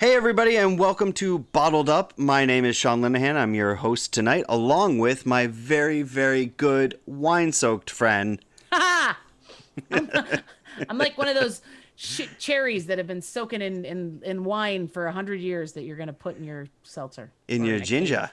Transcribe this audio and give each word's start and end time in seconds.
Hey, 0.00 0.14
everybody, 0.14 0.54
and 0.54 0.78
welcome 0.78 1.12
to 1.14 1.40
Bottled 1.40 1.88
Up. 1.88 2.16
My 2.16 2.44
name 2.44 2.64
is 2.64 2.76
Sean 2.76 3.00
Linehan. 3.00 3.34
I'm 3.34 3.52
your 3.56 3.74
host 3.74 4.12
tonight, 4.12 4.44
along 4.48 5.00
with 5.00 5.26
my 5.26 5.48
very, 5.48 6.02
very 6.02 6.46
good 6.46 7.00
wine 7.04 7.50
soaked 7.50 7.90
friend. 7.90 8.38
I'm, 8.70 9.16
I'm 10.88 10.98
like 10.98 11.18
one 11.18 11.26
of 11.26 11.34
those 11.34 11.62
sh- 11.96 12.28
cherries 12.38 12.86
that 12.86 12.98
have 12.98 13.08
been 13.08 13.20
soaking 13.20 13.60
in, 13.60 13.84
in, 13.84 14.22
in 14.24 14.44
wine 14.44 14.86
for 14.86 15.08
a 15.08 15.12
hundred 15.12 15.40
years 15.40 15.72
that 15.72 15.82
you're 15.82 15.96
gonna 15.96 16.12
put 16.12 16.36
in 16.36 16.44
your 16.44 16.68
seltzer. 16.84 17.32
In 17.48 17.64
your 17.64 17.80
ginger. 17.80 18.30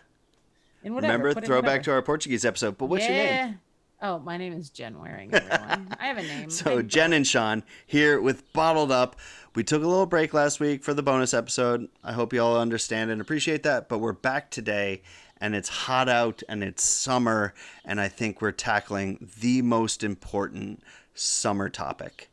In 0.84 0.93
whatever. 0.93 1.18
Remember, 1.18 1.41
throwback 1.41 1.82
to 1.86 1.91
our 1.91 2.04
Portuguese 2.04 2.45
episode. 2.45 2.77
But 2.77 2.89
what's 2.89 3.05
yeah. 3.05 3.38
your 3.38 3.45
name? 3.47 3.59
Oh, 4.02 4.20
my 4.20 4.38
name 4.38 4.54
is 4.54 4.70
Jen 4.70 4.99
Waring. 4.99 5.34
Everyone, 5.34 5.88
I 5.99 6.07
have 6.07 6.18
a 6.18 6.21
name. 6.21 6.49
So, 6.52 6.84
Jen 6.84 7.12
and 7.12 7.26
Sean 7.26 7.63
here 7.88 8.21
with 8.21 8.52
Bottled 8.54 8.91
Up. 8.91 9.16
We 9.55 9.64
took 9.64 9.84
a 9.84 9.88
little 9.88 10.05
break 10.05 10.34
last 10.34 10.59
week 10.59 10.84
for 10.84 10.94
the 10.94 11.02
bonus 11.02 11.34
episode. 11.34 11.88
I 12.04 12.12
hope 12.12 12.34
you 12.34 12.41
all 12.41 12.59
understand 12.59 13.09
and 13.09 13.22
appreciate 13.22 13.63
that. 13.63 13.88
But 13.88 14.00
we're 14.00 14.12
back 14.12 14.52
today, 14.52 15.02
and 15.40 15.55
it's 15.55 15.70
hot 15.70 16.09
out 16.09 16.44
and 16.50 16.62
it's 16.62 16.84
summer, 16.84 17.54
and 17.86 18.02
I 18.02 18.10
think 18.10 18.41
we're 18.41 18.52
tackling 18.52 19.30
the 19.40 19.62
most 19.62 20.04
important 20.04 20.84
summer 21.13 21.70
topic. 21.70 22.30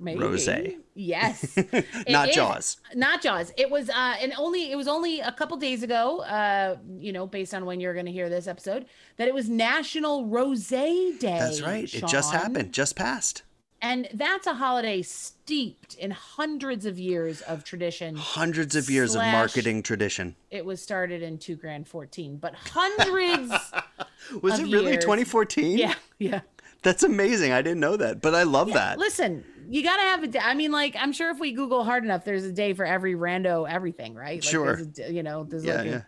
Maybe. 0.00 0.18
Rosé. 0.18 0.78
Yes. 0.94 1.56
Not 2.08 2.30
is. 2.30 2.34
Jaws. 2.34 2.76
Not 2.94 3.22
Jaws. 3.22 3.52
It 3.56 3.70
was 3.70 3.88
uh 3.88 4.14
and 4.20 4.32
only 4.36 4.72
it 4.72 4.76
was 4.76 4.88
only 4.88 5.20
a 5.20 5.30
couple 5.30 5.56
days 5.58 5.84
ago, 5.84 6.22
uh, 6.22 6.76
you 6.98 7.12
know, 7.12 7.26
based 7.26 7.54
on 7.54 7.66
when 7.66 7.78
you're 7.78 7.94
gonna 7.94 8.10
hear 8.10 8.28
this 8.28 8.48
episode, 8.48 8.86
that 9.18 9.28
it 9.28 9.34
was 9.34 9.48
National 9.48 10.24
Rosé 10.24 11.18
Day. 11.20 11.38
That's 11.38 11.60
right. 11.60 11.84
It 11.84 12.06
just 12.08 12.32
happened, 12.32 12.72
just 12.72 12.96
passed. 12.96 13.42
And 13.84 14.08
that's 14.14 14.46
a 14.46 14.54
holiday 14.54 15.02
steeped 15.02 15.94
in 15.96 16.12
hundreds 16.12 16.86
of 16.86 17.00
years 17.00 17.40
of 17.42 17.64
tradition. 17.64 18.14
Hundreds 18.14 18.76
of 18.76 18.88
years 18.88 19.12
Slash- 19.12 19.26
of 19.26 19.32
marketing 19.32 19.82
tradition. 19.82 20.36
It 20.52 20.64
was 20.64 20.80
started 20.80 21.20
in 21.20 21.36
two 21.38 21.56
grand 21.56 21.88
fourteen, 21.88 22.36
but 22.36 22.54
hundreds 22.54 23.52
Was 24.40 24.60
it 24.60 24.64
really 24.72 24.92
years. 24.92 25.04
2014? 25.04 25.76
Yeah, 25.76 25.94
yeah. 26.18 26.40
That's 26.82 27.02
amazing. 27.02 27.52
I 27.52 27.60
didn't 27.60 27.80
know 27.80 27.96
that, 27.96 28.22
but 28.22 28.34
I 28.36 28.44
love 28.44 28.72
that. 28.72 28.98
Listen, 28.98 29.44
you 29.68 29.82
gotta 29.82 30.02
have 30.02 30.22
a 30.22 30.28
day. 30.28 30.38
I 30.40 30.54
mean, 30.54 30.70
like, 30.70 30.94
I'm 30.98 31.12
sure 31.12 31.30
if 31.30 31.40
we 31.40 31.52
Google 31.52 31.82
hard 31.84 32.04
enough, 32.04 32.24
there's 32.24 32.44
a 32.44 32.52
day 32.52 32.72
for 32.74 32.84
every 32.84 33.14
rando 33.14 33.68
everything, 33.68 34.14
right? 34.14 34.36
Like, 34.36 34.42
Sure. 34.44 34.76
There's 34.76 35.10
a, 35.10 35.12
you 35.12 35.22
know, 35.24 35.42
there's 35.44 35.64
yeah, 35.64 35.76
like 35.76 35.86
yeah. 35.86 36.02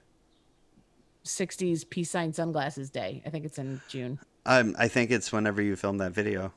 a 1.24 1.26
60s 1.26 1.88
peace 1.90 2.10
sign 2.10 2.32
sunglasses 2.32 2.90
day. 2.90 3.22
I 3.26 3.30
think 3.30 3.44
it's 3.44 3.58
in 3.58 3.80
June. 3.88 4.18
Um, 4.46 4.76
I 4.78 4.88
think 4.88 5.10
it's 5.10 5.32
whenever 5.32 5.60
you 5.62 5.74
film 5.76 5.98
that 5.98 6.12
video. 6.12 6.52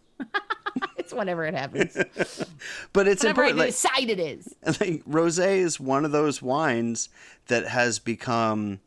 It's 0.97 1.13
whenever 1.13 1.45
it 1.45 1.53
happens. 1.53 1.95
But 2.93 3.07
it's 3.07 3.23
Whenever 3.23 3.43
I 3.43 3.49
important. 3.49 3.57
Like, 3.59 3.67
decide 3.67 4.09
it 4.09 4.19
is. 4.19 4.55
like 4.65 5.05
rosé 5.05 5.57
is 5.57 5.79
one 5.79 6.03
of 6.03 6.11
those 6.11 6.41
wines 6.41 7.09
that 7.47 7.67
has 7.67 7.99
become 7.99 8.79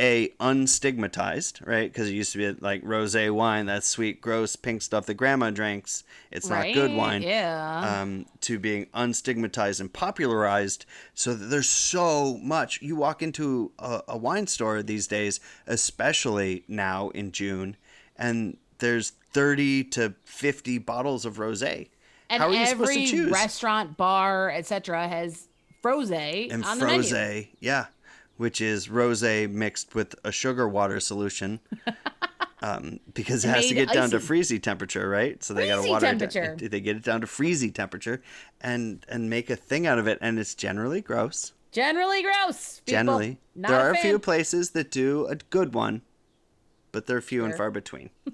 a 0.00 0.28
unstigmatized, 0.40 1.66
right? 1.66 1.92
Because 1.92 2.08
it 2.08 2.14
used 2.14 2.32
to 2.32 2.38
be 2.38 2.60
like 2.60 2.82
rosé 2.84 3.30
wine, 3.34 3.66
that 3.66 3.82
sweet, 3.82 4.20
gross, 4.20 4.54
pink 4.54 4.80
stuff 4.80 5.06
that 5.06 5.14
grandma 5.14 5.50
drinks. 5.50 6.04
It's 6.30 6.48
not 6.48 6.72
good 6.72 6.92
wine. 6.94 7.22
Yeah. 7.22 8.00
Um, 8.00 8.26
to 8.42 8.58
being 8.58 8.86
unstigmatized 8.94 9.80
and 9.80 9.92
popularized, 9.92 10.86
so 11.14 11.34
there's 11.34 11.68
so 11.68 12.38
much. 12.38 12.80
You 12.80 12.94
walk 12.96 13.22
into 13.22 13.72
a, 13.78 14.02
a 14.08 14.16
wine 14.16 14.46
store 14.46 14.82
these 14.82 15.08
days, 15.08 15.40
especially 15.66 16.64
now 16.68 17.08
in 17.10 17.32
June, 17.32 17.76
and 18.16 18.56
there's 18.78 19.10
30 19.32 19.84
to 19.84 20.14
50 20.24 20.78
bottles 20.78 21.24
of 21.24 21.36
rosé. 21.36 21.88
and 22.30 22.42
How 22.42 22.48
are 22.48 22.52
you 22.54 22.66
supposed 22.66 22.92
to 22.92 22.98
every 22.98 23.06
choose? 23.10 23.30
restaurant, 23.30 23.96
bar, 23.96 24.50
etc., 24.50 25.08
has 25.08 25.48
frosé 25.82 26.52
and 26.52 26.64
on 26.64 26.78
the 26.78 26.86
menu. 26.86 27.44
yeah, 27.60 27.86
which 28.36 28.60
is 28.60 28.88
rosé 28.88 29.50
mixed 29.50 29.94
with 29.94 30.14
a 30.24 30.32
sugar 30.32 30.68
water 30.68 31.00
solution, 31.00 31.60
um, 32.62 32.98
because 33.14 33.44
it 33.44 33.48
has 33.48 33.68
to 33.68 33.74
get 33.74 33.92
down 33.92 34.10
to 34.10 34.16
icy. 34.16 34.26
freezy 34.26 34.62
temperature, 34.62 35.08
right? 35.08 35.42
So 35.44 35.54
they 35.54 35.68
got 35.68 35.82
to 35.82 35.88
water 35.88 36.06
it 36.06 36.10
temperature. 36.10 36.56
down. 36.56 36.68
They 36.70 36.80
get 36.80 36.96
it 36.96 37.04
down 37.04 37.20
to 37.20 37.26
freezy 37.26 37.72
temperature, 37.72 38.22
and 38.60 39.04
and 39.08 39.30
make 39.30 39.50
a 39.50 39.56
thing 39.56 39.86
out 39.86 39.98
of 39.98 40.06
it, 40.08 40.18
and 40.20 40.38
it's 40.38 40.54
generally 40.54 41.00
gross. 41.00 41.52
Generally 41.70 42.22
gross. 42.22 42.80
people. 42.80 42.98
generally, 42.98 43.38
Not 43.54 43.68
there 43.68 43.80
a 43.80 43.82
are 43.84 43.90
a 43.92 43.96
few 43.98 44.18
places 44.18 44.70
that 44.70 44.90
do 44.90 45.26
a 45.26 45.36
good 45.36 45.74
one, 45.74 46.00
but 46.92 47.06
they're 47.06 47.20
few 47.20 47.44
and 47.44 47.54
far 47.54 47.70
between. 47.70 48.10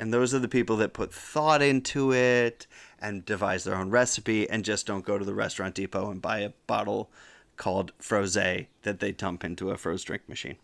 and 0.00 0.14
those 0.14 0.32
are 0.32 0.38
the 0.38 0.48
people 0.48 0.76
that 0.78 0.94
put 0.94 1.12
thought 1.12 1.60
into 1.60 2.10
it 2.10 2.66
and 3.02 3.22
devise 3.26 3.64
their 3.64 3.74
own 3.74 3.90
recipe 3.90 4.48
and 4.48 4.64
just 4.64 4.86
don't 4.86 5.04
go 5.04 5.18
to 5.18 5.26
the 5.26 5.34
restaurant 5.34 5.74
depot 5.74 6.10
and 6.10 6.22
buy 6.22 6.38
a 6.38 6.52
bottle 6.66 7.10
called 7.58 7.92
Frosé 8.00 8.68
that 8.82 9.00
they 9.00 9.12
dump 9.12 9.44
into 9.44 9.70
a 9.70 9.76
froze 9.76 10.02
drink 10.02 10.26
machine. 10.26 10.56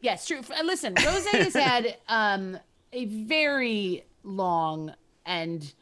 Yes, 0.00 0.24
true. 0.26 0.42
Listen, 0.62 0.94
Rose 1.04 1.26
has 1.26 1.54
had 1.54 1.96
um, 2.08 2.58
a 2.92 3.06
very 3.06 4.04
long 4.22 4.94
and 5.26 5.72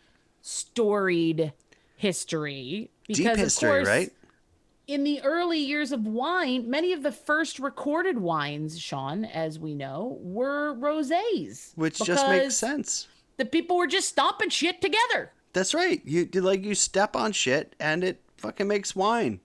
storied 0.41 1.53
history. 1.97 2.91
Because 3.07 3.37
Deep 3.37 3.47
of 3.47 3.57
course, 3.57 3.87
right? 3.87 4.13
In 4.89 5.05
the 5.05 5.23
early 5.23 5.59
years 5.59 5.93
of 5.93 6.07
wine, 6.07 6.69
many 6.69 6.93
of 6.93 7.03
the 7.03 7.13
first 7.13 7.59
recorded 7.59 8.19
wines, 8.19 8.79
Sean, 8.81 9.25
as 9.25 9.59
we 9.59 9.75
know, 9.75 10.19
were 10.21 10.75
rosés. 10.75 11.73
Which 11.77 11.99
just 11.99 12.29
makes 12.29 12.57
sense. 12.57 13.07
The 13.37 13.45
people 13.45 13.77
were 13.77 13.87
just 13.87 14.09
stomping 14.09 14.51
shit 14.51 14.81
together. 14.81 15.31
That's 15.53 15.73
right. 15.73 16.03
You 16.05 16.27
like 16.41 16.65
you 16.65 16.75
step 16.75 17.15
on 17.15 17.33
shit 17.33 17.77
and 17.79 18.03
it 18.03 18.21
fucking 18.39 18.67
makes 18.67 18.97
wine. 18.97 19.41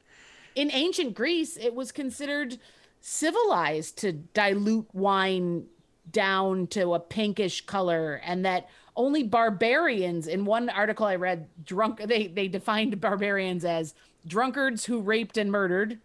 in 0.56 0.72
ancient 0.74 1.14
Greece, 1.14 1.56
it 1.56 1.76
was 1.76 1.92
considered 1.92 2.58
civilized 3.00 3.98
to 4.00 4.12
dilute 4.12 4.88
wine 4.94 5.66
down 6.12 6.68
to 6.68 6.94
a 6.96 7.00
pinkish 7.00 7.66
color, 7.66 8.22
and 8.26 8.44
that 8.46 8.68
only 8.96 9.22
barbarians. 9.24 10.28
In 10.28 10.46
one 10.46 10.70
article 10.70 11.06
I 11.06 11.16
read, 11.16 11.48
drunk 11.64 12.02
they 12.02 12.28
they 12.28 12.48
defined 12.48 13.00
barbarians 13.00 13.66
as 13.66 13.94
drunkards 14.28 14.86
who 14.86 15.00
raped 15.00 15.38
and 15.38 15.52
murdered. 15.52 16.00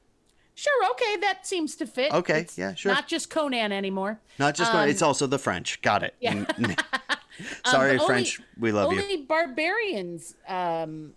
Sure, 0.54 0.90
okay, 0.92 1.16
that 1.22 1.46
seems 1.46 1.74
to 1.76 1.86
fit. 1.86 2.12
Okay, 2.12 2.40
It's 2.40 2.56
yeah, 2.58 2.74
sure. 2.74 2.92
Not 2.92 3.08
just 3.08 3.30
Conan 3.30 3.72
anymore. 3.72 4.20
Not 4.38 4.54
just 4.54 4.72
Um, 4.74 4.88
it's 4.88 5.00
also 5.02 5.26
the 5.26 5.38
French. 5.38 5.80
Got 5.82 6.02
it. 6.02 6.14
Yeah. 6.20 6.34
Mm, 6.44 6.78
Sorry, 7.66 7.92
Um, 7.92 8.00
only- 8.00 8.06
French. 8.06 8.40
We 8.58 8.70
love 8.70 8.92
you. 8.92 9.00
Only 9.00 9.16
barbarians 9.22 10.34
um, 10.46 11.14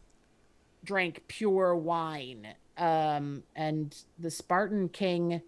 drank 0.85 1.23
pure 1.27 1.75
wine, 1.75 2.47
um, 2.77 3.43
and 3.55 3.95
the 4.17 4.31
Spartan 4.31 4.87
king 4.89 5.41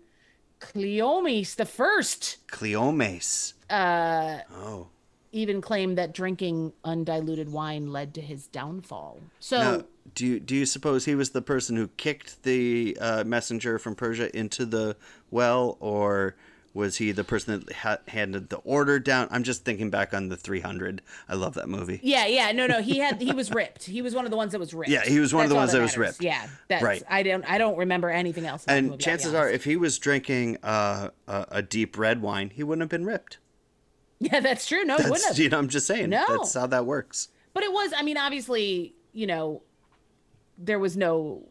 Cleomes 0.60 1.56
the 1.56 1.66
First 1.66 2.38
Cleomes. 2.48 3.54
uh, 3.70 4.40
Oh. 4.54 4.88
even 5.32 5.62
claimed 5.62 5.98
that 5.98 6.14
drinking 6.14 6.74
undiluted 6.84 7.50
wine 7.52 7.92
led 7.92 8.14
to 8.16 8.22
his 8.22 8.48
downfall. 8.48 9.20
So 9.40 9.58
Now, 9.58 9.84
do 10.16 10.26
you 10.26 10.40
do 10.40 10.56
you 10.56 10.66
suppose 10.66 11.06
he 11.06 11.16
was 11.16 11.32
the 11.32 11.42
person 11.42 11.76
who 11.76 11.88
kicked 11.90 12.44
the 12.44 12.98
uh, 13.00 13.24
messenger 13.26 13.78
from 13.80 13.96
Persia 13.96 14.36
into 14.38 14.66
the 14.66 14.96
well, 15.32 15.78
or 15.80 16.36
was 16.74 16.98
he 16.98 17.12
the 17.12 17.24
person 17.24 17.60
that 17.60 17.72
ha- 17.78 17.98
handed 18.08 18.50
the 18.50 18.58
order 18.58 19.00
down? 19.00 19.28
I'm 19.32 19.42
just 19.44 19.66
thinking 19.66 19.90
back 19.90 20.14
on 20.14 20.30
the 20.30 20.38
300. 20.38 21.02
I 21.28 21.34
love 21.34 21.56
that 21.56 21.68
movie. 21.68 22.00
yeah, 22.04 22.28
yeah, 22.28 22.52
no, 22.52 22.68
no, 22.68 22.82
he 22.82 23.00
had 23.00 23.20
he 23.22 23.32
was 23.34 23.52
ripped. 23.52 23.86
He 23.86 24.02
was 24.02 24.14
one 24.14 24.26
of 24.26 24.32
the 24.32 24.38
ones 24.38 24.52
that 24.52 24.60
was 24.60 24.74
ripped. 24.74 24.92
Yeah, 24.92 25.04
he 25.04 25.20
was 25.20 25.34
one 25.34 25.44
of 25.44 25.50
the 25.50 25.56
ones 25.56 25.72
that 25.72 25.82
was 25.82 25.98
ripped. 25.98 26.22
Yeah, 26.22 26.48
that's 26.68 26.84
Right. 26.84 27.02
I 27.10 27.24
don't 27.24 27.44
I 27.50 27.58
don't 27.58 27.78
remember 27.78 28.10
anything 28.10 28.46
else. 28.46 28.64
And 28.68 28.88
movie, 28.92 28.98
chances 29.00 29.34
are, 29.34 29.50
if 29.50 29.64
he 29.64 29.76
was 29.76 29.98
drinking 29.98 30.58
uh, 30.64 31.10
a, 31.28 31.46
a 31.52 31.62
deep 31.62 31.98
red 31.98 32.22
wine, 32.22 32.52
he 32.54 32.64
wouldn't 32.64 32.82
have 32.82 32.90
been 32.90 33.06
ripped. 33.06 33.40
yeah, 34.20 34.40
that's 34.40 34.68
true. 34.68 34.84
No, 34.84 34.98
he 34.98 35.04
wouldn't 35.04 35.26
have. 35.26 35.38
you 35.40 35.50
know, 35.50 35.58
I'm 35.58 35.70
just 35.70 35.88
saying. 35.88 36.10
No. 36.10 36.26
That's 36.28 36.54
how 36.54 36.68
that 36.68 36.86
works. 36.86 37.30
But 37.54 37.64
it 37.64 37.72
was, 37.74 37.92
I 37.98 38.04
mean, 38.04 38.18
obviously, 38.18 38.94
you 39.14 39.26
know, 39.26 39.64
there 40.58 40.80
was 40.80 40.98
no 40.98 41.48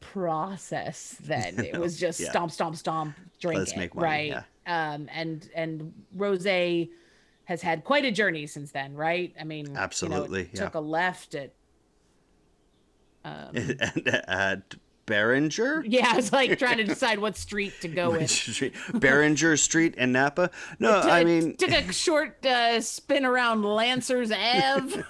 process 0.00 1.16
then. 1.20 1.58
It 1.64 1.78
was 1.78 1.98
just 2.00 2.20
yeah. 2.20 2.30
stomp, 2.30 2.50
stomp, 2.50 2.76
stomp, 2.76 3.16
drink 3.40 3.58
Let's 3.60 3.72
it, 3.72 3.94
wine, 3.94 4.04
right? 4.04 4.28
yeah. 4.28 4.42
Um, 4.66 5.08
and 5.12 5.48
and 5.54 5.92
Rose 6.14 6.44
has 7.44 7.62
had 7.62 7.84
quite 7.84 8.04
a 8.04 8.10
journey 8.10 8.46
since 8.46 8.70
then, 8.72 8.94
right? 8.94 9.34
I 9.40 9.44
mean, 9.44 9.66
you 9.66 9.72
know, 9.72 9.80
Absolutely, 9.80 10.50
yeah. 10.52 10.64
took 10.64 10.74
a 10.74 10.80
left 10.80 11.34
at. 11.34 11.52
and 13.24 14.08
at 14.26 14.74
Beringer? 15.04 15.84
Yeah, 15.86 16.12
I 16.12 16.16
was 16.16 16.32
like 16.32 16.58
trying 16.58 16.78
to 16.78 16.84
decide 16.94 17.18
what 17.18 17.36
street 17.36 17.74
to 17.80 17.88
go 17.88 18.12
with. 18.12 18.30
Street, 18.30 18.74
Beringer 18.94 19.56
Street 19.56 19.96
in 19.96 20.12
Napa? 20.12 20.50
No, 20.78 21.00
I 21.00 21.24
mean, 21.24 21.56
took 21.56 21.70
a 21.70 21.92
short 21.92 22.46
uh, 22.46 22.80
spin 22.80 23.26
around 23.26 23.62
Lancers 23.62 24.30
Ave. 24.30 25.02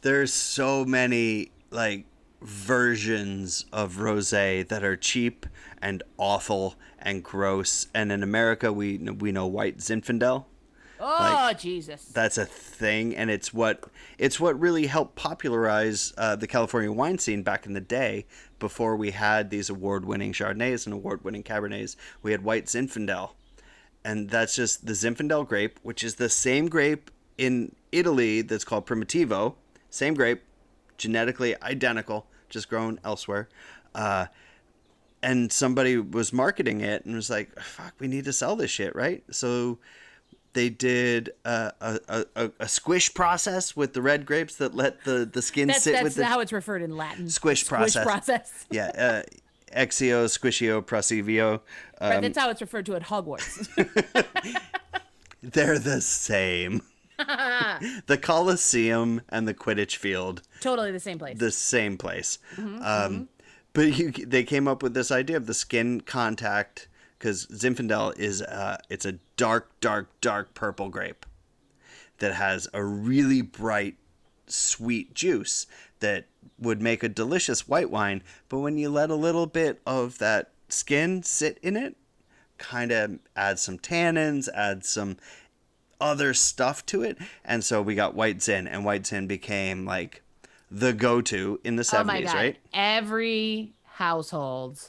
there's 0.00 0.32
so 0.32 0.84
many 0.84 1.52
like 1.70 2.06
versions 2.40 3.64
of 3.72 3.96
rosé 3.96 4.66
that 4.68 4.84
are 4.84 4.96
cheap 4.96 5.46
and 5.80 6.02
awful 6.18 6.76
and 6.98 7.22
gross. 7.22 7.88
And 7.94 8.12
in 8.12 8.22
America, 8.22 8.72
we 8.72 8.98
we 8.98 9.32
know 9.32 9.46
white 9.46 9.78
Zinfandel. 9.78 10.44
Oh 10.98 11.52
Jesus! 11.52 12.06
That's 12.06 12.38
a 12.38 12.46
thing, 12.46 13.14
and 13.14 13.30
it's 13.30 13.52
what 13.52 13.84
it's 14.16 14.40
what 14.40 14.58
really 14.58 14.86
helped 14.86 15.14
popularize 15.14 16.14
uh, 16.16 16.36
the 16.36 16.46
California 16.46 16.90
wine 16.90 17.18
scene 17.18 17.42
back 17.42 17.66
in 17.66 17.74
the 17.74 17.80
day. 17.80 18.26
Before 18.58 18.96
we 18.96 19.10
had 19.10 19.50
these 19.50 19.68
award-winning 19.68 20.32
Chardonnays 20.32 20.86
and 20.86 20.94
award-winning 20.94 21.42
Cabernets, 21.42 21.96
we 22.22 22.32
had 22.32 22.42
White 22.42 22.64
Zinfandel, 22.66 23.32
and 24.02 24.30
that's 24.30 24.56
just 24.56 24.86
the 24.86 24.94
Zinfandel 24.94 25.46
grape, 25.46 25.78
which 25.82 26.02
is 26.02 26.14
the 26.14 26.30
same 26.30 26.68
grape 26.68 27.10
in 27.36 27.76
Italy 27.92 28.40
that's 28.40 28.64
called 28.64 28.86
Primitivo, 28.86 29.56
same 29.90 30.14
grape, 30.14 30.42
genetically 30.98 31.60
identical, 31.62 32.26
just 32.48 32.68
grown 32.68 33.00
elsewhere. 33.04 33.48
Uh, 33.94 34.26
and 35.22 35.50
somebody 35.50 35.96
was 35.96 36.32
marketing 36.32 36.80
it 36.82 37.04
and 37.04 37.14
was 37.14 37.30
like, 37.30 37.58
"Fuck, 37.58 37.94
we 37.98 38.06
need 38.06 38.24
to 38.26 38.32
sell 38.32 38.54
this 38.56 38.70
shit, 38.70 38.94
right?" 38.94 39.24
So 39.30 39.78
they 40.56 40.70
did 40.70 41.32
a, 41.44 41.72
a, 41.80 42.24
a, 42.34 42.50
a 42.60 42.68
squish 42.68 43.12
process 43.12 43.76
with 43.76 43.92
the 43.92 44.00
red 44.00 44.24
grapes 44.24 44.56
that 44.56 44.74
let 44.74 45.04
the, 45.04 45.28
the 45.30 45.42
skin 45.42 45.68
That's 45.68 45.82
sit 45.82 45.92
that's 45.92 46.04
with 46.04 46.14
the 46.14 46.24
how 46.24 46.40
it's 46.40 46.52
referred 46.52 46.80
in 46.82 46.96
Latin. 46.96 47.28
Squish 47.28 47.66
process. 47.66 48.04
process. 48.04 48.66
yeah 48.70 48.90
uh, 48.96 49.76
exio 49.76 50.24
squishio 50.24 50.82
prosivio 50.82 51.60
Right, 52.00 52.16
um, 52.16 52.22
that's 52.22 52.38
how 52.38 52.50
it's 52.50 52.60
referred 52.60 52.86
to 52.86 52.94
at 52.94 53.02
Hogwarts. 53.02 53.68
they're 55.42 55.78
the 55.78 56.00
same 56.00 56.82
the 58.06 58.18
coliseum 58.20 59.22
and 59.28 59.48
the 59.48 59.54
quidditch 59.54 59.96
field. 59.96 60.42
Totally 60.60 60.92
the 60.92 61.00
same 61.00 61.18
place. 61.18 61.38
the 61.38 61.50
same 61.50 61.96
place. 61.96 62.38
Mm-hmm, 62.56 62.82
um, 62.82 63.28
but 63.72 63.98
you, 63.98 64.10
they 64.10 64.42
came 64.42 64.66
up 64.66 64.82
with 64.82 64.94
this 64.94 65.10
idea 65.10 65.36
of 65.36 65.46
the 65.46 65.54
skin 65.54 66.00
contact 66.00 66.88
because 67.18 67.46
zinfandel 67.46 68.18
is 68.18 68.42
uh, 68.42 68.78
it's 68.88 69.04
a 69.04 69.12
dark 69.36 69.70
dark 69.80 70.08
dark 70.20 70.54
purple 70.54 70.88
grape 70.88 71.26
that 72.18 72.34
has 72.34 72.68
a 72.72 72.82
really 72.82 73.42
bright 73.42 73.96
sweet 74.46 75.14
juice 75.14 75.66
that 76.00 76.26
would 76.58 76.80
make 76.80 77.02
a 77.02 77.08
delicious 77.08 77.68
white 77.68 77.90
wine 77.90 78.22
but 78.48 78.58
when 78.58 78.78
you 78.78 78.88
let 78.88 79.10
a 79.10 79.14
little 79.14 79.46
bit 79.46 79.80
of 79.86 80.18
that 80.18 80.50
skin 80.68 81.22
sit 81.22 81.58
in 81.62 81.76
it 81.76 81.96
kind 82.58 82.92
of 82.92 83.18
add 83.34 83.58
some 83.58 83.78
tannins 83.78 84.48
add 84.54 84.84
some 84.84 85.16
other 86.00 86.34
stuff 86.34 86.84
to 86.86 87.02
it. 87.02 87.16
And 87.44 87.64
so 87.64 87.80
we 87.82 87.94
got 87.94 88.14
white 88.14 88.42
zin 88.42 88.66
and 88.66 88.84
white 88.84 89.06
zin 89.06 89.26
became 89.26 89.84
like 89.84 90.22
the 90.70 90.92
go-to 90.92 91.60
in 91.64 91.76
the 91.76 91.82
70s 91.82 92.28
oh 92.30 92.34
right? 92.34 92.56
Every 92.74 93.72
household 93.84 94.80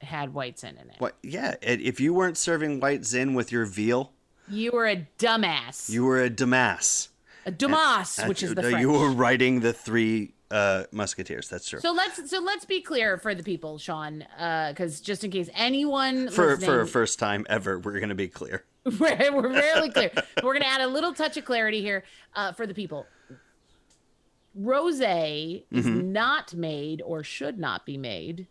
had 0.00 0.32
white 0.34 0.58
zin 0.58 0.76
in 0.82 0.90
it. 0.90 0.96
what? 0.98 1.16
Yeah. 1.22 1.54
It, 1.62 1.80
if 1.80 2.00
you 2.00 2.14
weren't 2.14 2.36
serving 2.36 2.80
white 2.80 3.04
zin 3.04 3.34
with 3.34 3.50
your 3.50 3.64
veal 3.66 4.12
You 4.48 4.72
were 4.72 4.86
a 4.86 5.06
dumbass. 5.18 5.88
you 5.90 6.04
were 6.04 6.20
a 6.22 6.30
damas 6.30 7.08
a 7.44 7.50
dumas, 7.50 8.18
which 8.26 8.42
is 8.42 8.54
the 8.54 8.60
Uh, 8.66 8.70
French. 8.70 8.80
you 8.80 8.90
were 8.92 9.10
writing 9.10 9.60
the 9.60 9.72
three 9.72 10.32
uh 10.50 10.84
musketeers. 10.92 11.48
That's 11.48 11.68
true. 11.68 11.80
So 11.80 11.92
let's 11.92 12.30
so 12.30 12.40
let's 12.40 12.64
be 12.64 12.80
clear 12.80 13.18
for 13.18 13.34
the 13.34 13.42
people, 13.42 13.78
Sean, 13.78 14.24
because 14.68 15.00
just 15.00 15.24
in 15.24 15.30
case 15.32 15.48
anyone 15.54 16.28
for 16.28 16.50
listening, 16.50 16.66
for 16.70 16.80
a 16.82 16.86
first 16.86 17.18
time 17.18 17.44
ever 17.48 17.78
we're 17.80 17.98
gonna 17.98 18.14
be 18.14 18.28
clear 18.28 18.64
we're, 19.00 19.32
we're 19.32 19.48
rarely 19.52 19.90
clear. 19.90 20.10
We're 20.42 20.52
gonna 20.52 20.64
add 20.66 20.80
a 20.80 20.86
little 20.86 21.12
touch 21.12 21.36
of 21.36 21.44
clarity 21.44 21.80
here 21.80 22.04
uh, 22.34 22.52
for 22.52 22.66
the 22.66 22.74
people. 22.74 23.06
Rosé 24.58 25.64
is 25.70 25.84
Mm-hmm. 25.86 26.12
not 26.12 26.54
made 26.54 27.02
or 27.02 27.22
should 27.22 27.58
not 27.58 27.84
be 27.84 27.98
made 27.98 28.46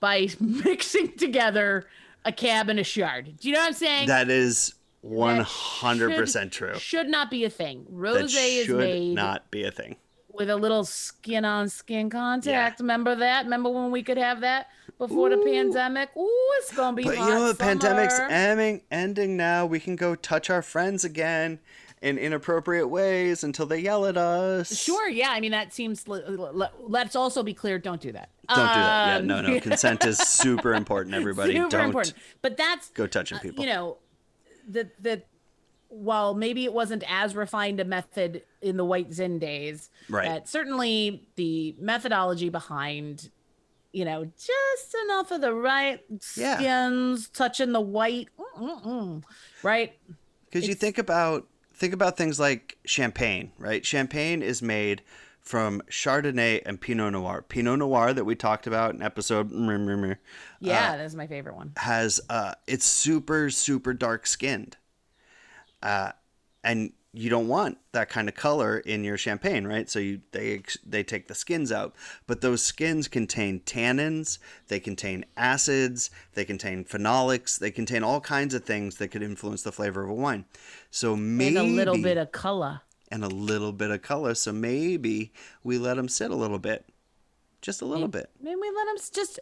by 0.00 0.28
mixing 0.40 1.16
together 1.16 1.86
a 2.24 2.32
cab 2.32 2.68
and 2.68 2.80
a 2.80 2.84
chard. 2.84 3.36
Do 3.38 3.48
you 3.48 3.54
know 3.54 3.60
what 3.60 3.68
I'm 3.68 3.72
saying? 3.74 4.08
that 4.08 4.28
is 4.30 4.74
100% 5.04 6.42
should, 6.42 6.52
true 6.52 6.74
Should 6.78 7.08
not 7.08 7.30
be 7.30 7.44
a 7.44 7.50
thing. 7.50 7.86
that 7.88 8.24
is 8.24 8.32
should 8.66 8.76
made 8.76 9.14
not 9.14 9.50
be 9.52 9.62
a 9.64 9.70
thing 9.70 9.96
with 10.36 10.50
a 10.50 10.56
little 10.56 10.84
skin 10.84 11.44
on 11.44 11.68
skin 11.68 12.10
contact. 12.10 12.80
Remember 12.80 13.14
that? 13.16 13.44
Remember 13.44 13.70
when 13.70 13.90
we 13.90 14.02
could 14.02 14.18
have 14.18 14.40
that 14.40 14.68
before 14.98 15.30
the 15.30 15.38
pandemic? 15.38 16.10
Ooh, 16.16 16.52
it's 16.58 16.74
gonna 16.74 16.96
be 16.96 17.04
But 17.04 17.16
you 17.16 17.22
hot 17.22 17.28
know 17.30 17.42
what? 17.42 17.58
Pandemic's 17.58 18.18
ending, 18.30 18.82
ending 18.90 19.36
now. 19.36 19.66
We 19.66 19.80
can 19.80 19.96
go 19.96 20.14
touch 20.14 20.50
our 20.50 20.62
friends 20.62 21.04
again 21.04 21.58
in 22.02 22.18
inappropriate 22.18 22.88
ways 22.90 23.42
until 23.42 23.66
they 23.66 23.80
yell 23.80 24.04
at 24.06 24.16
us. 24.16 24.76
Sure, 24.78 25.08
yeah. 25.08 25.30
I 25.30 25.40
mean, 25.40 25.52
that 25.52 25.72
seems. 25.72 26.06
Let's 26.06 27.16
also 27.16 27.42
be 27.42 27.54
clear. 27.54 27.78
Don't 27.78 28.00
do 28.00 28.12
that. 28.12 28.28
Don't 28.48 28.58
do 28.58 28.62
that. 28.62 29.08
Yeah, 29.08 29.16
Um, 29.16 29.26
no, 29.26 29.40
no. 29.40 29.60
Consent 29.60 30.04
is 30.04 30.18
super 30.18 30.74
important, 30.74 31.14
everybody. 31.14 31.54
Super 31.54 31.68
Don't 31.70 31.84
important. 31.86 32.14
But 32.42 32.56
that's 32.56 32.90
go 32.90 33.06
touching 33.06 33.38
people. 33.38 33.64
you 33.64 33.70
know, 33.70 33.96
the 34.68 34.90
the 35.00 35.22
while 35.88 36.34
maybe 36.34 36.64
it 36.64 36.72
wasn't 36.72 37.04
as 37.08 37.34
refined 37.36 37.80
a 37.80 37.84
method 37.84 38.42
in 38.62 38.76
the 38.76 38.84
White 38.84 39.12
Zin 39.12 39.38
days, 39.38 39.90
Right. 40.08 40.28
But 40.28 40.48
certainly 40.48 41.28
the 41.36 41.74
methodology 41.78 42.48
behind, 42.48 43.30
you 43.92 44.04
know, 44.04 44.24
just 44.24 44.96
enough 45.04 45.30
of 45.30 45.40
the 45.40 45.52
right 45.54 46.00
Yeah. 46.36 46.56
skins 46.58 47.28
touching 47.28 47.72
the 47.72 47.80
white, 47.80 48.28
right? 49.62 49.98
Because 50.46 50.68
you 50.68 50.74
think 50.74 50.98
about 50.98 51.46
think 51.74 51.92
about 51.92 52.16
things 52.16 52.40
like 52.40 52.78
champagne, 52.86 53.52
right? 53.58 53.84
Champagne 53.84 54.42
is 54.42 54.62
made 54.62 55.02
from 55.40 55.80
Chardonnay 55.90 56.62
and 56.66 56.80
Pinot 56.80 57.12
Noir. 57.12 57.42
Pinot 57.48 57.78
Noir 57.78 58.12
that 58.12 58.24
we 58.24 58.34
talked 58.34 58.66
about 58.66 58.94
in 58.94 59.02
episode 59.02 59.50
mm, 59.50 59.68
mm, 59.68 59.86
mm, 59.86 60.16
Yeah, 60.60 60.92
uh, 60.92 60.96
that's 60.96 61.14
my 61.14 61.26
favorite 61.26 61.54
one. 61.54 61.72
has 61.76 62.20
uh 62.30 62.54
it's 62.66 62.84
super 62.86 63.50
super 63.50 63.92
dark 63.94 64.26
skinned 64.26 64.76
uh 65.82 66.12
and 66.64 66.92
you 67.12 67.30
don't 67.30 67.48
want 67.48 67.78
that 67.92 68.10
kind 68.10 68.28
of 68.28 68.34
color 68.34 68.78
in 68.80 69.02
your 69.02 69.16
champagne 69.16 69.66
right 69.66 69.88
so 69.88 69.98
you 69.98 70.20
they 70.32 70.60
they 70.84 71.02
take 71.02 71.28
the 71.28 71.34
skins 71.34 71.72
out 71.72 71.94
but 72.26 72.40
those 72.42 72.62
skins 72.62 73.08
contain 73.08 73.60
tannins 73.60 74.38
they 74.68 74.78
contain 74.78 75.24
acids 75.36 76.10
they 76.34 76.44
contain 76.44 76.84
phenolics 76.84 77.58
they 77.58 77.70
contain 77.70 78.02
all 78.04 78.20
kinds 78.20 78.52
of 78.52 78.64
things 78.64 78.96
that 78.96 79.08
could 79.08 79.22
influence 79.22 79.62
the 79.62 79.72
flavor 79.72 80.02
of 80.04 80.10
a 80.10 80.14
wine 80.14 80.44
so 80.90 81.16
maybe 81.16 81.56
And 81.56 81.66
a 81.68 81.70
little 81.70 82.02
bit 82.02 82.18
of 82.18 82.32
color. 82.32 82.82
and 83.10 83.24
a 83.24 83.28
little 83.28 83.72
bit 83.72 83.90
of 83.90 84.02
color 84.02 84.34
so 84.34 84.52
maybe 84.52 85.32
we 85.64 85.78
let 85.78 85.96
them 85.96 86.08
sit 86.08 86.30
a 86.30 86.36
little 86.36 86.58
bit 86.58 86.84
just 87.62 87.80
a 87.80 87.86
little 87.86 88.08
bit 88.08 88.28
Maybe 88.40 88.56
we 88.60 88.70
let 88.70 88.84
them 88.86 88.96
just. 89.12 89.40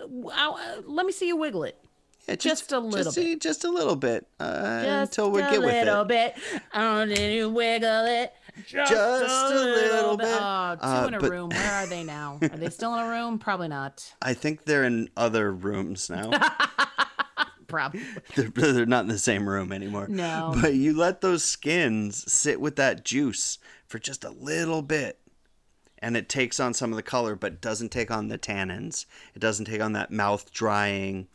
Uh, 0.00 0.28
uh, 0.28 0.80
let 0.86 1.04
me 1.04 1.12
see 1.12 1.26
you 1.26 1.36
wiggle 1.36 1.64
it. 1.64 1.76
Yeah, 2.26 2.34
Just 2.36 2.72
a 2.72 2.78
little 2.78 3.12
just, 3.12 3.18
a- 3.18 3.36
just 3.36 3.64
a 3.64 3.70
little 3.70 3.96
bit 3.96 4.26
uh, 4.40 4.82
Just 4.84 5.12
until 5.18 5.30
we 5.30 5.40
get 5.42 5.60
with 5.60 5.68
it 5.74 5.84
Just 5.84 5.86
a 5.86 5.90
little 5.90 6.04
bit. 6.04 6.34
Oh, 6.74 7.06
did 7.06 7.34
you 7.34 7.48
wiggle 7.50 8.04
it? 8.06 8.32
Just, 8.66 8.90
Just 8.90 9.52
a 9.52 9.54
little 9.54 10.16
bit. 10.16 10.26
Oh, 10.28 10.76
two 10.80 10.86
Uh, 10.86 11.04
in 11.08 11.14
a 11.14 11.20
but- 11.20 11.30
room. 11.30 11.50
Where 11.50 11.72
are 11.72 11.86
they 11.86 12.02
now? 12.04 12.38
Are 12.42 12.48
they 12.48 12.70
still 12.70 12.94
in 12.94 13.04
a 13.04 13.08
room? 13.08 13.38
Probably 13.38 13.68
not. 13.68 14.14
I 14.22 14.32
think 14.34 14.64
they're 14.64 14.84
in 14.84 15.10
other 15.16 15.52
rooms 15.52 16.08
now. 16.10 16.30
Probably. 17.68 18.00
they're, 18.36 18.48
they're 18.48 18.86
not 18.86 19.02
in 19.02 19.08
the 19.08 19.18
same 19.18 19.48
room 19.48 19.72
anymore. 19.72 20.06
No. 20.08 20.54
But 20.60 20.74
you 20.74 20.96
let 20.96 21.20
those 21.20 21.44
skins 21.44 22.30
sit 22.32 22.60
with 22.60 22.76
that 22.76 23.04
juice 23.04 23.58
for 23.88 23.98
just 23.98 24.24
a 24.24 24.30
little 24.30 24.82
bit. 24.82 25.18
And 25.98 26.16
it 26.16 26.28
takes 26.28 26.60
on 26.60 26.74
some 26.74 26.90
of 26.92 26.96
the 26.96 27.02
color, 27.02 27.34
but 27.34 27.60
doesn't 27.60 27.88
take 27.90 28.10
on 28.10 28.28
the 28.28 28.38
tannins. 28.38 29.06
It 29.34 29.40
doesn't 29.40 29.64
take 29.64 29.80
on 29.82 29.92
that 29.94 30.12
mouth 30.12 30.52
drying, 30.52 31.26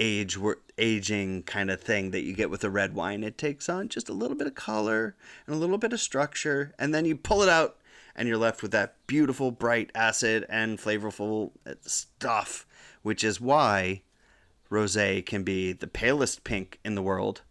age 0.00 0.38
aging 0.78 1.42
kind 1.42 1.70
of 1.70 1.80
thing 1.80 2.10
that 2.10 2.22
you 2.22 2.32
get 2.32 2.48
with 2.50 2.64
a 2.64 2.70
red 2.70 2.94
wine. 2.94 3.22
It 3.22 3.36
takes 3.36 3.68
on 3.68 3.88
just 3.88 4.08
a 4.08 4.12
little 4.14 4.36
bit 4.36 4.46
of 4.46 4.54
color 4.54 5.14
and 5.46 5.54
a 5.54 5.58
little 5.58 5.76
bit 5.78 5.92
of 5.92 6.00
structure, 6.00 6.74
and 6.78 6.94
then 6.94 7.04
you 7.04 7.16
pull 7.16 7.42
it 7.42 7.48
out, 7.48 7.76
and 8.16 8.26
you're 8.26 8.38
left 8.38 8.62
with 8.62 8.70
that 8.72 8.96
beautiful, 9.06 9.50
bright 9.50 9.90
acid 9.94 10.46
and 10.48 10.78
flavorful 10.78 11.52
uh, 11.66 11.74
stuff, 11.82 12.66
which 13.02 13.22
is 13.22 13.40
why 13.40 14.02
rosé 14.70 15.24
can 15.24 15.42
be 15.42 15.72
the 15.72 15.86
palest 15.86 16.44
pink 16.44 16.78
in 16.84 16.94
the 16.94 17.02
world 17.02 17.42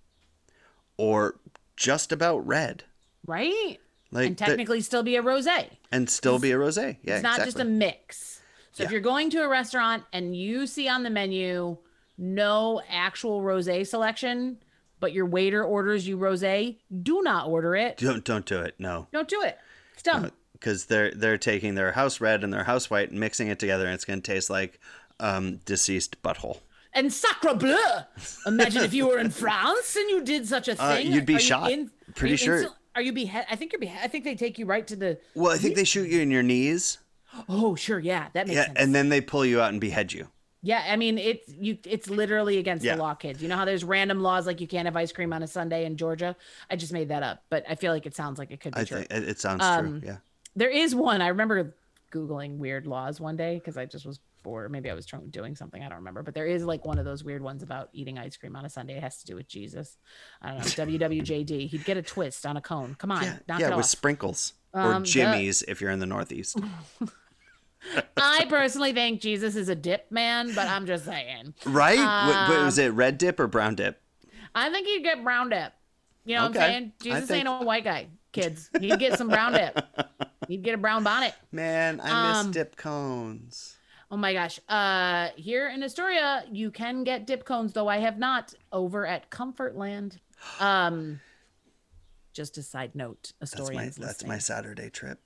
or 0.98 1.40
just 1.76 2.12
about 2.12 2.46
red 2.48 2.84
Right? 3.26 3.78
like 4.12 4.28
and 4.28 4.38
the- 4.38 4.46
technically 4.46 4.82
still 4.82 5.04
be 5.04 5.16
a 5.18 5.22
rosé. 5.24 5.70
and 5.92 6.10
still 6.10 6.40
be 6.40 6.52
a 6.52 6.56
rosé 6.56 6.98
yeah 7.04 7.16
It's 7.16 7.24
not 7.24 7.40
exactly. 7.40 7.46
just 7.46 7.60
a 7.60 7.66
mix. 7.66 8.42
So 8.72 8.84
if 8.84 8.92
you're 8.92 9.02
going 9.02 9.30
to 9.32 9.44
a 9.44 9.48
restaurant 9.50 10.04
and 10.14 10.36
you 10.36 10.66
see 10.66 10.88
on 10.88 11.04
the 11.04 11.10
menu 11.10 11.78
no 12.20 12.82
actual 12.90 13.42
rosé 13.42 13.88
selection, 13.88 14.58
but 15.00 15.14
your 15.14 15.26
waiter 15.26 15.64
orders 15.64 16.08
you 16.08 16.18
rosé, 16.18 16.78
do 17.04 17.22
not 17.24 17.48
order 17.48 17.76
it. 17.76 17.98
don't 17.98 18.24
don't 18.26 18.46
do 18.46 18.60
it 18.60 18.76
no 18.78 19.08
Don't 19.12 19.28
do 19.30 19.42
it. 19.42 19.58
It's 19.94 20.04
dumb. 20.04 20.30
because 20.54 20.86
they're 20.86 21.12
they're 21.12 21.38
taking 21.38 21.76
their 21.76 21.94
house 21.94 22.20
red 22.22 22.44
and 22.44 22.52
their 22.54 22.66
house 22.66 22.90
white 22.90 23.10
and 23.12 23.20
mixing 23.20 23.48
it 23.48 23.58
together 23.60 23.86
and 23.86 23.94
it's 23.94 24.06
going 24.06 24.22
to 24.22 24.32
taste 24.32 24.50
like 24.50 24.80
um 25.22 25.58
deceased 25.66 26.22
butthole 26.22 26.60
And 26.94 27.12
sacre 27.14 27.54
bleu! 27.54 27.76
Imagine 28.46 28.84
if 28.84 28.94
you 28.94 29.08
were 29.08 29.18
in 29.20 29.30
France 29.30 29.96
and 29.96 30.10
you 30.10 30.24
did 30.24 30.48
such 30.48 30.68
a 30.68 30.82
Uh, 30.82 30.96
thing. 30.96 31.12
you'd 31.12 31.26
be 31.26 31.36
Are 31.36 31.40
you 31.40 31.44
shot. 31.46 31.72
in- 31.72 31.92
Pretty 32.16 32.32
are 32.32 32.34
you 32.34 32.38
sure. 32.38 32.56
instant- 32.58 32.76
Are 32.96 33.02
you 33.02 33.14
behead? 33.14 33.46
I 33.50 33.56
think 33.56 33.72
you're 33.72 33.80
behead. 33.80 34.02
I 34.04 34.08
think 34.08 34.24
they 34.26 34.36
take 34.36 34.58
you 34.60 34.66
right 34.66 34.86
to 34.88 34.96
the. 34.96 35.20
well 35.36 35.52
i 35.54 35.58
think 35.58 35.76
they 35.76 35.84
shoot 35.86 36.10
you 36.10 36.20
in 36.22 36.32
your 36.32 36.44
knees 36.44 36.98
Oh, 37.48 37.76
sure, 37.76 38.00
yeah, 38.00 38.30
that 38.34 38.48
makes 38.48 38.56
yeah 38.58 38.66
sense. 38.66 38.80
and 38.80 38.96
then 38.96 39.10
they 39.10 39.22
pull 39.22 39.46
you 39.46 39.62
out 39.62 39.72
and 39.72 39.80
behead 39.80 40.12
you 40.14 40.28
Yeah, 40.62 40.84
I 40.88 40.96
mean 40.98 41.18
it's 41.18 41.48
you. 41.50 41.78
It's 41.86 42.10
literally 42.10 42.58
against 42.58 42.84
Yeah. 42.84 42.96
the 42.96 43.02
law, 43.02 43.14
kids. 43.14 43.42
You 43.42 43.48
know 43.48 43.56
how 43.56 43.66
there's 43.66 43.84
random 43.84 44.22
laws 44.22 44.46
like 44.46 44.60
you 44.60 44.68
can't 44.68 44.86
have 44.86 44.96
ice 44.98 45.12
cream 45.12 45.32
on 45.32 45.42
a 45.44 45.48
Sunday 45.48 45.86
in 45.86 45.96
Georgia. 45.96 46.36
I 46.70 46.76
just 46.76 46.92
made 46.92 47.10
that 47.10 47.24
up, 47.24 47.44
but 47.50 47.64
I 47.70 47.76
feel 47.76 47.94
like 47.94 48.06
it 48.06 48.16
sounds 48.16 48.38
like 48.40 48.52
it 48.52 48.60
could 48.60 48.76
be 48.76 48.82
I 48.82 48.84
true. 48.84 48.98
think 49.04 49.12
it, 49.12 49.40
sounds 49.40 49.64
Um, 49.64 50.02
true. 50.02 50.10
Yeah. 50.10 50.18
There 50.56 50.70
is 50.70 50.94
one. 50.94 51.22
I 51.22 51.28
remember 51.30 51.76
googling 52.12 52.58
weird 52.58 52.88
laws 52.88 53.22
one 53.22 53.38
day 53.38 53.56
because 53.56 53.78
I 53.78 53.86
just 53.86 54.06
was 54.06 54.20
bored. 54.44 54.72
Maybe 54.72 54.90
I 54.90 54.94
was 54.96 55.06
trying, 55.06 55.30
doing 55.30 55.56
something. 55.56 55.82
I 55.84 55.88
don't 55.90 55.98
remember. 56.00 56.24
But 56.24 56.34
there 56.34 56.48
is 56.48 56.64
like 56.66 56.84
one 56.86 56.98
of 56.98 57.06
those 57.06 57.24
weird 57.24 57.42
ones 57.42 57.62
about 57.64 57.90
eating 57.94 58.18
ice 58.18 58.36
cream 58.36 58.56
on 58.56 58.66
a 58.66 58.70
Sunday. 58.70 58.96
It 58.98 59.04
has 59.04 59.20
to 59.20 59.26
do 59.28 59.36
with 59.36 59.48
Jesus. 59.48 59.98
I 60.42 60.50
don't 60.56 60.58
know. 60.60 60.64
WWJD. 60.98 61.68
He'd 61.70 61.86
get 61.86 61.98
a 61.98 62.02
twist 62.02 62.46
on 62.46 62.58
a 62.58 62.62
cone. 62.62 62.96
Come 63.00 63.12
on, 63.12 63.24
Yeah, 63.24 63.38
yeah 63.48 63.56
it 63.68 63.76
with 63.76 63.80
off. 63.80 63.86
sprinkles 63.86 64.54
or 64.74 64.82
Um, 64.82 65.04
the- 65.04 65.10
jimmies 65.10 65.62
if 65.68 65.80
you're 65.82 65.92
in 65.92 66.00
the 66.00 66.06
Northeast. 66.06 66.58
I 68.18 68.46
personally 68.50 68.94
think 68.94 69.22
Jesus 69.22 69.56
is 69.56 69.70
a 69.70 69.76
dip 69.76 70.12
man, 70.12 70.54
but 70.54 70.68
I'm 70.68 70.86
just 70.86 71.06
saying. 71.06 71.54
Right? 71.66 72.00
Um, 72.00 72.66
was 72.66 72.78
it 72.78 72.94
red 72.94 73.18
dip 73.18 73.40
or 73.40 73.48
brown 73.48 73.76
dip? 73.76 74.02
I 74.56 74.70
think 74.72 74.88
he'd 74.88 75.04
get 75.04 75.24
brown 75.24 75.50
dip. 75.50 75.74
You 76.26 76.36
know 76.36 76.42
what 76.44 76.48
I'm 76.50 76.54
saying? 76.54 76.94
Jesus 77.02 77.28
think- 77.28 77.48
ain't 77.48 77.62
a 77.62 77.66
white 77.66 77.84
guy, 77.84 78.08
kids. 78.32 78.70
He'd 78.80 79.00
get 79.00 79.18
some 79.18 79.30
brown 79.30 79.54
dip. 79.54 79.80
He'd 80.48 80.64
get 80.64 80.76
a 80.76 80.78
brown 80.78 81.04
bonnet. 81.04 81.34
Man, 81.52 82.00
I 82.02 82.30
miss 82.30 82.38
um, 82.38 82.52
dip 82.52 82.76
cones. 82.76 83.78
Oh 84.12 84.18
my 84.18 84.34
gosh. 84.34 84.60
Uh 84.68 85.30
here 85.36 85.70
in 85.70 85.84
Astoria, 85.84 86.44
you 86.52 86.72
can 86.72 87.04
get 87.04 87.28
dip 87.28 87.46
cones, 87.46 87.74
though 87.74 87.88
I 87.88 87.98
have 87.98 88.18
not 88.18 88.54
over 88.72 89.06
at 89.06 89.30
Comfortland. 89.30 90.18
Um 90.60 91.20
just 92.34 92.58
a 92.58 92.64
side 92.64 92.96
note, 92.96 93.34
That's 93.40 93.72
my 93.72 93.90
that's 93.96 94.26
my 94.26 94.38
Saturday 94.38 94.90
trip. 94.90 95.20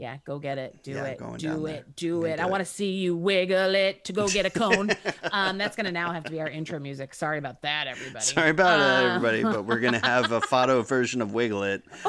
Yeah, 0.00 0.16
go 0.24 0.38
get 0.38 0.56
it. 0.56 0.82
Do 0.82 0.92
Yeah, 0.92 1.04
it. 1.04 1.18
Do 1.36 1.66
it. 1.66 1.72
there. 1.72 1.84
Do 1.94 2.24
it. 2.24 2.40
I 2.40 2.46
want 2.46 2.62
to 2.62 2.64
see 2.64 2.92
you 2.92 3.14
wiggle 3.14 3.74
it 3.74 4.02
to 4.06 4.14
go 4.14 4.28
get 4.28 4.46
a 4.46 4.50
cone. 4.50 4.92
um, 5.30 5.58
that's 5.58 5.76
gonna 5.76 5.92
now 5.92 6.10
have 6.10 6.24
to 6.24 6.30
be 6.30 6.40
our 6.40 6.48
intro 6.48 6.78
music. 6.78 7.12
Sorry 7.12 7.36
about 7.36 7.60
that, 7.60 7.86
everybody. 7.86 8.24
Sorry 8.24 8.48
about 8.48 8.80
it, 8.80 8.82
Uh, 8.82 9.08
everybody, 9.14 9.42
but 9.42 9.66
we're 9.66 9.78
gonna 9.80 9.98
have 10.02 10.32
a 10.32 10.40
Fado 10.50 10.86
version 10.88 11.20
of 11.20 11.34
Wiggle 11.34 11.64
It. 11.64 11.82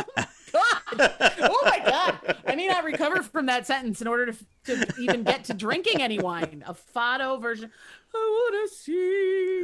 God. 0.53 1.11
Oh 1.41 1.61
my 1.65 1.79
God. 1.85 2.37
I 2.47 2.55
may 2.55 2.67
not 2.67 2.85
recover 2.85 3.21
from 3.23 3.47
that 3.47 3.67
sentence 3.67 3.99
in 4.01 4.07
order 4.07 4.27
to, 4.31 4.37
to 4.85 4.93
even 5.01 5.23
get 5.23 5.43
to 5.45 5.53
drinking 5.53 6.01
any 6.01 6.17
wine. 6.17 6.63
A 6.65 6.73
Fado 6.73 7.41
version. 7.41 7.69
I 8.15 8.17
want 8.17 8.69
to 8.69 8.75
see 8.77 8.93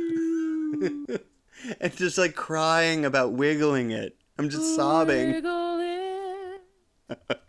you. 0.09 1.19
and 1.79 1.95
just 1.95 2.17
like 2.17 2.35
crying 2.35 3.05
about 3.05 3.31
wiggling 3.31 3.91
it. 3.91 4.17
I'm 4.37 4.49
just 4.49 4.75
sobbing. 4.75 5.31
Wiggle 5.31 5.79
it. 7.09 7.41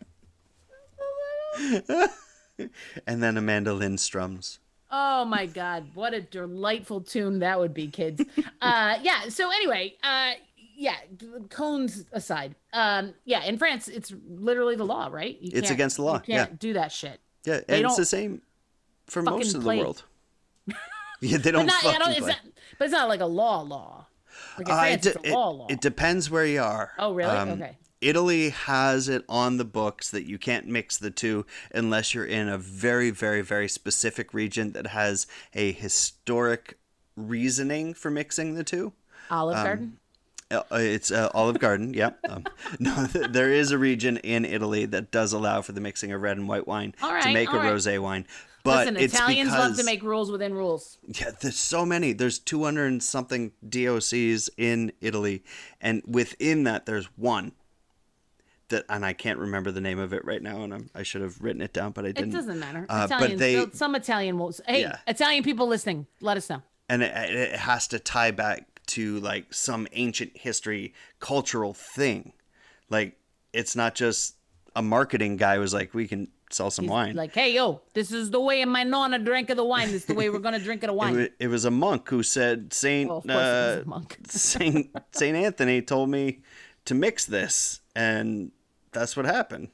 And 3.06 3.22
then 3.22 3.36
Amanda 3.36 3.70
Lindstrom's. 3.70 4.58
Oh 4.90 5.24
my 5.24 5.46
God. 5.46 5.86
What 5.94 6.12
a 6.14 6.20
delightful 6.20 7.00
tune 7.02 7.38
that 7.40 7.58
would 7.60 7.72
be, 7.74 7.86
kids. 7.88 8.22
Uh, 8.60 8.98
yeah. 9.02 9.28
So, 9.28 9.50
anyway, 9.52 9.94
uh, 10.02 10.32
yeah, 10.76 10.96
cones 11.50 12.04
aside. 12.12 12.56
Um, 12.72 13.14
yeah, 13.24 13.44
in 13.44 13.56
France, 13.58 13.86
it's 13.86 14.12
literally 14.28 14.74
the 14.74 14.84
law, 14.84 15.08
right? 15.10 15.38
You 15.40 15.52
It's 15.54 15.70
against 15.70 15.96
the 15.96 16.02
law, 16.02 16.14
You 16.26 16.34
can't 16.34 16.58
do 16.58 16.72
that 16.72 16.90
shit. 16.90 17.20
Yeah, 17.44 17.60
and 17.68 17.84
it's 17.86 17.96
the 17.96 18.04
same 18.04 18.42
for 19.06 19.22
most 19.22 19.54
of 19.54 19.60
the 19.62 19.66
play. 19.66 19.78
world. 19.78 20.02
yeah, 21.20 21.38
they 21.38 21.50
don't 21.52 21.66
not, 21.66 21.80
fucking 21.82 22.00
don't, 22.00 22.10
it's 22.10 22.18
play. 22.20 22.28
not, 22.30 22.40
but 22.78 22.84
it's 22.86 22.92
not 22.92 23.08
like 23.08 23.20
a 23.20 23.26
law 23.26 23.60
law. 23.62 24.06
Like 24.58 24.68
Uh, 24.68 24.78
France, 24.80 25.06
it, 25.06 25.14
it's 25.16 25.22
de- 25.22 25.30
a 25.30 25.34
law 25.34 25.50
law. 25.50 25.66
it, 25.68 25.74
it 25.74 25.80
depends 25.80 26.30
where 26.30 26.44
you 26.44 26.60
are. 26.62 26.90
Oh, 26.98 27.14
really? 27.14 27.30
Um, 27.36 27.50
Okay. 27.50 27.76
Italy 28.00 28.50
has 28.50 29.08
it 29.08 29.24
on 29.28 29.56
the 29.56 29.64
books 29.64 30.10
that 30.10 30.24
you 30.26 30.38
can't 30.38 30.66
mix 30.66 30.96
the 30.96 31.10
two 31.10 31.44
unless 31.72 32.14
you're 32.14 32.24
in 32.24 32.48
a 32.48 32.58
very, 32.58 33.10
very, 33.10 33.42
very 33.42 33.68
specific 33.68 34.32
region 34.32 34.72
that 34.72 34.88
has 34.88 35.26
a 35.54 35.72
historic 35.72 36.78
reasoning 37.16 37.94
for 37.94 38.10
mixing 38.10 38.54
the 38.54 38.64
two. 38.64 38.92
Olive 39.30 39.56
um, 39.56 39.64
Garden. 39.64 39.98
Uh, 40.50 40.62
it's 40.72 41.10
uh, 41.10 41.30
Olive 41.34 41.58
Garden. 41.58 41.94
Yep. 41.94 42.18
Um, 42.28 42.44
no, 42.78 43.06
there 43.06 43.50
is 43.50 43.70
a 43.70 43.78
region 43.78 44.18
in 44.18 44.44
Italy 44.44 44.84
that 44.84 45.10
does 45.10 45.32
allow 45.32 45.62
for 45.62 45.72
the 45.72 45.80
mixing 45.80 46.12
of 46.12 46.20
red 46.20 46.36
and 46.36 46.46
white 46.46 46.66
wine 46.66 46.94
All 47.02 47.18
to 47.20 47.32
make 47.32 47.50
a 47.50 47.56
right. 47.56 47.72
rosé 47.72 47.98
wine. 47.98 48.26
But 48.64 48.80
Listen, 48.80 48.96
Italians 48.96 49.50
because 49.50 49.68
love 49.68 49.78
to 49.78 49.84
make 49.84 50.02
rules 50.02 50.30
within 50.30 50.52
rules. 50.52 50.98
yeah, 51.06 51.30
there's 51.40 51.56
so 51.56 51.86
many. 51.86 52.12
There's 52.12 52.38
200 52.38 52.86
and 52.86 53.02
something 53.02 53.52
DOCs 53.66 54.50
in 54.58 54.92
Italy, 55.00 55.42
and 55.80 56.02
within 56.06 56.64
that, 56.64 56.84
there's 56.84 57.06
one 57.16 57.52
that, 58.70 58.84
and 58.88 59.04
I 59.04 59.12
can't 59.12 59.38
remember 59.38 59.70
the 59.70 59.80
name 59.80 59.98
of 59.98 60.12
it 60.12 60.24
right 60.24 60.42
now, 60.42 60.62
and 60.62 60.74
I'm, 60.74 60.90
I 60.94 61.02
should 61.02 61.22
have 61.22 61.40
written 61.40 61.62
it 61.62 61.72
down, 61.72 61.92
but 61.92 62.04
I 62.04 62.12
didn't. 62.12 62.30
It 62.30 62.36
doesn't 62.36 62.58
matter. 62.58 62.86
Uh, 62.88 63.06
but 63.08 63.30
Italians, 63.30 63.40
they- 63.40 63.66
some 63.76 63.94
Italian 63.94 64.38
will. 64.38 64.52
Hey, 64.66 64.82
Yeah. 64.82 64.98
Italian 65.06 65.42
people 65.44 65.66
listening, 65.66 66.06
let 66.20 66.36
us 66.36 66.48
know. 66.50 66.62
and 66.88 67.02
it, 67.02 67.14
it 67.14 67.56
has 67.56 67.88
to 67.88 67.98
tie 67.98 68.30
back 68.30 68.66
to 68.88 69.20
like 69.20 69.52
some 69.52 69.86
ancient 69.92 70.36
history, 70.36 70.94
cultural 71.20 71.74
thing. 71.74 72.32
Like 72.88 73.16
it's 73.52 73.76
not 73.76 73.94
just 73.94 74.36
a 74.76 74.80
marketing 74.82 75.36
guy 75.36 75.58
was 75.58 75.74
like, 75.74 75.92
we 75.92 76.08
can 76.08 76.28
sell 76.50 76.70
some 76.70 76.86
wine. 76.86 77.14
Like, 77.14 77.34
hey, 77.34 77.52
yo, 77.52 77.82
this 77.92 78.10
is 78.12 78.30
the 78.30 78.40
way 78.40 78.64
my 78.64 78.82
nonna 78.84 79.18
drank 79.18 79.50
of 79.50 79.58
the 79.58 79.64
wine. 79.64 79.88
This 79.88 80.02
is 80.02 80.04
the 80.06 80.14
way 80.14 80.30
we're 80.30 80.38
gonna 80.38 80.58
drink 80.58 80.82
of 80.82 80.88
the 80.88 80.94
it, 80.94 80.96
wine. 80.96 81.16
wa- 81.16 81.26
it 81.38 81.48
was 81.48 81.66
a 81.66 81.70
monk 81.70 82.08
who 82.08 82.22
said 82.22 82.72
Saint 82.72 83.08
Well, 83.10 83.18
of 83.18 83.24
course 83.24 83.34
it 83.34 83.36
was 83.36 83.76
uh, 83.78 83.82
a 83.84 83.88
monk. 83.88 84.18
Saint 84.28 84.96
Saint 85.12 85.36
Anthony 85.36 85.82
told 85.82 86.08
me 86.08 86.40
to 86.86 86.94
mix 86.94 87.26
this, 87.26 87.80
and 87.94 88.50
that's 88.92 89.16
what 89.16 89.26
happened. 89.26 89.68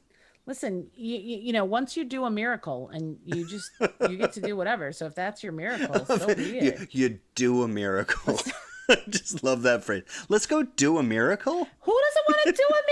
Listen, 0.47 0.89
you, 0.95 1.17
you 1.17 1.39
you 1.39 1.53
know, 1.53 1.65
once 1.65 1.97
you 1.97 2.05
do 2.05 2.25
a 2.25 2.31
miracle 2.31 2.91
and 2.93 3.17
you 3.25 3.47
just 3.47 3.71
you 4.09 4.17
get 4.19 4.33
to 4.35 4.41
do 4.41 4.57
whatever. 4.57 4.93
So 4.93 5.07
if 5.07 5.15
that's 5.15 5.43
your 5.43 5.53
miracle, 5.53 6.05
so 6.19 6.35
be 6.35 6.45
You, 6.45 6.61
it. 6.73 6.89
you 6.95 7.19
do 7.35 7.63
a 7.63 7.69
miracle. 7.69 8.39
I 8.91 8.97
just 9.09 9.43
love 9.43 9.63
that 9.63 9.83
phrase. 9.83 10.03
Let's 10.29 10.45
go 10.45 10.63
do 10.63 10.99
a 10.99 11.03
miracle. 11.03 11.67
Who 11.81 12.01
doesn't 12.03 12.25
want 12.29 12.43
to 12.45 12.53
do 12.53 12.69
a 12.69 12.83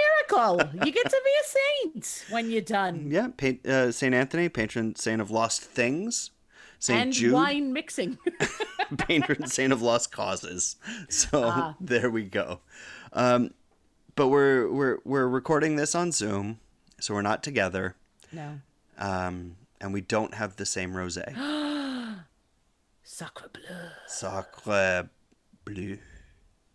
miracle? 0.65 0.87
You 0.87 0.91
get 0.93 1.05
to 1.05 1.21
be 1.23 1.31
a 1.43 1.47
saint 1.93 2.25
when 2.33 2.51
you're 2.51 2.63
done. 2.63 3.09
Yeah, 3.11 3.29
pa- 3.37 3.69
uh, 3.71 3.91
Saint 3.93 4.15
Anthony, 4.15 4.49
patron 4.49 4.95
saint 4.95 5.21
of 5.21 5.31
lost 5.31 5.61
things. 5.63 6.31
Saint 6.79 7.01
and 7.03 7.13
Jude, 7.13 7.35
wine 7.35 7.75
mixing. 7.75 8.17
patron 8.97 9.47
saint 9.47 9.73
of 9.75 9.83
lost 9.83 10.11
causes. 10.11 10.77
So 11.11 11.45
Ah. 11.45 11.75
there 11.81 12.11
we 12.11 12.23
go. 12.25 12.61
Um, 13.13 13.53
but 14.15 14.29
we're 14.29 14.71
we're 14.71 14.99
we're 15.05 15.29
recording 15.29 15.77
this 15.77 15.95
on 15.95 16.13
Zoom, 16.13 16.59
so 17.01 17.15
we're 17.15 17.23
not 17.23 17.43
together, 17.43 17.97
no. 18.33 18.61
um, 18.99 19.57
and 19.81 19.93
we 19.93 20.01
don't 20.01 20.35
have 20.35 20.57
the 20.57 20.67
same 20.67 20.93
rosé. 20.93 21.35
Sacre 23.03 23.51
bleu. 23.53 23.77
Sacre 24.07 25.09
bleu. 25.65 25.99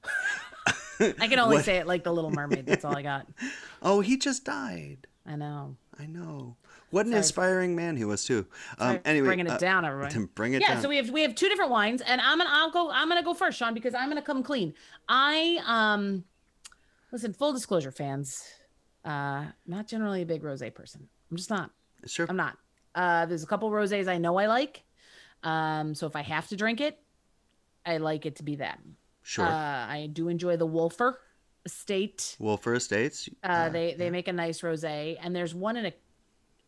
I 1.00 1.27
can 1.27 1.39
only 1.39 1.58
What- 1.58 1.65
say 1.65 1.77
it 1.77 1.88
like 1.88 2.03
the 2.03 2.12
Little 2.13 2.32
Mermaid. 2.32 2.65
That's 2.65 2.84
all 2.86 2.96
I 2.96 3.01
got. 3.01 3.27
Oh, 3.79 4.01
he 4.01 4.17
just 4.17 4.44
died. 4.44 5.06
I 5.24 5.36
know. 5.36 5.75
I 6.00 6.08
know. 6.08 6.56
What 6.89 7.06
an 7.06 7.13
inspiring 7.13 7.75
man 7.75 7.96
he 7.96 8.06
was 8.06 8.25
too. 8.25 8.48
Um, 8.79 8.88
Sorry, 8.94 9.01
anyway, 9.06 9.27
bringing 9.27 9.46
it 9.46 9.51
uh, 9.51 9.58
down, 9.60 9.86
everyone. 9.86 10.10
to 10.10 10.25
bring 10.27 10.53
it 10.56 10.62
yeah, 10.62 10.74
down. 10.74 10.82
so 10.82 10.89
we 10.89 10.98
have 10.98 11.12
we 11.12 11.22
have 11.22 11.36
two 11.36 11.48
different 11.48 11.70
wines, 11.70 12.01
and 12.01 12.20
I'm 12.20 12.39
gonna 12.39 12.50
I'll 12.51 12.72
go 12.72 12.89
I'm 12.89 13.08
gonna 13.08 13.22
go 13.22 13.36
first, 13.36 13.60
Sean, 13.60 13.75
because 13.75 13.94
I'm 13.94 14.10
gonna 14.10 14.24
come 14.24 14.41
clean. 14.41 14.74
I 15.08 15.60
um, 15.67 16.24
listen, 17.12 17.34
full 17.34 17.54
disclosure, 17.54 17.92
fans, 17.92 18.44
uh, 19.06 19.46
not 19.66 19.88
generally 19.88 20.22
a 20.22 20.26
big 20.26 20.44
rosé 20.44 20.74
person. 20.74 21.08
I'm 21.32 21.38
just 21.38 21.50
not. 21.50 21.72
sure. 22.06 22.26
I'm 22.30 22.38
not. 22.38 22.58
Uh, 22.96 23.26
there's 23.26 23.44
a 23.44 23.48
couple 23.48 23.70
rosés 23.70 24.08
I 24.08 24.18
know 24.18 24.38
I 24.38 24.48
like. 24.48 24.84
Um, 25.44 25.94
so 25.94 26.08
if 26.08 26.16
I 26.16 26.22
have 26.22 26.48
to 26.50 26.56
drink 26.56 26.82
it, 26.82 27.00
I 27.86 27.98
like 27.98 28.26
it 28.26 28.38
to 28.38 28.44
be 28.44 28.56
that. 28.58 28.80
Sure. 29.24 29.46
Uh, 29.46 29.50
I 29.88 30.10
do 30.12 30.30
enjoy 30.30 30.58
the 30.58 30.68
Wölffer 30.68 31.16
Estate. 31.66 32.38
Wölffer 32.40 32.76
Estates. 32.76 33.30
Uh, 33.44 33.70
they 33.70 33.94
they 33.94 34.10
make 34.10 34.28
a 34.28 34.34
nice 34.34 34.62
rosé, 34.62 35.18
and 35.22 35.36
there's 35.36 35.54
one 35.54 35.78
in 35.78 35.88
a. 35.88 35.94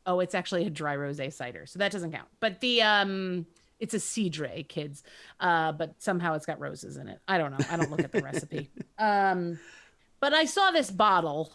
Oh, 0.05 0.19
it's 0.19 0.35
actually 0.35 0.65
a 0.65 0.69
dry 0.69 0.95
rosé 0.95 1.31
cider, 1.31 1.65
so 1.65 1.79
that 1.79 1.91
doesn't 1.91 2.11
count. 2.11 2.27
But 2.39 2.59
the 2.59 2.81
um, 2.81 3.45
it's 3.79 3.93
a 3.93 3.97
cidre, 3.97 4.67
kids. 4.67 5.03
Uh, 5.39 5.71
but 5.71 5.95
somehow 5.99 6.35
it's 6.35 6.45
got 6.45 6.59
roses 6.59 6.97
in 6.97 7.07
it. 7.07 7.19
I 7.27 7.37
don't 7.37 7.51
know. 7.51 7.65
I 7.71 7.77
don't 7.77 7.89
look 7.89 8.03
at 8.03 8.11
the 8.11 8.21
recipe. 8.21 8.69
Um, 9.01 9.57
but 10.19 10.33
I 10.33 10.45
saw 10.45 10.71
this 10.71 10.91
bottle, 10.91 11.53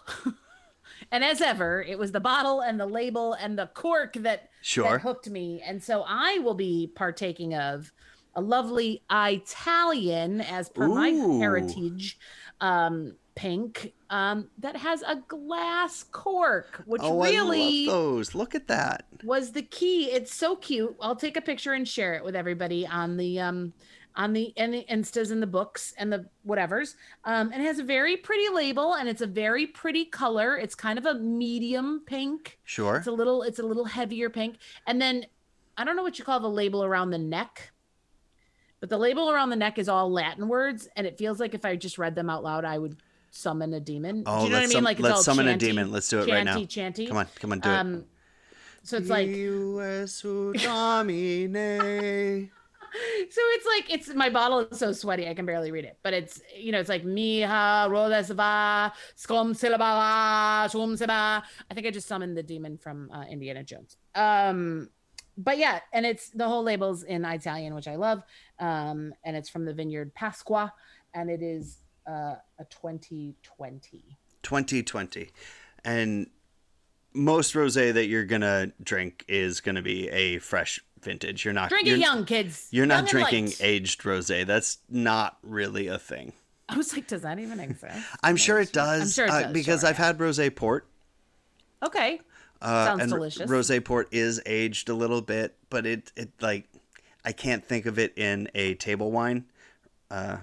and 1.11 1.25
as 1.25 1.40
ever, 1.40 1.83
it 1.83 1.99
was 1.99 2.12
the 2.12 2.21
bottle 2.21 2.61
and 2.61 2.78
the 2.78 2.87
label 2.87 3.35
and 3.35 3.59
the 3.59 3.66
cork 3.68 4.14
that 4.14 4.50
Sure. 4.62 4.92
that 4.92 5.02
hooked 5.02 5.28
me. 5.28 5.62
And 5.64 5.83
so 5.83 6.04
I 6.06 6.38
will 6.38 6.54
be 6.54 6.90
partaking 6.94 7.54
of 7.54 7.92
a 8.35 8.40
lovely 8.40 9.02
Italian, 9.11 10.40
as 10.40 10.68
per 10.68 10.88
my 10.88 11.11
heritage, 11.11 12.18
um, 12.61 13.14
pink 13.35 13.92
um, 14.11 14.49
that 14.59 14.76
has 14.76 15.02
a 15.02 15.16
glass 15.28 16.04
cork, 16.04 16.83
which 16.87 17.02
oh, 17.04 17.23
really 17.23 17.87
those. 17.87 18.35
Look 18.35 18.54
at 18.54 18.68
that. 18.68 19.06
was 19.23 19.52
the 19.52 19.62
key. 19.62 20.04
It's 20.06 20.33
so 20.35 20.56
cute. 20.56 20.97
I'll 21.00 21.16
take 21.16 21.37
a 21.37 21.40
picture 21.40 21.73
and 21.73 21.87
share 21.87 22.14
it 22.14 22.25
with 22.25 22.37
everybody 22.37 22.87
on 22.87 23.16
the 23.16 23.40
um 23.40 23.73
on 24.16 24.33
the 24.33 24.52
and 24.56 24.73
the 24.73 24.85
instas 24.90 25.30
and 25.33 25.42
the 25.42 25.47
books 25.47 25.92
and 25.99 26.12
the 26.12 26.26
whatevers. 26.47 26.94
Um, 27.25 27.50
and 27.52 27.62
it 27.62 27.66
has 27.66 27.78
a 27.78 27.85
very 27.85 28.16
pretty 28.16 28.49
label 28.49 28.94
and 28.94 29.09
it's 29.09 29.23
a 29.23 29.26
very 29.26 29.66
pretty 29.66 30.04
color. 30.04 30.56
It's 30.56 30.75
kind 30.75 30.99
of 30.99 31.06
a 31.06 31.14
medium 31.14 32.02
pink. 32.06 32.59
Sure. 32.64 32.97
It's 32.97 33.06
a 33.09 33.12
little 33.12 33.42
it's 33.42 33.59
a 33.59 33.64
little 33.64 33.85
heavier 33.87 34.30
pink. 34.30 34.59
And 34.87 35.00
then 35.02 35.26
I 35.76 35.85
don't 35.85 35.97
know 35.97 36.02
what 36.04 36.18
you 36.18 36.25
call 36.25 36.38
the 36.40 36.49
label 36.49 36.85
around 36.85 37.11
the 37.11 37.18
neck. 37.18 37.73
but 38.80 38.88
the 38.90 38.99
label 38.99 39.30
around 39.30 39.50
the 39.50 39.56
neck 39.56 39.78
is 39.78 39.88
all 39.88 40.12
Latin 40.12 40.47
words, 40.47 40.87
and 40.94 41.06
it 41.06 41.18
feels 41.18 41.40
like 41.40 41.54
if 41.54 41.64
I 41.64 41.75
just 41.75 41.99
read 41.99 42.14
them 42.14 42.30
out 42.30 42.44
loud, 42.44 42.64
I 42.64 42.78
would 42.78 42.97
summon 43.33 43.73
a 43.75 43.80
demon. 43.80 44.23
Oh, 44.26 44.40
do 44.40 44.44
you 44.44 44.50
know 44.50 44.56
what 44.56 44.59
I 44.59 44.61
let's 44.61 44.68
mean? 44.68 44.76
sum- 44.76 44.85
like 44.85 44.99
it's 44.99 45.02
let's 45.02 45.16
all 45.16 45.23
summon 45.25 45.49
a 45.49 45.56
demon. 45.56 45.90
Let's 45.90 46.09
do 46.09 46.21
it 46.21 46.28
right 46.30 46.44
now. 46.44 46.54
chanty, 46.54 46.66
Chanty, 46.66 47.06
Come 47.09 47.16
on, 47.16 47.26
come 47.40 47.50
on, 47.52 47.59
do 47.61 47.68
it. 47.68 47.73
Um, 47.73 48.04
so 48.85 48.99
it's 48.99 49.09
like 49.09 49.26
Jesu 49.28 50.52
Domine. 50.52 51.54
so 51.54 52.63
it's 52.95 53.67
like 53.67 53.93
it's 53.93 54.15
my 54.15 54.31
bottle 54.31 54.61
is 54.61 54.79
so 54.79 54.93
sweaty 54.93 55.29
I 55.29 55.35
can 55.35 55.47
barely 55.47 55.71
read 55.71 55.85
it. 55.85 55.99
But 56.03 56.15
it's 56.15 56.41
you 56.57 56.73
know 56.73 56.81
it's 56.81 56.89
like 56.89 57.05
miha 57.05 57.89
rodesva 57.89 58.93
skom 59.17 59.53
silaba 59.53 60.71
shum 60.71 60.97
seba. 60.97 61.43
I 61.71 61.75
think 61.75 61.87
I 61.87 61.91
just 61.91 62.09
summoned 62.09 62.37
the 62.37 62.43
demon 62.43 62.79
from 62.79 63.11
uh, 63.13 63.25
Indiana 63.25 63.63
Jones. 63.63 63.97
Um, 64.15 64.91
but 65.37 65.59
yeah, 65.59 65.81
and 65.93 66.07
it's 66.07 66.31
the 66.31 66.47
whole 66.47 66.63
label's 66.63 67.03
in 67.03 67.25
Italian, 67.25 67.75
which 67.75 67.89
I 67.89 67.97
love. 67.97 68.23
Um, 68.61 69.13
and 69.25 69.37
it's 69.37 69.49
from 69.49 69.65
the 69.65 69.75
vineyard 69.75 70.15
Pasqua, 70.15 70.71
and 71.13 71.29
it 71.29 71.43
is 71.43 71.79
uh, 72.09 72.37
a 72.59 72.65
2020. 72.71 74.05
2020. 74.43 75.31
And 75.85 76.29
most 77.13 77.55
rosé 77.55 77.93
that 77.95 78.07
you're 78.07 78.25
gonna 78.25 78.73
drink 78.83 79.25
is 79.29 79.61
gonna 79.61 79.83
be 79.83 80.09
a 80.11 80.39
fresh 80.39 80.81
vintage. 81.05 81.45
You're 81.45 81.55
not 81.55 81.69
Drink 81.69 81.87
you're, 81.87 81.97
it 81.97 82.01
young, 82.01 82.25
kids. 82.25 82.69
You're 82.71 82.87
not 82.87 83.05
Young 83.05 83.07
drinking 83.07 83.45
light. 83.47 83.61
aged 83.63 84.03
rosé. 84.03 84.47
That's 84.47 84.79
not 84.89 85.39
really 85.43 85.87
a 85.87 85.99
thing. 85.99 86.33
I 86.69 86.77
was 86.77 86.95
like, 86.95 87.07
does 87.07 87.23
that 87.23 87.39
even 87.39 87.61
exist? 87.61 87.99
I'm 88.23 88.37
sure 88.37 88.59
it 88.59 88.73
does. 88.73 89.03
I'm 89.03 89.09
sure 89.09 89.27
it 89.27 89.31
uh, 89.31 89.43
does, 89.43 89.53
because 89.53 89.81
sure, 89.81 89.91
I've 89.91 89.99
had 89.99 90.19
rosé 90.19 90.55
port. 90.55 90.87
Okay. 91.83 92.21
Uh, 92.63 92.87
Sounds 92.87 93.03
and 93.03 93.13
delicious. 93.13 93.51
Rosé 93.51 93.85
port 93.85 94.09
is 94.11 94.41
aged 94.47 94.89
a 94.89 94.95
little 94.95 95.21
bit, 95.21 95.55
but 95.69 95.85
it 95.85 96.11
it 96.17 96.31
like 96.41 96.67
I 97.25 97.33
can't 97.33 97.65
think 97.65 97.85
of 97.85 97.99
it 97.99 98.17
in 98.17 98.49
a 98.55 98.75
table 98.75 99.13
wine. 99.13 99.45
Uh, 100.11 100.39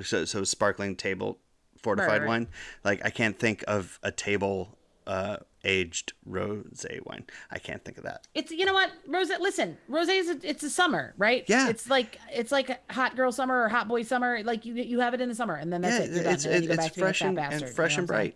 so 0.00 0.24
so 0.24 0.44
sparkling 0.44 0.94
table 0.94 1.38
fortified 1.82 2.26
wine. 2.26 2.48
Like 2.84 3.04
I 3.04 3.10
can't 3.10 3.36
think 3.36 3.64
of 3.66 3.98
a 4.02 4.12
table 4.12 4.78
uh, 5.06 5.38
aged 5.64 6.12
rosé 6.28 7.00
wine. 7.06 7.24
I 7.50 7.58
can't 7.58 7.84
think 7.84 7.98
of 7.98 8.04
that. 8.04 8.26
It's 8.34 8.50
you 8.50 8.64
know 8.64 8.74
what, 8.74 8.90
Rose. 9.06 9.30
Listen, 9.40 9.76
Rose 9.88 10.08
is 10.08 10.28
a, 10.28 10.38
it's 10.42 10.62
a 10.62 10.70
summer, 10.70 11.14
right? 11.16 11.44
Yeah. 11.48 11.68
It's 11.68 11.88
like 11.88 12.18
it's 12.32 12.52
like 12.52 12.80
hot 12.90 13.16
girl 13.16 13.32
summer 13.32 13.62
or 13.62 13.68
hot 13.68 13.88
boy 13.88 14.02
summer. 14.02 14.42
Like 14.42 14.64
you 14.64 14.74
you 14.74 15.00
have 15.00 15.14
it 15.14 15.20
in 15.20 15.28
the 15.28 15.34
summer, 15.34 15.54
and 15.54 15.72
then 15.72 15.82
that's 15.82 15.98
yeah, 15.98 16.20
it. 16.20 16.26
It's 16.26 16.44
and 16.44 16.64
you 16.64 16.70
it's 16.70 16.76
back 16.76 16.92
to 16.92 16.94
being 16.94 17.04
a 17.04 17.06
fresh 17.06 17.22
and, 17.22 17.36
bastard, 17.36 17.60
and 17.62 17.68
you 17.68 17.74
fresh 17.74 17.96
know 17.96 18.00
and 18.00 18.08
what 18.08 18.14
I'm 18.16 18.20
saying? 18.22 18.34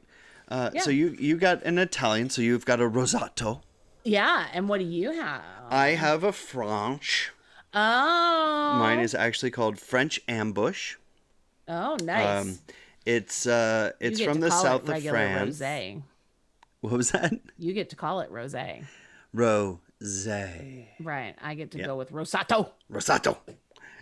bright. 0.49 0.67
Uh, 0.67 0.71
Yeah. 0.75 0.83
So 0.83 0.91
you 0.91 1.17
you 1.19 1.37
got 1.37 1.63
an 1.65 1.79
Italian, 1.79 2.31
so 2.31 2.43
you've 2.43 2.65
got 2.65 2.81
a 2.81 2.89
rosato. 2.89 3.63
Yeah. 4.05 4.47
And 4.53 4.69
what 4.69 4.79
do 4.79 4.87
you 4.87 5.13
have? 5.13 5.43
I 5.69 5.89
have 5.89 6.23
a 6.23 6.33
French. 6.33 7.33
Oh. 7.75 8.77
Mine 8.79 9.01
is 9.01 9.15
actually 9.15 9.51
called 9.51 9.79
French 9.79 10.21
Ambush. 10.29 10.97
Oh, 11.69 11.97
nice. 12.03 12.47
Um, 12.47 12.59
it's 13.05 13.47
uh, 13.47 13.93
it's 14.01 14.21
from 14.21 14.41
the 14.41 14.51
south 14.51 14.89
of 14.89 15.03
France. 15.03 15.59
Rosé. 15.61 16.03
What 16.81 16.93
was 16.93 17.11
that? 17.13 17.33
You 17.59 17.73
get 17.73 17.91
to 17.91 17.97
call 17.97 18.21
it 18.21 18.31
rosé. 18.31 18.85
Rosé. 19.35 20.87
Right. 21.01 21.35
I 21.43 21.55
get 21.55 21.71
to 21.73 21.79
go 21.83 21.97
with 21.97 22.13
rosato. 22.13 22.71
Rosato. 22.91 23.37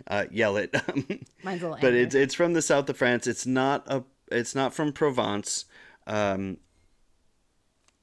Uh, 0.07 0.25
yell 0.31 0.57
it. 0.57 0.73
Mine's 1.43 1.61
a 1.63 1.69
little 1.69 1.77
but 1.81 1.85
angry. 1.87 2.01
it's 2.01 2.15
it's 2.15 2.35
from 2.35 2.53
the 2.53 2.61
south 2.61 2.89
of 2.89 2.97
France. 2.97 3.27
It's 3.27 3.45
not 3.45 3.83
a 3.87 4.03
it's 4.31 4.53
not 4.55 4.73
from 4.73 4.91
Provence. 4.91 5.65
Um, 6.05 6.57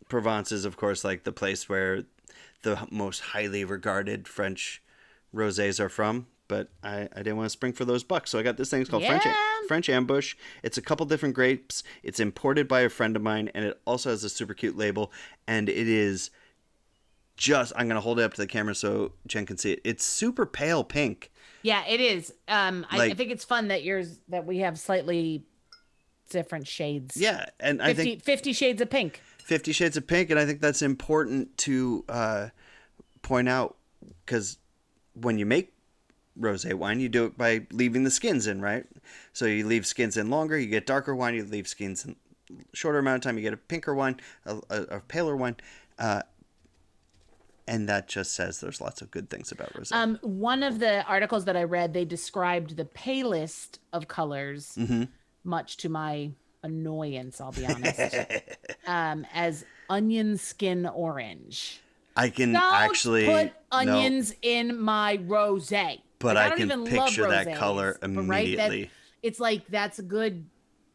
Provence 0.08 0.50
is 0.52 0.64
of 0.64 0.76
course 0.76 1.04
like 1.04 1.24
the 1.24 1.32
place 1.32 1.68
where 1.68 2.04
the 2.62 2.86
most 2.90 3.20
highly 3.20 3.64
regarded 3.64 4.26
French 4.26 4.82
rosés 5.34 5.78
are 5.80 5.88
from. 5.88 6.26
But 6.48 6.68
I, 6.82 7.08
I 7.14 7.18
didn't 7.18 7.36
want 7.36 7.46
to 7.46 7.50
spring 7.50 7.72
for 7.72 7.84
those 7.84 8.02
bucks, 8.02 8.30
so 8.30 8.38
I 8.38 8.42
got 8.42 8.56
this 8.56 8.68
thing. 8.70 8.80
It's 8.80 8.90
called 8.90 9.04
French 9.06 9.24
Yeah. 9.24 9.34
French 9.68 9.88
Ambush. 9.88 10.34
It's 10.62 10.76
a 10.76 10.82
couple 10.82 11.06
different 11.06 11.34
grapes. 11.34 11.82
It's 12.02 12.20
imported 12.20 12.68
by 12.68 12.80
a 12.80 12.88
friend 12.88 13.16
of 13.16 13.22
mine, 13.22 13.50
and 13.54 13.64
it 13.64 13.80
also 13.86 14.10
has 14.10 14.22
a 14.24 14.28
super 14.28 14.52
cute 14.52 14.76
label. 14.76 15.12
And 15.46 15.68
it 15.68 15.88
is 15.88 16.30
just 17.36 17.72
I'm 17.76 17.88
gonna 17.88 18.00
hold 18.00 18.20
it 18.20 18.22
up 18.22 18.34
to 18.34 18.40
the 18.40 18.46
camera 18.46 18.74
so 18.74 19.12
Jen 19.26 19.46
can 19.46 19.56
see 19.56 19.72
it. 19.72 19.80
It's 19.84 20.04
super 20.04 20.44
pale 20.46 20.84
pink. 20.84 21.30
Yeah, 21.62 21.84
it 21.86 22.00
is. 22.00 22.34
Um, 22.48 22.84
I, 22.90 23.02
I 23.06 23.14
think 23.14 23.30
it's 23.30 23.44
fun 23.44 23.68
that 23.68 23.84
yours 23.84 24.18
that 24.28 24.44
we 24.44 24.58
have 24.58 24.78
slightly 24.78 25.44
different 26.28 26.66
shades. 26.66 27.16
Yeah, 27.16 27.46
and 27.60 27.80
I 27.80 27.94
think 27.94 28.22
50 28.22 28.52
shades 28.52 28.80
of 28.80 28.90
pink. 28.90 29.20
Fifty 29.44 29.72
Shades 29.72 29.96
of 29.96 30.06
Pink, 30.06 30.30
and 30.30 30.38
I 30.38 30.46
think 30.46 30.60
that's 30.60 30.82
important 30.82 31.56
to 31.58 32.04
uh, 32.08 32.48
point 33.22 33.48
out 33.48 33.76
because 34.24 34.58
when 35.14 35.36
you 35.36 35.44
make 35.46 35.72
rosé 36.38 36.74
wine, 36.74 37.00
you 37.00 37.08
do 37.08 37.26
it 37.26 37.36
by 37.36 37.66
leaving 37.72 38.04
the 38.04 38.10
skins 38.10 38.46
in, 38.46 38.60
right? 38.60 38.86
So 39.32 39.44
you 39.46 39.66
leave 39.66 39.86
skins 39.86 40.16
in 40.16 40.30
longer, 40.30 40.58
you 40.58 40.66
get 40.68 40.86
darker 40.86 41.14
wine. 41.14 41.34
You 41.34 41.44
leave 41.44 41.68
skins 41.68 42.04
in 42.04 42.16
shorter 42.72 42.98
amount 42.98 43.16
of 43.16 43.22
time, 43.22 43.36
you 43.36 43.42
get 43.42 43.52
a 43.52 43.58
pinker 43.58 43.94
wine, 43.94 44.20
a, 44.46 44.56
a, 44.70 44.82
a 44.82 45.00
paler 45.00 45.36
wine, 45.36 45.56
uh, 45.98 46.22
and 47.68 47.88
that 47.88 48.08
just 48.08 48.34
says 48.34 48.60
there's 48.60 48.80
lots 48.80 49.00
of 49.02 49.10
good 49.10 49.30
things 49.30 49.52
about 49.52 49.72
rosé. 49.74 49.92
Um, 49.92 50.18
one 50.22 50.62
of 50.62 50.78
the 50.78 51.04
articles 51.04 51.44
that 51.44 51.56
I 51.56 51.62
read, 51.64 51.92
they 51.94 52.04
described 52.04 52.76
the 52.76 52.84
palest 52.84 53.78
of 53.92 54.08
colors, 54.08 54.74
Mm-hmm. 54.78 55.04
much 55.44 55.76
to 55.78 55.88
my 55.88 56.30
annoyance, 56.62 57.40
I'll 57.40 57.52
be 57.52 57.66
honest, 57.66 58.16
um, 58.86 59.26
as 59.32 59.64
onion 59.88 60.36
skin 60.36 60.86
orange. 60.86 61.80
I 62.16 62.28
can 62.28 62.52
Don't 62.52 62.72
actually 62.72 63.24
put 63.26 63.46
no, 63.46 63.52
onions 63.70 64.34
in 64.42 64.78
my 64.78 65.18
rosé. 65.18 66.00
But 66.22 66.36
Like, 66.36 66.52
I 66.52 66.56
don't 66.58 66.68
can 66.68 66.84
picture 66.86 67.28
that 67.28 67.46
rosés, 67.48 67.56
color 67.56 67.98
but 68.00 68.08
right, 68.10 68.56
that- 68.56 68.66
immediately. 68.68 68.90
it's 69.22 69.40
like 69.40 69.66
that's 69.68 69.98
a 69.98 70.02
good, 70.02 70.46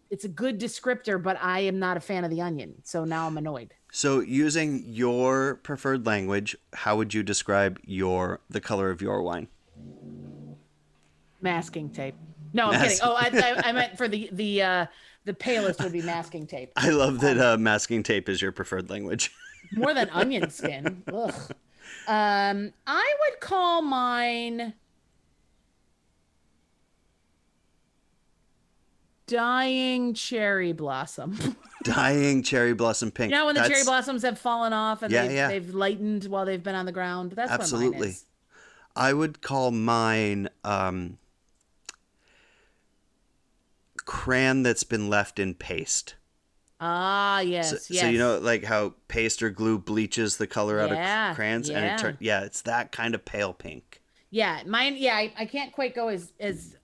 it's 0.10 0.24
a 0.24 0.30
good 0.30 0.60
descriptor, 0.60 1.22
but 1.22 1.38
I 1.42 1.60
am 1.62 1.80
not 1.80 1.98
a 1.98 2.00
fan 2.00 2.24
of 2.24 2.32
the 2.32 2.42
onion, 2.42 2.76
so 2.84 3.04
now 3.04 3.28
I'm 3.28 3.38
annoyed. 3.38 3.74
So, 3.92 4.20
using 4.22 4.84
your 4.86 5.56
preferred 5.56 6.06
language, 6.06 6.56
how 6.74 6.96
would 6.98 7.14
you 7.14 7.24
describe 7.24 7.80
your 7.86 8.40
the 8.50 8.62
color 8.62 8.90
of 8.90 9.02
your 9.02 9.22
wine? 9.22 9.48
Masking 11.42 11.90
tape. 11.90 12.16
No, 12.54 12.68
I'm 12.68 12.72
Mas- 12.80 13.00
kidding. 13.00 13.00
Oh, 13.04 13.14
I, 13.14 13.30
I, 13.34 13.70
I 13.70 13.72
meant 13.72 13.98
for 13.98 14.08
the 14.08 14.30
the 14.32 14.62
uh, 14.62 14.86
the 15.26 15.34
palest 15.34 15.82
would 15.84 15.92
be 15.94 16.02
masking 16.02 16.48
tape. 16.48 16.72
I 16.76 16.90
love 16.90 17.20
that 17.22 17.38
uh, 17.38 17.58
masking 17.58 18.04
tape 18.04 18.28
is 18.30 18.42
your 18.42 18.52
preferred 18.52 18.90
language. 18.90 19.32
more 19.74 19.94
than 19.94 20.10
onion 20.14 20.50
skin. 20.50 21.04
Ugh. 21.14 21.34
Um, 22.08 22.74
I 22.86 23.14
would 23.22 23.40
call 23.40 23.82
mine 23.82 24.74
dying 29.28 30.14
cherry 30.14 30.72
blossom. 30.74 31.56
Dying 31.84 32.44
cherry 32.44 32.74
blossom 32.74 33.12
pink. 33.12 33.32
you 33.32 33.38
know 33.38 33.46
when 33.46 33.56
the 33.56 33.62
cherry 33.68 33.84
blossoms 33.86 34.24
have 34.24 34.38
fallen 34.38 34.74
off 34.74 35.04
and 35.04 35.12
Yeah, 35.14 35.24
they've, 35.28 35.32
yeah. 35.32 35.48
they've 35.48 35.70
lightened 35.74 36.26
while 36.26 36.44
they've 36.44 36.62
been 36.62 36.76
on 36.76 36.86
the 36.86 36.92
ground. 36.92 37.32
That's 37.34 37.52
Absolutely. 37.52 38.16
I 38.96 39.14
would 39.14 39.42
call 39.42 39.72
mine 39.72 40.50
um, 40.66 41.18
crayon 44.06 44.64
that's 44.64 44.84
been 44.84 45.10
left 45.10 45.40
in 45.40 45.54
paste. 45.54 46.16
Ah, 46.80 47.40
yes, 47.40 47.70
So, 47.70 47.94
yes. 47.94 48.02
so 48.04 48.10
you 48.10 48.18
know, 48.20 48.38
like 48.40 48.64
how 48.64 48.94
paste 49.08 49.42
or 49.42 49.50
glue 49.50 49.80
bleaches 49.80 50.38
the 50.38 50.48
color 50.48 50.80
out 50.80 50.90
Yeah, 50.92 51.32
of 51.32 51.36
crayons, 51.36 51.70
and 51.70 51.84
yeah. 51.86 51.96
it 51.96 52.00
turn 52.00 52.18
yeah, 52.20 52.42
it's 52.42 52.62
that 52.64 52.92
kind 52.92 53.16
of 53.16 53.24
pale 53.26 53.54
pink. 53.54 54.02
yeah, 54.30 54.62
mine. 54.66 54.96
Yeah, 54.98 55.16
I, 55.16 55.34
I 55.38 55.46
can't 55.46 55.72
quite 55.72 55.96
go 55.96 56.10
as 56.10 56.34
as. 56.40 56.76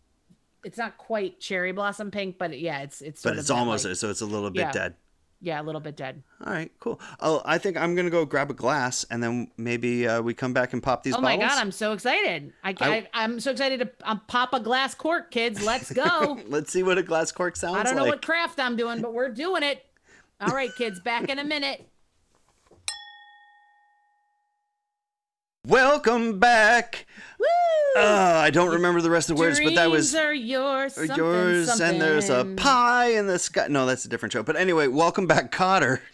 It's 0.64 0.78
not 0.78 0.98
quite 0.98 1.40
cherry 1.40 1.72
blossom 1.72 2.12
pink, 2.12 2.38
but 2.38 2.58
yeah, 2.60 2.80
it's 2.80 3.02
it's. 3.02 3.22
Sort 3.22 3.36
But 3.36 3.40
it's 3.40 3.50
almost 3.50 3.86
like- 3.86 3.96
so 3.96 4.10
it's 4.10 4.22
a 4.22 4.26
little 4.26 4.50
bit 4.50 4.62
Yeah. 4.62 4.72
dead. 4.72 4.96
yeah, 5.42 5.62
a 5.62 5.64
little 5.64 5.82
bit 5.82 5.98
dead. 5.98 6.24
All 6.46 6.54
right, 6.54 6.72
cool. 6.80 7.02
Oh, 7.20 7.42
I 7.44 7.58
think 7.58 7.76
I'm 7.76 7.96
gonna 7.96 8.10
go 8.10 8.24
grab 8.26 8.50
a 8.50 8.54
glass, 8.54 9.04
and 9.12 9.22
then 9.22 9.52
maybe 9.58 10.08
uh, 10.08 10.22
we 10.22 10.34
come 10.34 10.54
back 10.54 10.72
and 10.72 10.82
pop 10.82 11.04
these 11.04 11.14
bottles. 11.16 11.34
Oh 11.34 11.38
my 11.38 11.46
god, 11.46 11.58
I'm 11.60 11.72
so 11.72 11.92
excited! 11.92 12.54
I, 12.64 12.74
I- 12.80 13.08
I, 13.14 13.24
am 13.26 13.42
so 13.42 13.52
excited 13.52 13.80
to 13.82 13.92
um, 14.10 14.22
pop 14.28 14.54
a 14.54 14.62
glass 14.62 14.96
cork, 14.96 15.32
kids. 15.32 15.62
Let's 15.66 15.92
go! 15.92 16.40
Let's 16.48 16.72
see 16.72 16.82
what 16.82 16.98
a 16.98 17.04
glass 17.04 17.34
cork 17.34 17.58
sounds 17.58 17.74
like. 17.74 17.82
I 17.82 17.84
don't 17.90 17.98
know 17.98 18.04
like. 18.04 18.12
what 18.14 18.26
craft 18.26 18.58
I'm 18.60 18.78
doing, 18.78 19.02
but 19.02 19.14
we're 19.14 19.30
doing 19.30 19.64
it. 19.64 19.86
All 20.40 20.54
right, 20.56 20.70
kids, 20.78 21.00
back 21.02 21.30
in 21.30 21.40
a 21.40 21.44
minute. 21.44 21.90
Welcome 25.66 26.40
back. 26.40 27.06
Woo! 27.40 28.02
Uh, 28.02 28.42
I 28.44 28.50
don't 28.50 28.74
remember 28.74 29.00
the 29.00 29.10
rest 29.10 29.30
of 29.30 29.38
the 29.38 29.42
words, 29.42 29.62
but 29.64 29.76
that 29.76 29.90
was 29.90 30.12
Dreams 30.12 30.26
are 30.26 30.34
yours. 30.34 30.98
are 30.98 31.06
Something, 31.08 31.24
yours, 31.26 31.68
something. 31.68 31.88
and 31.88 32.02
there's 32.02 32.30
a 32.30 32.44
pie 32.58 33.12
in 33.14 33.28
the 33.28 33.40
sky. 33.40 33.68
No, 33.70 33.86
that's 33.86 34.04
a 34.04 34.10
different 34.10 34.34
show. 34.34 34.44
But 34.44 34.58
anyway, 34.58 34.88
welcome 34.88 35.26
back, 35.26 35.52
Kotter. 35.52 36.00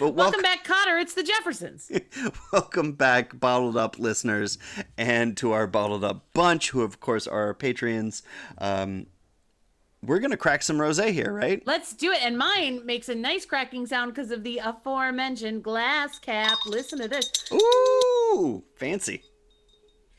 But 0.00 0.14
Welcome 0.14 0.40
back, 0.42 0.64
Kotter. 0.64 1.00
It's 1.00 1.14
the 1.14 1.22
Jeffersons. 1.22 1.92
welcome 2.52 2.92
back, 2.92 3.38
bottled 3.38 3.76
up 3.76 3.98
listeners, 3.98 4.56
and 4.96 5.36
to 5.36 5.52
our 5.52 5.66
bottled 5.66 6.02
up 6.02 6.24
bunch, 6.32 6.70
who 6.70 6.82
of 6.82 6.98
course 6.98 7.26
are 7.28 7.46
our 7.46 7.54
patrons. 7.54 8.22
Um, 8.58 9.06
we're 10.02 10.18
gonna 10.18 10.36
crack 10.36 10.62
some 10.62 10.78
rosé 10.78 11.10
here, 11.12 11.32
right? 11.32 11.62
Let's 11.66 11.92
do 11.92 12.10
it. 12.12 12.22
And 12.22 12.36
mine 12.38 12.84
makes 12.86 13.08
a 13.08 13.14
nice 13.14 13.44
cracking 13.44 13.86
sound 13.86 14.14
because 14.14 14.30
of 14.30 14.42
the 14.42 14.58
aforementioned 14.58 15.62
glass 15.62 16.18
cap. 16.18 16.56
Listen 16.66 16.98
to 17.00 17.08
this. 17.08 17.30
Ooh, 17.52 18.62
fancy. 18.76 19.22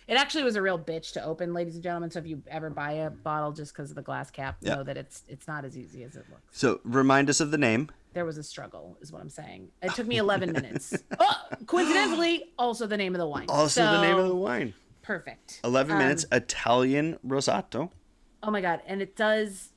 It 0.08 0.16
actually 0.16 0.44
was 0.44 0.58
a 0.58 0.62
real 0.62 0.78
bitch 0.78 1.14
to 1.14 1.24
open, 1.24 1.54
ladies 1.54 1.76
and 1.76 1.84
gentlemen. 1.84 2.12
So 2.12 2.20
if 2.20 2.28
you 2.28 2.44
ever 2.50 2.70
buy 2.70 2.92
a 2.94 3.10
bottle 3.10 3.54
just 3.54 3.74
because 3.74 3.92
of 3.92 3.96
the 3.96 4.02
glass 4.02 4.30
cap, 4.30 4.58
Yeah. 4.62 4.76
know 4.76 4.84
that 4.84 4.98
it's 4.98 5.24
it's 5.28 5.48
not 5.48 5.64
as 5.64 5.78
easy 5.78 6.04
as 6.04 6.16
it 6.16 6.26
looks. 6.30 6.44
So 6.52 6.82
remind 6.84 7.30
us 7.30 7.40
of 7.40 7.52
the 7.52 7.58
name. 7.58 7.90
There 8.14 8.26
was 8.26 8.38
a 8.38 8.44
struggle, 8.44 8.98
is 9.00 9.12
what 9.14 9.22
I'm 9.22 9.30
saying. 9.30 9.70
It 9.82 9.94
took 9.94 10.06
me 10.06 10.18
11 10.18 10.52
minutes. 10.52 10.94
Oh, 11.18 11.34
coincidentally, 11.66 12.52
also 12.60 12.88
the 12.88 12.98
name 12.98 13.16
of 13.16 13.20
the 13.20 13.28
wine. 13.28 13.46
Also 13.48 13.84
the 13.84 14.02
name 14.02 14.18
of 14.18 14.28
the 14.28 14.36
wine. 14.36 14.74
perfect. 15.02 15.62
11 15.64 15.94
Um, 15.94 15.98
minutes 16.00 16.26
Italian 16.32 17.18
Rosato. 17.26 17.92
Oh 18.44 18.52
my 18.52 18.62
god, 18.62 18.82
and 18.86 19.02
it 19.02 19.16
does. 19.16 19.70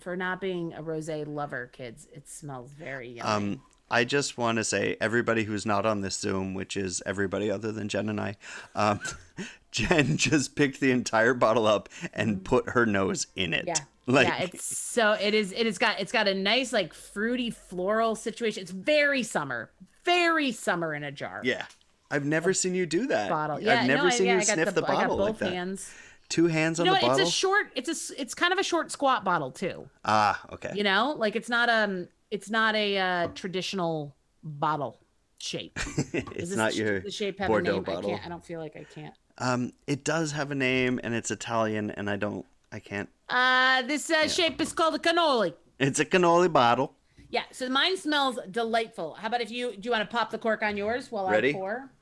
For 0.00 0.16
not 0.16 0.40
being 0.40 0.72
a 0.72 0.82
rosé 0.82 1.26
lover, 1.26 1.66
kids, 1.66 2.08
it 2.14 2.26
smells 2.26 2.70
very 2.72 3.08
yummy. 3.10 3.20
Um, 3.28 3.62
I 3.90 4.04
just 4.04 4.38
want 4.38 4.56
to 4.56 4.64
say, 4.64 4.96
everybody 4.98 5.44
who's 5.44 5.66
not 5.66 5.84
on 5.84 6.00
this 6.00 6.14
Zoom, 6.18 6.54
which 6.54 6.74
is 6.74 7.02
everybody 7.04 7.50
other 7.50 7.70
than 7.70 7.88
Jen 7.90 8.08
and 8.08 8.18
I, 8.18 8.36
um, 8.74 9.00
Jen 9.72 10.16
just 10.16 10.56
picked 10.56 10.80
the 10.80 10.90
entire 10.90 11.34
bottle 11.34 11.66
up 11.66 11.90
and 12.14 12.42
put 12.42 12.70
her 12.70 12.86
nose 12.86 13.26
in 13.36 13.52
it. 13.54 13.64
Yeah. 13.66 13.74
Like, 14.06 14.26
yeah, 14.26 14.38
it's 14.42 14.64
so 14.76 15.12
it 15.12 15.34
is 15.34 15.52
it 15.52 15.66
has 15.66 15.78
got 15.78 16.00
it's 16.00 16.10
got 16.10 16.26
a 16.26 16.34
nice 16.34 16.72
like 16.72 16.94
fruity 16.94 17.50
floral 17.50 18.16
situation. 18.16 18.62
It's 18.62 18.72
very 18.72 19.22
summer. 19.22 19.70
Very 20.04 20.50
summer 20.50 20.94
in 20.94 21.04
a 21.04 21.12
jar. 21.12 21.42
yeah. 21.44 21.66
I've 22.10 22.24
never 22.24 22.52
seen 22.52 22.74
you 22.74 22.86
do 22.86 23.06
that. 23.08 23.28
Bottle. 23.30 23.60
Yeah, 23.60 23.82
I've 23.82 23.86
never 23.86 24.02
no, 24.04 24.08
I- 24.08 24.10
seen 24.10 24.26
yeah, 24.26 24.32
you 24.32 24.38
I 24.40 24.42
sniff 24.44 24.74
the, 24.74 24.82
I 24.82 24.86
got 24.86 24.94
bottle 25.02 25.16
both 25.18 25.26
like 25.28 25.38
that. 25.38 25.52
hands. 25.52 25.92
Two 26.30 26.46
hands 26.46 26.80
on 26.80 26.86
You 26.86 26.92
know, 26.92 26.98
the 26.98 27.04
it's 27.06 27.08
bottle. 27.08 27.26
a 27.26 27.30
short. 27.30 27.66
It's 27.74 28.10
a. 28.10 28.20
It's 28.20 28.32
kind 28.34 28.52
of 28.54 28.58
a 28.58 28.62
short 28.62 28.90
squat 28.90 29.22
bottle 29.24 29.50
too. 29.50 29.88
ah, 30.06 30.40
okay. 30.52 30.72
You 30.74 30.82
know, 30.84 31.14
like 31.18 31.36
it's 31.36 31.50
not 31.50 31.68
um. 31.68 32.08
It's 32.30 32.48
not 32.48 32.74
a 32.76 32.96
uh, 32.96 33.26
traditional 33.34 34.14
bottle 34.42 34.96
shape. 35.38 35.78
it's 36.14 36.54
not 36.54 36.74
your 36.76 37.00
the 37.00 37.10
shape 37.10 37.38
have 37.40 37.48
Bordeaux 37.48 37.72
a 37.72 37.74
name? 37.74 37.82
bottle. 37.82 38.10
I 38.10 38.14
can't. 38.14 38.26
I 38.26 38.28
don't 38.30 38.44
feel 38.44 38.60
like 38.60 38.76
I 38.76 38.84
can't. 38.84 39.14
Um, 39.38 39.72
it 39.86 40.04
does 40.04 40.32
have 40.32 40.50
a 40.50 40.54
name 40.54 41.00
and 41.02 41.12
it's 41.14 41.30
Italian, 41.30 41.90
and 41.90 42.08
I 42.08 42.16
don't, 42.16 42.44
I 42.70 42.78
can't. 42.78 43.08
Uh, 43.28 43.82
this 43.82 44.08
uh, 44.10 44.28
shape 44.28 44.60
is 44.60 44.72
called 44.72 44.94
a 44.94 44.98
cannoli. 44.98 45.54
It's 45.78 45.98
a 45.98 46.04
cannoli 46.04 46.52
bottle. 46.52 46.94
Yeah, 47.30 47.42
so 47.50 47.68
mine 47.68 47.96
smells 47.96 48.38
delightful. 48.50 49.14
How 49.14 49.28
about 49.28 49.40
if 49.40 49.50
you 49.50 49.72
do 49.72 49.80
you 49.86 49.90
want 49.90 50.08
to 50.08 50.16
pop 50.16 50.30
the 50.30 50.38
cork 50.38 50.62
on 50.62 50.76
yours 50.76 51.10
while 51.10 51.28
Ready? 51.28 51.50
I 51.50 51.52
pour? 51.52 51.90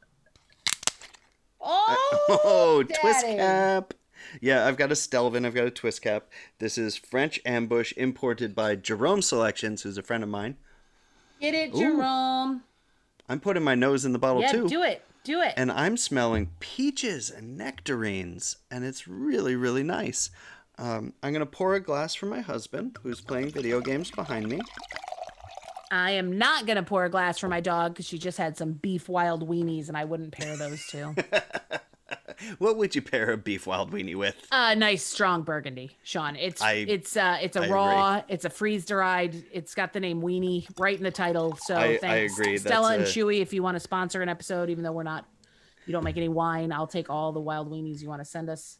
Oh, 1.61 2.41
Oh, 2.45 2.83
twist 2.83 3.27
cap. 3.27 3.95
Yeah, 4.41 4.67
I've 4.67 4.77
got 4.77 4.93
a 4.93 4.97
Stelvin. 4.97 5.45
I've 5.47 5.55
got 5.55 5.67
a 5.67 5.71
twist 5.71 6.03
cap. 6.03 6.25
This 6.59 6.77
is 6.79 6.97
French 6.97 7.41
ambush 7.47 7.93
imported 7.97 8.55
by 8.55 8.77
Jerome 8.77 9.23
Selections, 9.23 9.83
who's 9.83 9.99
a 9.99 10.03
friend 10.03 10.23
of 10.23 10.29
mine. 10.29 10.57
Get 11.41 11.55
it, 11.55 11.75
Jerome. 11.75 12.63
I'm 13.29 13.41
putting 13.41 13.63
my 13.63 13.75
nose 13.75 14.05
in 14.05 14.13
the 14.13 14.19
bottle 14.19 14.43
Yeah, 14.43 14.53
too. 14.53 14.69
do 14.69 14.83
it. 14.83 15.05
Do 15.25 15.41
it. 15.43 15.55
And 15.57 15.71
I'm 15.71 15.97
smelling 15.97 16.51
peaches 16.61 17.31
and 17.31 17.59
nectarines, 17.59 18.57
and 18.71 18.85
it's 18.85 19.07
really, 19.07 19.55
really 19.57 19.83
nice. 19.83 20.31
Um, 20.79 21.13
I'm 21.23 21.33
going 21.33 21.41
to 21.41 21.47
pour 21.47 21.75
a 21.75 21.81
glass 21.81 22.15
for 22.15 22.27
my 22.27 22.41
husband, 22.41 22.97
who's 23.03 23.21
playing 23.21 23.51
video 23.51 23.81
games 23.81 24.11
behind 24.11 24.49
me. 24.49 24.61
I 25.91 26.11
am 26.13 26.37
not 26.37 26.67
gonna 26.67 26.83
pour 26.83 27.07
a 27.07 27.09
glass 27.09 27.39
for 27.39 27.49
my 27.49 27.61
dog 27.61 27.95
because 27.95 28.07
she 28.07 28.19
just 28.19 28.37
had 28.37 28.59
some 28.59 28.73
beef 28.73 29.09
wild 29.09 29.49
weenies, 29.49 29.89
and 29.89 29.97
I 29.97 30.05
wouldn't 30.05 30.33
pair 30.33 30.55
those 30.55 30.85
two. 30.87 31.15
What 32.59 32.77
would 32.77 32.95
you 32.95 33.03
pair 33.03 33.31
a 33.33 33.37
beef 33.37 33.67
wild 33.67 33.91
weenie 33.93 34.15
with? 34.17 34.37
uh, 34.53 34.75
nice 34.75 35.05
strong 35.05 35.43
burgundy, 35.43 35.97
Sean. 36.03 36.37
It's 36.37 36.63
I- 36.63 36.73
it's 36.89 37.17
uh 37.17 37.39
it's 37.43 37.57
a 37.57 37.63
I 37.65 37.69
raw, 37.69 38.23
it's 38.29 38.45
a 38.45 38.51
freeze 38.51 38.87
dried. 38.87 39.45
It's 39.53 39.75
got 39.75 39.93
the 39.93 40.01
name 40.01 40.21
Weenie 40.23 40.67
right 40.79 40.97
in 40.97 41.03
the 41.05 41.11
title. 41.11 41.57
So 41.63 41.75
I- 41.75 41.85
I 41.85 41.97
thanks, 41.99 42.39
agree. 42.39 42.57
Stella 42.59 42.95
and 42.95 43.03
a- 43.03 43.07
Chewy. 43.07 43.41
If 43.41 43.53
you 43.53 43.63
want 43.63 43.75
to 43.77 43.81
sponsor 43.81 44.23
an 44.23 44.29
episode, 44.29 44.71
even 44.71 44.85
though 44.85 44.93
we're 44.93 45.03
not, 45.03 45.27
you 45.87 45.93
don't 45.93 46.05
make 46.05 46.17
any 46.17 46.29
wine, 46.29 46.73
I'll 46.73 46.87
take 46.87 47.11
all 47.11 47.33
the 47.33 47.41
wild 47.41 47.71
weenies 47.71 48.01
you 48.01 48.09
want 48.09 48.21
to 48.21 48.25
send 48.27 48.49
us. 48.49 48.79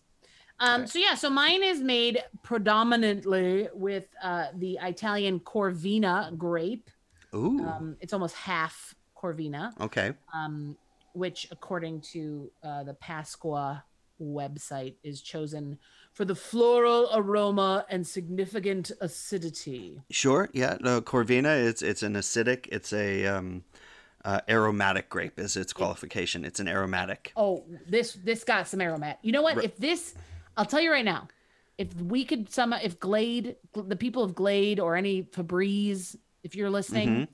Um, 0.61 0.87
So 0.87 0.99
yeah, 0.99 1.15
so 1.15 1.29
mine 1.31 1.63
is 1.63 1.81
made 1.81 2.23
predominantly 2.43 3.69
with 3.75 4.05
uh, 4.23 4.47
the 4.57 4.79
Italian 4.83 5.41
Corvina 5.41 6.37
grape. 6.37 6.91
Ooh, 7.35 7.61
Um, 7.61 7.97
it's 8.01 8.13
almost 8.13 8.35
half 8.37 8.95
Corvina, 9.17 9.73
okay. 9.81 10.13
um, 10.33 10.77
which, 11.19 11.49
according 11.51 12.01
to 12.13 12.51
uh, 12.63 12.85
the 12.85 12.95
Pasqua 12.95 13.83
website, 14.21 14.95
is 15.03 15.21
chosen 15.21 15.79
for 16.13 16.25
the 16.25 16.35
floral 16.35 17.09
aroma 17.15 17.85
and 17.89 18.07
significant 18.07 18.91
acidity. 19.01 20.01
Sure, 20.11 20.49
yeah. 20.53 20.77
No, 20.81 21.01
Corvina, 21.01 21.67
it's 21.67 21.83
it's 21.83 22.03
an 22.03 22.15
acidic, 22.15 22.69
it's 22.73 22.93
a 22.93 23.27
um, 23.27 23.65
uh, 24.25 24.41
aromatic 24.49 25.09
grape 25.09 25.39
is 25.39 25.57
its 25.57 25.73
qualification. 25.73 26.45
It's 26.45 26.61
an 26.61 26.69
aromatic. 26.69 27.33
Oh, 27.37 27.65
this 27.87 28.15
this 28.25 28.45
got 28.45 28.69
some 28.69 28.81
aromat. 28.81 29.17
You 29.23 29.33
know 29.33 29.43
what? 29.43 29.63
If 29.63 29.77
this, 29.77 30.15
I'll 30.57 30.65
tell 30.65 30.81
you 30.81 30.91
right 30.91 31.05
now, 31.05 31.29
if 31.79 31.95
we 31.95 32.25
could 32.25 32.53
some, 32.53 32.73
if 32.73 32.99
Glade, 32.99 33.57
the 33.75 33.97
people 33.97 34.25
of 34.25 34.35
Glade 34.35 34.81
or 34.81 34.97
any 34.97 35.23
Febreze, 35.23 36.17
if 36.43 36.57
you're 36.57 36.71
listening, 36.71 37.09
Mm-hmm. 37.09 37.25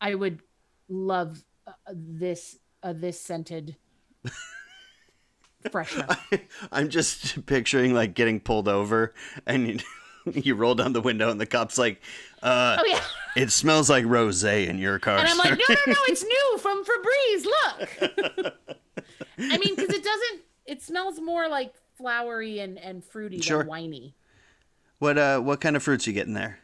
I 0.00 0.14
would 0.14 0.40
love 0.88 1.42
uh, 1.66 1.72
this 1.90 2.58
uh, 2.82 2.92
this 2.92 3.20
scented 3.20 3.76
freshener. 5.64 6.16
I'm 6.72 6.88
just 6.88 7.44
picturing 7.46 7.94
like 7.94 8.14
getting 8.14 8.40
pulled 8.40 8.68
over 8.68 9.14
and 9.46 9.68
you, 9.68 9.78
you 10.32 10.54
roll 10.54 10.74
down 10.74 10.92
the 10.92 11.00
window 11.00 11.30
and 11.30 11.40
the 11.40 11.46
cop's 11.46 11.78
like, 11.78 12.00
uh, 12.42 12.76
Oh 12.80 12.84
yeah. 12.86 13.02
it 13.36 13.50
smells 13.50 13.90
like 13.90 14.04
rosé 14.04 14.66
in 14.68 14.78
your 14.78 14.98
car. 14.98 15.18
And 15.18 15.28
I'm 15.28 15.36
sir." 15.36 15.50
like, 15.50 15.58
no, 15.58 15.74
no, 15.86 15.92
no, 15.92 15.98
it's 16.08 16.22
new 16.24 16.58
from 16.58 16.84
Febreze. 16.84 17.44
Look. 17.44 18.54
I 19.38 19.58
mean, 19.58 19.74
because 19.74 19.90
it 19.94 20.04
doesn't. 20.04 20.40
It 20.66 20.82
smells 20.82 21.20
more 21.20 21.48
like 21.48 21.74
flowery 21.96 22.58
and 22.60 22.78
and 22.78 23.02
fruity 23.04 23.40
Sure. 23.40 23.58
than 23.58 23.68
winey. 23.68 24.14
what 24.98 25.16
uh 25.18 25.40
what 25.40 25.60
kind 25.60 25.76
of 25.76 25.82
fruits 25.82 26.06
you 26.06 26.12
getting 26.12 26.34
there? 26.34 26.58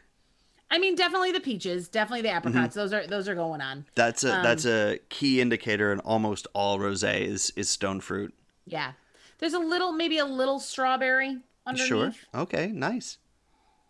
I 0.73 0.79
mean, 0.79 0.95
definitely 0.95 1.31
the 1.31 1.39
peaches, 1.39 1.87
definitely 1.87 2.23
the 2.23 2.29
Mm-hmm. 2.29 2.37
apricots. 2.47 2.75
Those 2.75 2.93
are 2.93 3.05
those 3.07 3.27
are 3.29 3.35
going 3.35 3.61
on. 3.61 3.85
That's 3.95 4.23
a 4.23 4.35
Um, 4.37 4.43
that's 4.43 4.65
a 4.65 4.99
key 5.09 5.39
indicator 5.39 5.91
in 5.93 5.99
almost 5.99 6.47
all 6.53 6.79
rosé 6.79 7.21
is 7.21 7.53
is 7.55 7.69
stone 7.69 8.01
fruit. 8.01 8.33
Yeah. 8.65 8.93
There's 9.39 9.53
a 9.53 9.59
little, 9.59 9.91
maybe 9.91 10.17
a 10.19 10.25
little 10.25 10.59
strawberry 10.59 11.39
underneath, 11.67 11.87
Sure. 11.87 12.13
Okay, 12.33 12.67
nice. 12.67 13.17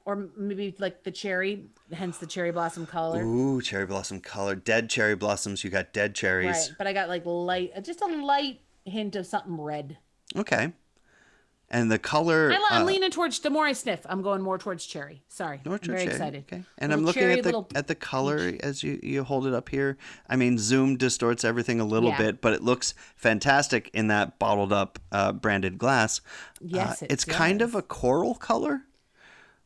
or 0.05 0.27
maybe 0.35 0.75
like 0.79 1.03
the 1.03 1.11
cherry, 1.11 1.65
hence 1.93 2.17
the 2.17 2.25
cherry 2.27 2.51
blossom 2.51 2.85
color. 2.85 3.23
Ooh, 3.23 3.61
cherry 3.61 3.85
blossom 3.85 4.19
color. 4.19 4.55
Dead 4.55 4.89
cherry 4.89 5.15
blossoms. 5.15 5.63
You 5.63 5.69
got 5.69 5.93
dead 5.93 6.13
cherries. 6.15 6.47
Right. 6.69 6.71
But 6.77 6.87
I 6.87 6.93
got 6.93 7.07
like 7.07 7.23
light, 7.25 7.71
just 7.83 8.01
a 8.01 8.07
light 8.07 8.59
hint 8.85 9.15
of 9.15 9.25
something 9.25 9.59
red. 9.61 9.97
Okay. 10.35 10.73
And 11.73 11.91
the 11.91 11.97
color. 11.99 12.51
I, 12.53 12.67
I'm 12.69 12.83
uh, 12.83 12.85
leaning 12.85 13.09
towards. 13.09 13.39
The 13.39 13.49
more 13.49 13.65
I 13.65 13.73
sniff, 13.73 14.05
I'm 14.07 14.21
going 14.21 14.41
more 14.43 14.57
towards 14.59 14.85
cherry. 14.85 15.23
Sorry, 15.27 15.59
More 15.65 15.73
I'm 15.73 15.79
towards 15.79 15.87
very 15.87 16.03
cherry, 16.03 16.11
excited. 16.15 16.43
Okay. 16.47 16.63
And 16.77 16.91
Little 16.91 16.99
I'm 16.99 17.05
looking 17.05 17.21
cherry, 17.23 17.33
at 17.33 17.43
the 17.43 17.47
little 17.49 17.67
at 17.73 17.87
the 17.87 17.95
color 17.95 18.53
as 18.61 18.83
you 18.83 18.99
you 19.01 19.23
hold 19.23 19.47
it 19.47 19.53
up 19.55 19.69
here. 19.69 19.97
I 20.29 20.35
mean, 20.35 20.57
zoom 20.59 20.97
distorts 20.97 21.43
everything 21.43 21.79
a 21.79 21.85
little 21.85 22.09
Yeah. 22.11 22.17
bit, 22.19 22.41
but 22.41 22.53
it 22.53 22.61
looks 22.63 22.93
fantastic 23.15 23.89
in 23.93 24.07
that 24.09 24.37
bottled 24.37 24.71
up 24.71 24.99
uh, 25.11 25.31
branded 25.33 25.79
glass. 25.79 26.21
Yes, 26.61 27.01
Uh, 27.01 27.05
it 27.05 27.11
it's 27.13 27.25
kind 27.25 27.61
of 27.63 27.73
a 27.75 27.81
coral 27.81 28.35
color. 28.35 28.83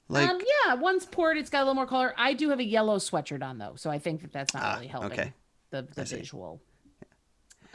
Like 0.09 0.29
um, 0.29 0.39
yeah, 0.65 0.75
once 0.75 1.05
poured, 1.05 1.37
it's 1.37 1.49
got 1.49 1.59
a 1.59 1.63
little 1.65 1.75
more 1.75 1.85
color. 1.85 2.13
I 2.17 2.31
do 2.33 2.49
have 2.51 2.59
a 2.59 2.63
yellow 2.65 2.97
sweatshirt 2.97 3.43
on 3.43 3.57
though, 3.57 3.73
so 3.75 3.89
I 3.89 3.99
think 3.99 4.21
that 4.21 4.31
that's 4.31 4.53
not 4.53 4.75
really 4.75 4.87
helping 4.87 5.11
Ah, 5.11 5.13
okay. 5.13 5.33
the 5.71 5.81
the 5.93 6.05
visual. 6.05 6.61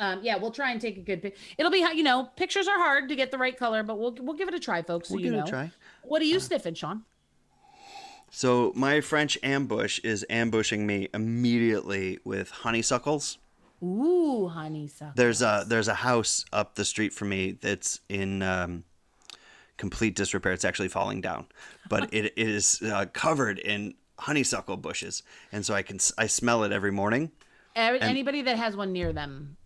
Um, 0.03 0.19
yeah, 0.21 0.37
we'll 0.37 0.51
try 0.51 0.73
and 0.73 0.81
take 0.81 0.97
a 0.97 1.01
good. 1.01 1.23
pic. 1.23 1.37
It'll 1.57 1.71
be 1.71 1.79
you 1.95 2.03
know 2.03 2.29
pictures 2.35 2.67
are 2.67 2.77
hard 2.77 3.09
to 3.09 3.15
get 3.15 3.31
the 3.31 3.39
right 3.39 3.57
color, 3.57 3.85
but 3.85 4.01
we'll 4.01 4.17
we'll 4.21 4.37
give 4.37 4.49
it 4.49 4.55
a 4.55 4.59
try, 4.59 4.83
folks. 4.83 5.11
We'll 5.11 5.21
you 5.21 5.31
give 5.31 5.39
it 5.39 5.47
a 5.47 5.51
try. 5.51 5.71
What 6.03 6.21
are 6.21 6.25
you 6.25 6.41
sniffing, 6.41 6.75
Sean? 6.75 7.05
so, 8.31 8.73
my 8.75 9.01
French 9.01 9.39
ambush 9.45 10.01
is 10.01 10.27
ambushing 10.29 10.87
me 10.89 11.09
immediately 11.15 12.19
with 12.25 12.51
honeysuckles. 12.51 13.39
Ooh, 13.81 14.49
honeysuckle. 14.49 15.13
There's 15.15 15.41
a 15.41 15.65
there's 15.69 15.89
a 15.89 15.95
house 15.95 16.45
up 16.53 16.75
the 16.75 16.85
street 16.85 17.13
from 17.13 17.29
me 17.29 17.53
that's 17.61 18.01
in 18.09 18.43
um, 18.43 18.83
complete 19.77 20.17
disrepair. 20.17 20.53
It's 20.53 20.65
actually 20.65 20.89
falling 20.89 21.21
down, 21.21 21.47
but 21.89 22.13
it 22.13 22.33
is 22.37 22.83
uh, 22.83 23.07
covered 23.13 23.61
in 23.61 23.95
honeysuckle 24.19 24.79
bushes, 24.79 25.23
and 25.53 25.65
so 25.65 25.75
I 25.75 25.83
can 25.83 26.01
I 26.19 26.27
smell 26.27 26.65
it 26.65 26.73
every 26.73 26.91
morning. 26.91 27.31
Every- 27.77 28.01
Anybody 28.01 28.43
that 28.43 28.57
has 28.57 28.77
one 28.77 28.93
near 28.93 29.13
them, 29.13 29.57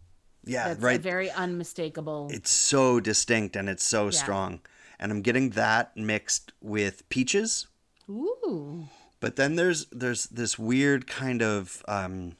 Yeah, 0.46 0.68
that's 0.68 0.80
right. 0.80 0.98
a 0.98 1.02
very 1.02 1.30
unmistakable. 1.30 2.28
it's 2.30 2.50
so 2.50 3.00
distinct 3.00 3.56
and 3.56 3.68
it's 3.68 3.82
so 3.84 4.10
strong, 4.10 4.60
and 4.98 5.10
I'm 5.12 5.20
getting 5.22 5.50
that 5.50 5.96
mixed 5.96 6.52
with 6.62 7.08
peaches. 7.08 7.66
Ooh, 8.08 8.86
But 9.20 9.34
then 9.36 9.56
there's 9.56 9.86
there's 9.86 10.24
this 10.26 10.56
weird 10.58 11.06
kind 11.08 11.42
of 11.42 11.82
um, 11.88 12.36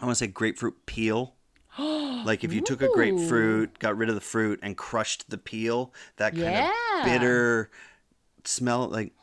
I 0.00 0.04
want 0.04 0.16
to 0.18 0.24
say 0.24 0.26
grapefruit 0.26 0.84
peel. 0.86 1.34
like 1.78 2.44
if 2.44 2.52
you 2.52 2.60
took 2.60 2.82
a 2.82 2.88
grapefruit, 2.88 3.78
got 3.78 3.96
rid 3.96 4.10
of 4.10 4.14
the 4.14 4.20
fruit, 4.20 4.60
and 4.62 4.76
crushed 4.76 5.30
the 5.30 5.38
peel, 5.38 5.94
that 6.16 6.32
kind 6.34 6.42
Yeah. 6.44 6.98
of 6.98 7.04
bitter 7.06 7.70
smell. 8.44 8.88
Like, 8.88 9.14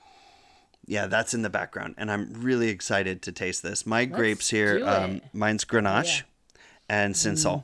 yeah, 0.88 1.06
that's 1.06 1.36
in 1.36 1.44
the 1.44 1.50
background, 1.52 1.94
and 2.00 2.10
I'm 2.12 2.34
really 2.42 2.70
excited 2.70 3.22
to 3.22 3.32
taste 3.32 3.62
this. 3.62 3.86
My 3.86 4.06
grapes 4.06 4.50
here, 4.50 4.82
um. 4.84 5.22
Mine's 5.32 5.64
Grenache 5.66 6.24
and 6.90 7.14
Cinsault, 7.14 7.64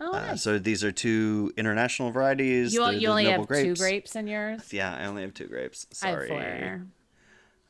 Oh, 0.00 0.12
Uh, 0.12 0.36
so 0.36 0.58
these 0.58 0.84
are 0.84 0.92
two 0.92 1.52
international 1.56 2.10
varieties. 2.10 2.72
you, 2.72 2.88
you 2.90 3.08
only 3.08 3.24
have 3.26 3.48
two 3.48 3.74
grapes 3.74 4.14
in 4.14 4.26
yours. 4.26 4.72
Yeah, 4.72 4.94
I 4.94 5.06
only 5.06 5.22
have 5.22 5.34
two 5.34 5.46
grapes. 5.46 5.86
I 6.02 6.08
have 6.08 6.14
Sorry, 6.14 6.28
four. 6.28 6.86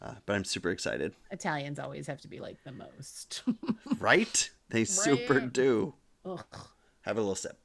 Uh, 0.01 0.15
but 0.27 0.37
I'm 0.37 0.45
super 0.45 0.71
excited. 0.71 1.15
Italians 1.31 1.79
always 1.79 2.07
have 2.07 2.21
to 2.21 2.29
be 2.29 2.39
like 2.41 2.63
the 2.65 2.73
most. 2.73 3.43
Right? 3.99 4.51
They 4.69 4.85
super 4.85 5.41
do. 5.41 5.95
Ugh. 6.25 6.45
Have 7.03 7.17
a 7.17 7.21
little 7.21 7.35
sip. 7.35 7.59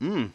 Mmm. 0.00 0.30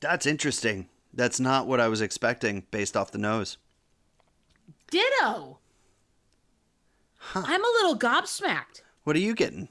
That's 0.00 0.24
interesting. 0.26 0.88
That's 1.12 1.38
not 1.38 1.66
what 1.66 1.80
I 1.80 1.88
was 1.88 2.00
expecting 2.00 2.64
based 2.70 2.96
off 2.96 3.10
the 3.10 3.18
nose. 3.18 3.58
Ditto. 4.92 5.58
I'm 7.34 7.64
a 7.64 7.72
little 7.80 7.96
gobsmacked. 7.98 8.82
What 9.04 9.16
are 9.16 9.20
you 9.20 9.34
getting? 9.34 9.70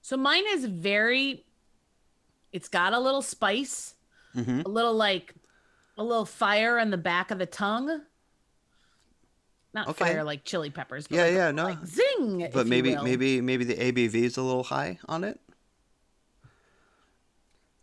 So 0.00 0.16
mine 0.16 0.44
is 0.48 0.64
very. 0.64 1.44
It's 2.52 2.68
got 2.68 2.92
a 2.92 3.00
little 3.00 3.22
spice, 3.22 3.94
Mm-hmm. 4.36 4.60
a 4.64 4.68
little 4.68 4.94
like, 4.94 5.34
a 5.98 6.04
little 6.04 6.24
fire 6.24 6.78
on 6.78 6.90
the 6.90 6.96
back 6.96 7.32
of 7.32 7.38
the 7.40 7.46
tongue. 7.46 8.02
Not 9.74 9.88
Okay. 9.88 10.04
fire 10.04 10.22
like 10.22 10.44
chili 10.44 10.70
peppers. 10.70 11.08
But 11.08 11.16
Yeah, 11.16 11.22
like, 11.24 11.32
yeah, 11.34 11.50
no. 11.50 11.64
like 11.64 11.84
zing. 11.84 12.48
But 12.52 12.68
maybe 12.68 12.96
maybe 13.02 13.40
maybe 13.40 13.64
the 13.64 13.74
ABV 13.74 14.14
is 14.14 14.36
a 14.36 14.42
little 14.42 14.62
high 14.64 15.00
on 15.08 15.24
it. 15.24 15.40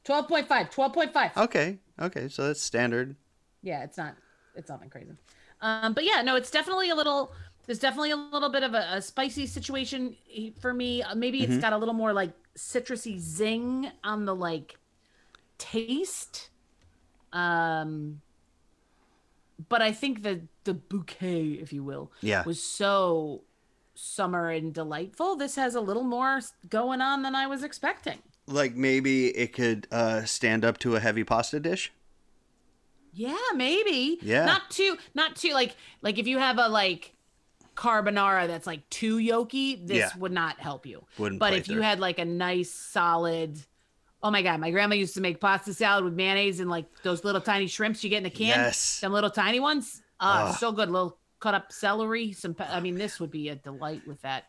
12.5, 0.05 0.47
12.5. 0.73 1.35
Okay. 1.43 1.79
Okay, 1.99 2.29
so 2.29 2.47
that's 2.47 2.61
standard. 2.61 3.17
Yeah, 3.61 3.83
it's 3.83 3.97
not 3.97 4.15
it's 4.57 4.69
nothing 4.69 4.89
crazy. 4.89 5.11
Um, 5.61 5.93
but 5.93 6.03
yeah, 6.03 6.21
no, 6.21 6.35
it's 6.35 6.51
definitely 6.51 6.89
a 6.89 6.95
little 6.95 7.33
there's 7.65 7.79
definitely 7.79 8.11
a 8.11 8.17
little 8.17 8.49
bit 8.49 8.63
of 8.63 8.73
a, 8.73 8.87
a 8.93 9.01
spicy 9.01 9.45
situation 9.45 10.15
for 10.61 10.73
me. 10.73 11.03
Uh, 11.03 11.15
Maybe 11.15 11.41
Mm-hmm. 11.41 11.43
it's 11.43 11.57
got 11.57 11.73
a 11.73 11.77
little 11.77 11.93
more 11.93 12.13
like 12.13 12.33
citrusy 12.57 13.19
zing 13.19 13.91
on 14.03 14.25
the 14.25 14.35
like 14.35 14.77
taste. 15.59 16.51
Um 17.33 18.21
but 19.69 19.81
I 19.81 19.91
think 19.91 20.23
the 20.23 20.47
the 20.63 20.73
bouquet, 20.73 21.43
if 21.53 21.73
you 21.73 21.83
will, 21.83 22.11
Yeah. 22.21 22.45
was 22.45 22.63
so 22.63 23.43
summer 23.95 24.49
and 24.49 24.73
delightful. 24.73 25.35
This 25.35 25.55
has 25.55 25.75
a 25.75 25.81
little 25.81 26.03
more 26.03 26.39
going 26.69 27.01
on 27.01 27.23
than 27.23 27.35
I 27.35 27.47
was 27.47 27.63
expecting. 27.63 28.21
Like 28.47 28.75
maybe 28.75 29.27
it 29.27 29.53
could 29.53 29.87
uh, 29.91 30.25
stand 30.25 30.63
up 30.65 30.77
to 30.79 30.95
a 30.95 30.99
heavy 30.99 31.23
pasta 31.23 31.59
dish. 31.59 31.91
Yeah, 33.17 33.35
maybe. 33.55 34.19
Yeah. 34.21 34.45
Not 34.45 34.69
too 34.69 34.97
not 35.15 35.35
too 35.35 35.51
like 35.53 35.75
like 36.01 36.19
if 36.19 36.27
you 36.27 36.37
have 36.37 36.57
a 36.59 36.67
like 36.67 37.13
carbonara 37.75 38.47
that's 38.47 38.67
like 38.67 38.87
too 38.89 39.17
yolky, 39.17 39.85
this 39.85 39.97
Yeah. 39.97 40.09
would 40.17 40.31
not 40.31 40.59
help 40.59 40.85
you. 40.85 41.03
Wouldn't 41.17 41.39
but 41.39 41.53
if 41.53 41.67
you 41.67 41.81
had 41.81 41.99
like 41.99 42.19
a 42.19 42.25
nice 42.25 42.71
solid 42.71 43.59
Oh 44.23 44.31
my 44.31 44.41
god, 44.41 44.59
my 44.59 44.71
grandma 44.71 44.95
used 44.95 45.13
to 45.15 45.21
make 45.21 45.39
pasta 45.39 45.73
salad 45.73 46.03
with 46.03 46.13
mayonnaise 46.13 46.59
and 46.59 46.69
like 46.69 46.85
those 47.03 47.23
little 47.23 47.41
tiny 47.41 47.67
shrimps 47.67 48.03
you 48.03 48.09
get 48.09 48.17
in 48.19 48.25
a 48.25 48.29
can. 48.31 48.47
Yes. 48.47 48.99
Them 48.99 49.13
little 49.13 49.29
tiny 49.29 49.59
ones. 49.59 50.01
Ah, 50.19 50.49
Ugh. 50.49 50.57
so 50.57 50.71
good. 50.71 50.89
Little 50.89 51.17
cut 51.39 51.53
up 51.53 51.71
celery, 51.71 52.31
some 52.33 52.53
pe- 52.53 52.67
I 52.67 52.79
mean 52.79 52.95
this 52.95 53.19
would 53.19 53.31
be 53.31 53.49
a 53.49 53.55
delight 53.55 54.07
with 54.07 54.21
that. 54.21 54.45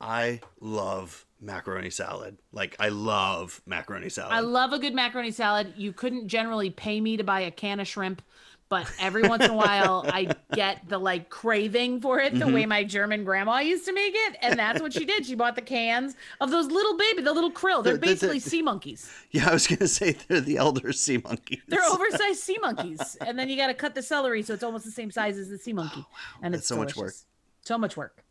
I 0.00 0.40
love 0.60 1.25
macaroni 1.46 1.90
salad. 1.90 2.36
Like 2.52 2.76
I 2.78 2.88
love 2.90 3.62
macaroni 3.64 4.08
salad. 4.10 4.32
I 4.32 4.40
love 4.40 4.72
a 4.72 4.78
good 4.78 4.94
macaroni 4.94 5.30
salad. 5.30 5.72
You 5.76 5.92
couldn't 5.92 6.28
generally 6.28 6.70
pay 6.70 7.00
me 7.00 7.16
to 7.16 7.24
buy 7.24 7.40
a 7.40 7.50
can 7.50 7.80
of 7.80 7.86
shrimp, 7.86 8.20
but 8.68 8.90
every 8.98 9.22
once 9.22 9.44
in 9.44 9.50
a 9.52 9.54
while 9.54 10.04
I 10.08 10.34
get 10.52 10.88
the 10.88 10.98
like 10.98 11.30
craving 11.30 12.00
for 12.00 12.18
it 12.18 12.32
the 12.34 12.40
Mm-hmm. 12.46 12.54
way 12.54 12.66
my 12.66 12.82
German 12.84 13.22
grandma 13.24 13.58
used 13.60 13.84
to 13.86 13.92
make 13.92 14.12
it. 14.14 14.36
And 14.42 14.58
that's 14.58 14.82
what 14.82 14.92
she 14.92 15.04
did. 15.04 15.24
She 15.24 15.36
bought 15.36 15.54
the 15.54 15.62
cans 15.62 16.16
of 16.40 16.50
those 16.50 16.66
little 16.66 16.96
baby, 16.98 17.22
the 17.22 17.32
little 17.32 17.52
krill. 17.52 17.82
They're 17.84 17.92
The- 17.94 18.00
the- 18.00 18.06
the- 18.06 18.12
basically 18.12 18.40
sea 18.40 18.62
monkeys. 18.62 19.08
yeah, 19.30 19.48
I 19.48 19.52
was 19.52 19.66
gonna 19.68 19.86
say 19.86 20.16
they're 20.26 20.40
the 20.40 20.56
elder 20.56 20.92
sea 20.92 21.18
monkeys. 21.18 21.60
They're 21.68 21.84
oversized 21.84 22.40
sea 22.40 22.58
monkeys. 22.60 23.16
And 23.24 23.38
then 23.38 23.48
you 23.48 23.56
got 23.56 23.68
to 23.68 23.74
cut 23.74 23.94
the 23.94 24.02
celery 24.02 24.42
so 24.42 24.52
it's 24.54 24.64
almost 24.64 24.84
the 24.84 24.90
same 24.90 25.12
size 25.12 25.38
as 25.38 25.48
the 25.48 25.58
sea 25.58 25.72
monkey. 25.72 26.04
And 26.42 26.52
That's 26.52 26.62
it's 26.62 26.68
so 26.68 26.76
much 26.76 26.96
work. 26.96 27.14
So 27.62 27.78
much 27.78 27.96
work. 27.96 28.22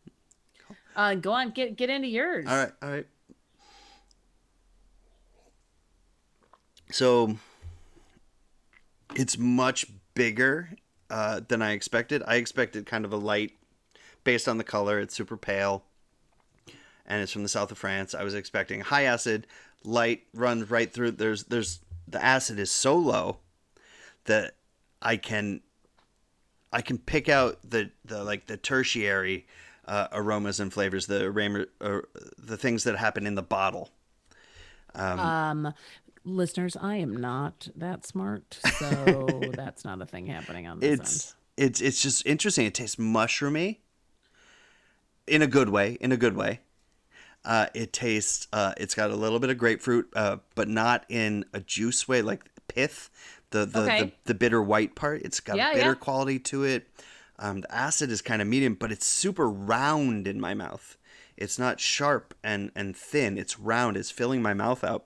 Uh, 0.96 1.14
go 1.14 1.32
on, 1.32 1.50
get 1.50 1.76
get 1.76 1.90
into 1.90 2.08
yours. 2.08 2.46
All 2.48 2.56
right, 2.56 2.72
all 2.82 2.90
right. 2.90 3.06
So 6.90 7.36
it's 9.14 9.36
much 9.36 9.86
bigger 10.14 10.70
uh, 11.10 11.42
than 11.46 11.60
I 11.60 11.72
expected. 11.72 12.22
I 12.26 12.36
expected 12.36 12.86
kind 12.86 13.04
of 13.04 13.12
a 13.12 13.16
light, 13.16 13.52
based 14.24 14.48
on 14.48 14.56
the 14.56 14.64
color. 14.64 14.98
It's 14.98 15.14
super 15.14 15.36
pale, 15.36 15.84
and 17.04 17.20
it's 17.20 17.32
from 17.32 17.42
the 17.42 17.50
south 17.50 17.70
of 17.70 17.76
France. 17.76 18.14
I 18.14 18.24
was 18.24 18.34
expecting 18.34 18.80
high 18.80 19.04
acid, 19.04 19.46
light, 19.84 20.22
runs 20.32 20.70
right 20.70 20.90
through. 20.90 21.10
There's 21.12 21.44
there's 21.44 21.80
the 22.08 22.24
acid 22.24 22.58
is 22.58 22.70
so 22.70 22.96
low 22.96 23.38
that 24.24 24.54
I 25.02 25.18
can 25.18 25.60
I 26.72 26.80
can 26.80 26.98
pick 26.98 27.28
out 27.28 27.58
the, 27.68 27.90
the 28.04 28.24
like 28.24 28.46
the 28.46 28.56
tertiary 28.56 29.46
uh, 29.86 30.08
aromas 30.12 30.60
and 30.60 30.72
flavors, 30.72 31.06
the 31.06 31.24
aroma, 31.24 31.66
uh, 31.80 32.00
the 32.38 32.56
things 32.56 32.84
that 32.84 32.96
happen 32.96 33.26
in 33.26 33.34
the 33.34 33.42
bottle. 33.42 33.90
Um, 34.94 35.74
listeners, 36.24 36.76
I 36.76 36.96
am 36.96 37.16
not 37.16 37.68
that 37.76 38.06
smart, 38.06 38.58
so 38.78 39.40
that's 39.54 39.84
not 39.84 40.00
a 40.00 40.06
thing 40.06 40.26
happening 40.26 40.66
on 40.66 40.80
this 40.80 40.98
It's 41.00 41.34
it's 41.56 41.80
it's 41.80 42.02
just 42.02 42.26
interesting. 42.26 42.66
It 42.66 42.74
tastes 42.74 42.96
mushroomy 42.96 43.78
in 45.26 45.42
a 45.42 45.46
good 45.46 45.68
way. 45.68 45.98
In 46.00 46.12
a 46.12 46.16
good 46.16 46.36
way. 46.36 46.60
Uh, 47.44 47.66
it 47.74 47.92
tastes. 47.92 48.48
Uh, 48.52 48.72
it's 48.76 48.94
got 48.94 49.10
a 49.10 49.16
little 49.16 49.38
bit 49.38 49.50
of 49.50 49.58
grapefruit, 49.58 50.08
uh, 50.16 50.38
but 50.54 50.68
not 50.68 51.04
in 51.08 51.44
a 51.52 51.60
juice 51.60 52.08
way, 52.08 52.20
like 52.22 52.44
pith. 52.68 53.10
The 53.50 53.64
the, 53.64 53.82
Okay. 53.82 54.00
the, 54.02 54.12
the 54.24 54.34
bitter 54.34 54.60
white 54.62 54.94
part. 54.96 55.22
It's 55.22 55.40
got 55.40 55.56
Yeah, 55.56 55.70
a 55.70 55.74
bitter 55.74 55.90
yeah. 55.90 55.94
quality 55.94 56.38
to 56.40 56.64
it. 56.64 56.88
Um, 57.38 57.60
the 57.62 57.74
acid 57.74 58.10
is 58.10 58.22
kind 58.22 58.40
of 58.40 58.48
medium, 58.48 58.74
but 58.74 58.90
it's 58.92 59.06
super 59.06 59.48
round 59.50 60.26
in 60.26 60.40
my 60.40 60.54
mouth. 60.54 60.96
It's 61.36 61.58
not 61.58 61.80
sharp 61.80 62.34
and 62.42 62.70
and 62.74 62.96
thin. 62.96 63.36
It's 63.36 63.58
round. 63.58 63.96
It's 63.96 64.10
filling 64.10 64.40
my 64.42 64.54
mouth 64.54 64.82
out. 64.82 65.04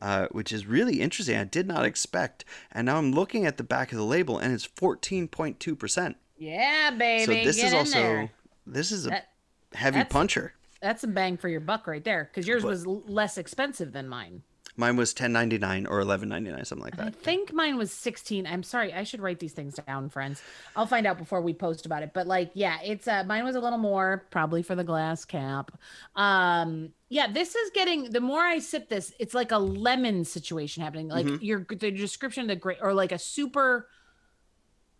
Uh, 0.00 0.26
which 0.32 0.50
is 0.52 0.66
really 0.66 1.00
interesting. 1.00 1.36
I 1.36 1.44
did 1.44 1.68
not 1.68 1.84
expect. 1.84 2.44
And 2.72 2.86
now 2.86 2.98
I'm 2.98 3.12
looking 3.12 3.46
at 3.46 3.56
the 3.56 3.62
back 3.62 3.92
of 3.92 3.98
the 3.98 4.04
label, 4.04 4.36
and 4.36 4.52
it's 4.52 4.66
14.2%. 4.66 6.16
Yeah, 6.38 6.90
baby. 6.90 7.24
So 7.24 7.32
this 7.44 7.56
get 7.56 7.66
is 7.68 7.72
also 7.74 7.98
there. 8.02 8.30
this 8.66 8.90
is 8.90 9.06
a 9.06 9.10
That- 9.10 9.28
heavy 9.74 9.98
that's- 9.98 10.12
puncher. 10.12 10.54
That's 10.80 11.04
a 11.04 11.06
bang 11.06 11.36
for 11.36 11.48
your 11.48 11.60
buck 11.60 11.86
right 11.86 12.02
there, 12.02 12.24
because 12.24 12.48
yours 12.48 12.64
was 12.64 12.84
l- 12.84 13.04
less 13.06 13.38
expensive 13.38 13.92
than 13.92 14.08
mine. 14.08 14.42
Mine 14.76 14.96
was 14.96 15.12
10.99 15.12 15.86
or 15.90 16.00
11.99, 16.02 16.66
something 16.66 16.82
like 16.82 16.96
that. 16.96 17.08
I 17.08 17.10
think 17.10 17.52
mine 17.52 17.76
was 17.76 17.92
16. 17.92 18.46
I'm 18.46 18.62
sorry, 18.62 18.92
I 18.94 19.02
should 19.04 19.20
write 19.20 19.38
these 19.38 19.52
things 19.52 19.78
down, 19.86 20.08
friends. 20.08 20.42
I'll 20.74 20.86
find 20.86 21.06
out 21.06 21.18
before 21.18 21.42
we 21.42 21.52
post 21.52 21.84
about 21.84 22.02
it. 22.02 22.12
But 22.14 22.26
like, 22.26 22.52
yeah, 22.54 22.78
it's 22.82 23.06
uh 23.06 23.24
mine 23.24 23.44
was 23.44 23.54
a 23.54 23.60
little 23.60 23.78
more, 23.78 24.26
probably 24.30 24.62
for 24.62 24.74
the 24.74 24.82
glass 24.84 25.26
cap. 25.26 25.70
Um, 26.16 26.94
yeah, 27.10 27.30
this 27.30 27.54
is 27.54 27.70
getting 27.74 28.04
the 28.04 28.20
more 28.22 28.40
I 28.40 28.60
sip 28.60 28.88
this, 28.88 29.12
it's 29.20 29.34
like 29.34 29.52
a 29.52 29.58
lemon 29.58 30.24
situation 30.24 30.82
happening. 30.82 31.08
Like 31.08 31.26
Mm-hmm. 31.26 31.44
your 31.44 31.66
the 31.68 31.90
description 31.90 32.42
of 32.44 32.48
the 32.48 32.56
grape 32.56 32.78
or 32.80 32.94
like 32.94 33.12
a 33.12 33.18
super 33.18 33.88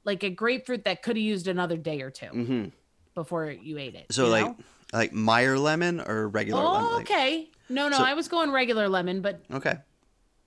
like 0.05 0.23
a 0.23 0.31
grapefruit 0.31 0.85
that 0.85 1.03
could 1.03 1.17
have 1.17 1.23
used 1.25 1.49
another 1.49 1.77
day 1.79 2.03
or 2.03 2.11
2 2.11 2.27
hmm 2.27 2.65
before 3.15 3.51
you 3.51 3.79
ate 3.79 3.95
it. 3.95 4.07
So 4.13 4.25
you 4.25 4.31
like 4.31 4.45
know? 4.47 4.57
like 4.93 5.13
Meyer 5.13 5.59
lemon 5.59 6.01
or 6.01 6.29
regular 6.29 6.63
lemon? 6.63 6.89
Oh, 6.91 6.97
Like- 6.97 7.11
okay. 7.11 7.51
No, 7.73 7.89
no, 7.89 7.99
So- 7.99 8.05
I 8.05 8.15
was 8.15 8.29
going 8.29 8.51
regular 8.51 8.89
lemon, 8.89 9.21
but 9.23 9.43
okay. 9.53 9.79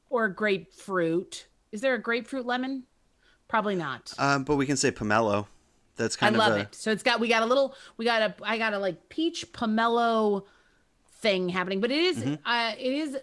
or 0.09 0.27
grapefruit. 0.29 1.47
Is 1.71 1.81
there 1.81 1.93
a 1.95 2.01
grapefruit 2.01 2.45
lemon? 2.45 2.83
Probably 3.47 3.75
not. 3.75 4.13
Um, 4.17 4.43
but 4.43 4.55
we 4.55 4.65
can 4.65 4.77
say 4.77 4.91
pomelo. 4.91 5.47
That's 5.97 6.15
I 6.17 6.19
kind 6.19 6.35
of 6.35 6.41
I 6.41 6.47
love 6.47 6.57
a, 6.57 6.61
it. 6.61 6.75
So 6.75 6.91
it's 6.91 7.03
got 7.03 7.19
we 7.19 7.27
got 7.27 7.43
a 7.43 7.45
little 7.45 7.73
we 7.97 8.05
got 8.05 8.21
a 8.21 8.35
I 8.43 8.57
got 8.57 8.73
a 8.73 8.79
like 8.79 9.07
peach 9.09 9.51
pomelo 9.53 10.43
thing 11.19 11.49
happening, 11.49 11.79
but 11.79 11.91
it 11.91 11.99
is, 11.99 12.17
Mm-hmm. 12.17 12.33
uh 12.45 12.73
it 12.77 12.93
is 12.93 13.17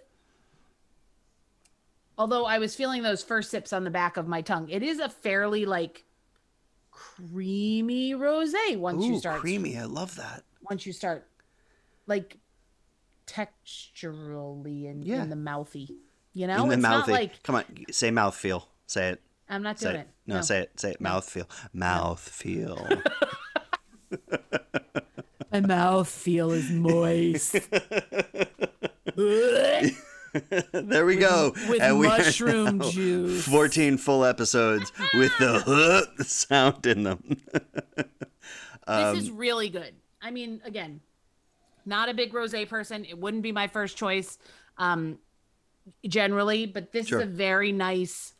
although 2.18 2.44
I 2.44 2.58
was 2.58 2.74
feeling 2.74 3.02
those 3.02 3.22
first 3.22 3.50
sips 3.50 3.72
on 3.72 3.84
the 3.84 3.90
back 3.90 4.16
of 4.16 4.26
my 4.28 4.42
tongue, 4.42 4.68
it 4.70 4.82
is 4.82 4.98
a 5.00 5.08
fairly 5.08 5.64
like 5.66 6.04
creamy 6.90 8.12
rosé 8.12 8.76
once 8.78 9.04
you 9.04 9.18
start 9.18 9.40
creamy. 9.40 9.76
I 9.78 9.84
love 9.84 10.16
that. 10.16 10.42
once 10.68 10.86
you 10.86 10.92
start 10.92 11.26
like 12.06 12.36
texturally 13.32 14.84
in, 14.86 15.02
Yeah. 15.02 15.22
in 15.22 15.30
the 15.30 15.36
mouthy. 15.36 15.96
You 16.34 16.46
know, 16.46 16.62
In 16.62 16.68
the 16.68 16.74
it's 16.74 16.82
not 16.82 16.98
mouthy. 17.00 17.12
like 17.12 17.42
Come 17.42 17.56
on, 17.56 17.64
say 17.90 18.10
mouth 18.10 18.34
feel. 18.36 18.68
Say 18.86 19.10
it. 19.10 19.20
I'm 19.48 19.62
not 19.62 19.78
Say 19.78 19.88
doing 19.90 20.00
it. 20.00 20.00
it. 20.00 20.08
No, 20.26 20.40
say 20.40 20.62
it. 20.62 20.80
Say 20.80 20.92
it. 20.92 21.00
Mouth 21.00 21.28
feel. 21.28 21.48
Mouth 21.72 22.20
feel. 22.26 22.86
My 25.52 25.60
mouth 25.60 26.08
feel 26.08 26.50
is 26.52 26.70
moist. 26.70 27.52
there 29.14 29.90
we 31.04 31.16
go. 31.16 31.52
with 31.68 31.82
And 31.82 32.00
mushroom 32.00 32.80
juice. 32.90 33.46
14 33.46 33.98
full 33.98 34.24
episodes 34.24 34.90
with 35.14 35.36
the 35.38 36.08
sound 36.24 36.86
in 36.86 37.02
them. 37.02 37.36
Um, 38.86 39.14
this 39.14 39.24
is 39.24 39.30
really 39.30 39.68
good. 39.68 39.94
I 40.22 40.30
mean, 40.30 40.62
again, 40.64 41.00
not 41.84 42.08
a 42.08 42.14
big 42.14 42.32
rosé 42.32 42.68
person. 42.68 43.04
It 43.04 43.18
wouldn't 43.18 43.42
be 43.42 43.52
my 43.52 43.66
first 43.66 43.96
choice, 43.96 44.38
um, 44.78 45.18
generally, 46.06 46.66
but 46.66 46.92
this 46.92 47.08
Sure. 47.08 47.20
is 47.20 47.24
a 47.24 47.30
very 47.30 47.72
nice 47.72 48.34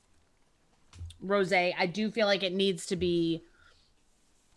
rosé. 1.25 1.75
I 1.79 1.87
do 1.87 2.11
feel 2.11 2.27
like 2.27 2.43
it 2.43 2.53
needs 2.53 2.87
to 2.87 2.97
be 2.97 3.43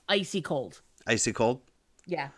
icy 0.07 0.41
cold. 0.41 0.81
Icy 1.07 1.33
cold. 1.33 1.61
Yeah. 2.05 2.29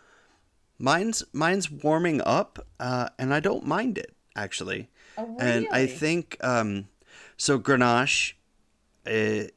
Mine's 0.78 1.24
mine's 1.32 1.70
warming 1.70 2.20
up, 2.24 2.66
uh, 2.78 3.08
and 3.18 3.34
I 3.34 3.40
don't 3.40 3.66
mind 3.66 3.98
it 3.98 4.14
actually. 4.36 4.88
Oh, 5.16 5.24
really? 5.24 5.38
And 5.40 5.68
I 5.72 5.86
think 5.86 6.36
um, 6.40 6.88
so. 7.36 7.58
Grenache, 7.58 8.34
uh, 9.06 9.48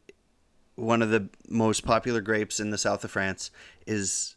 one 0.75 1.01
of 1.01 1.11
the 1.11 1.29
most 1.47 1.85
popular 1.85 2.21
grapes 2.21 2.59
in 2.59 2.71
the 2.71 2.77
south 2.77 3.03
of 3.03 3.11
France, 3.11 3.51
is 3.85 4.35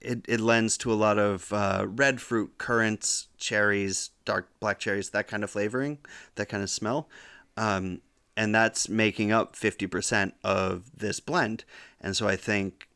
it, 0.00 0.24
it, 0.28 0.40
lends 0.40 0.76
to 0.78 0.92
a 0.92 0.94
lot 0.94 1.18
of 1.18 1.52
uh, 1.52 1.86
red 1.88 2.20
fruit, 2.20 2.58
currants, 2.58 3.28
cherries, 3.36 4.10
dark 4.24 4.48
black 4.60 4.78
cherries, 4.78 5.10
that 5.10 5.28
kind 5.28 5.44
of 5.44 5.50
flavoring, 5.50 5.98
that 6.36 6.48
kind 6.48 6.62
of 6.62 6.70
smell. 6.70 7.08
Um, 7.56 8.00
and 8.36 8.54
that's 8.54 8.88
making 8.88 9.32
up 9.32 9.56
50% 9.56 10.32
of 10.42 10.90
this 10.96 11.20
blend. 11.20 11.64
And 12.00 12.16
so 12.16 12.26
I 12.26 12.36
think 12.36 12.88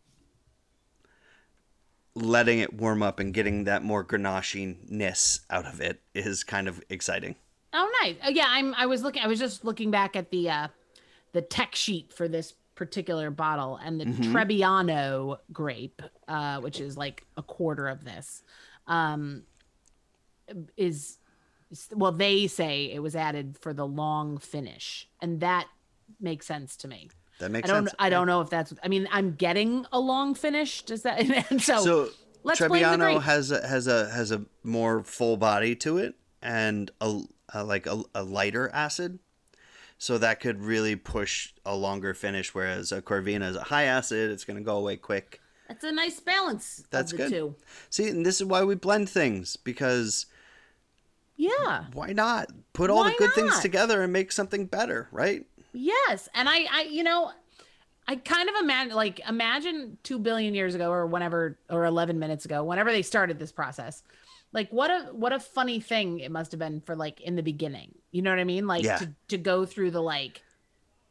letting 2.14 2.60
it 2.60 2.72
warm 2.72 3.02
up 3.02 3.20
and 3.20 3.34
getting 3.34 3.64
that 3.64 3.82
more 3.82 4.04
grenache-ness 4.04 5.40
out 5.50 5.66
of 5.66 5.80
it 5.80 6.00
is 6.14 6.42
kind 6.44 6.66
of 6.68 6.82
exciting. 6.88 7.36
Oh, 7.72 7.90
nice. 8.02 8.16
Oh, 8.24 8.30
yeah. 8.30 8.46
I'm. 8.48 8.74
I 8.74 8.86
was 8.86 9.02
looking. 9.02 9.22
I 9.22 9.26
was 9.26 9.38
just 9.38 9.64
looking 9.64 9.90
back 9.90 10.16
at 10.16 10.30
the 10.30 10.48
uh, 10.48 10.68
the 11.32 11.42
tech 11.42 11.74
sheet 11.74 12.10
for 12.10 12.26
this 12.26 12.54
particular 12.76 13.30
bottle, 13.30 13.76
and 13.82 14.00
the 14.00 14.04
Mm-hmm. 14.04 14.36
Trebbiano 14.36 15.38
grape, 15.52 16.00
uh, 16.28 16.60
which 16.60 16.80
is 16.80 16.96
like 16.96 17.24
a 17.36 17.42
quarter 17.42 17.88
of 17.88 18.04
this, 18.04 18.42
um, 18.86 19.42
is 20.76 21.18
well. 21.92 22.12
They 22.12 22.46
say 22.46 22.92
it 22.92 23.00
was 23.00 23.16
added 23.16 23.56
for 23.60 23.74
the 23.74 23.86
long 23.86 24.38
finish, 24.38 25.08
and 25.20 25.40
that 25.40 25.66
makes 26.20 26.46
sense 26.46 26.76
to 26.76 26.88
me. 26.88 27.10
That 27.40 27.50
makes 27.50 27.68
I 27.68 27.72
don't. 27.72 27.86
sense. 27.86 27.96
I 27.98 28.08
don't 28.10 28.26
know 28.28 28.40
if 28.40 28.50
that's. 28.50 28.72
I 28.84 28.88
mean, 28.88 29.08
I'm 29.10 29.34
getting 29.34 29.84
a 29.92 29.98
long 29.98 30.34
finish. 30.34 30.82
Does 30.82 31.02
that? 31.02 31.20
And 31.50 31.60
so, 31.60 31.82
So 31.82 32.08
let's 32.44 32.60
Trebbiano 32.60 33.20
has 33.20 33.50
a, 33.50 33.66
has 33.66 33.86
a 33.88 34.08
has 34.10 34.30
a 34.30 34.44
more 34.62 35.02
full 35.02 35.36
body 35.36 35.74
to 35.76 35.98
it 35.98 36.14
and 36.40 36.90
a, 37.00 37.20
a 37.52 37.64
like 37.64 37.86
a, 37.86 38.02
a 38.14 38.22
lighter 38.22 38.70
acid, 38.72 39.18
so 39.98 40.18
that 40.18 40.40
could 40.40 40.62
really 40.62 40.96
push 40.96 41.52
a 41.64 41.74
longer 41.74 42.14
finish. 42.14 42.54
Whereas 42.54 42.92
a 42.92 43.00
Corvina 43.02 43.48
is 43.50 43.56
a 43.56 43.64
high 43.64 43.84
acid; 43.84 44.30
it's 44.30 44.44
going 44.44 44.58
to 44.58 44.62
go 44.62 44.76
away 44.76 44.96
quick. 44.96 45.40
that's 45.68 45.84
a 45.84 45.92
nice 45.92 46.20
balance. 46.20 46.84
That's 46.90 47.12
of 47.12 47.18
the 47.18 47.24
good. 47.24 47.30
Two. 47.32 47.54
See, 47.90 48.08
and 48.08 48.24
this 48.24 48.40
is 48.40 48.46
why 48.46 48.62
we 48.64 48.74
blend 48.74 49.08
things 49.08 49.56
because 49.56 50.26
Yeah. 51.36 51.86
why 51.92 52.12
not 52.12 52.50
put 52.72 52.90
all 52.90 53.04
the 53.04 53.10
Why 53.10 53.16
good 53.18 53.32
things 53.34 53.58
together 53.60 54.02
and 54.02 54.12
make 54.12 54.32
something 54.32 54.66
better, 54.66 55.08
right? 55.12 55.44
Yes, 55.72 56.28
and 56.34 56.48
I, 56.48 56.66
I, 56.72 56.82
you 56.90 57.02
know, 57.02 57.32
I 58.08 58.16
kind 58.16 58.48
of 58.48 58.54
imagine, 58.62 58.94
like, 58.94 59.20
imagine 59.28 59.98
two 60.02 60.18
billion 60.18 60.54
years 60.54 60.74
ago, 60.74 60.90
or 60.90 61.06
whenever, 61.06 61.58
or 61.68 61.84
eleven 61.84 62.18
minutes 62.18 62.44
ago, 62.46 62.64
whenever 62.64 62.90
they 62.92 63.02
started 63.02 63.38
this 63.38 63.52
process. 63.52 64.02
Like, 64.52 64.70
what 64.70 64.90
a 64.90 65.08
what 65.12 65.32
a 65.32 65.40
funny 65.40 65.80
thing 65.80 66.20
it 66.20 66.30
must 66.30 66.52
have 66.52 66.58
been 66.58 66.80
for 66.80 66.96
like 66.96 67.20
in 67.20 67.36
the 67.36 67.42
beginning. 67.42 67.94
You 68.10 68.22
know 68.22 68.30
what 68.30 68.38
I 68.38 68.44
mean? 68.44 68.66
Like 68.66 68.84
Yeah. 68.84 68.96
to 68.98 69.12
to 69.28 69.38
go 69.38 69.66
through 69.66 69.90
the 69.90 70.02
like. 70.02 70.42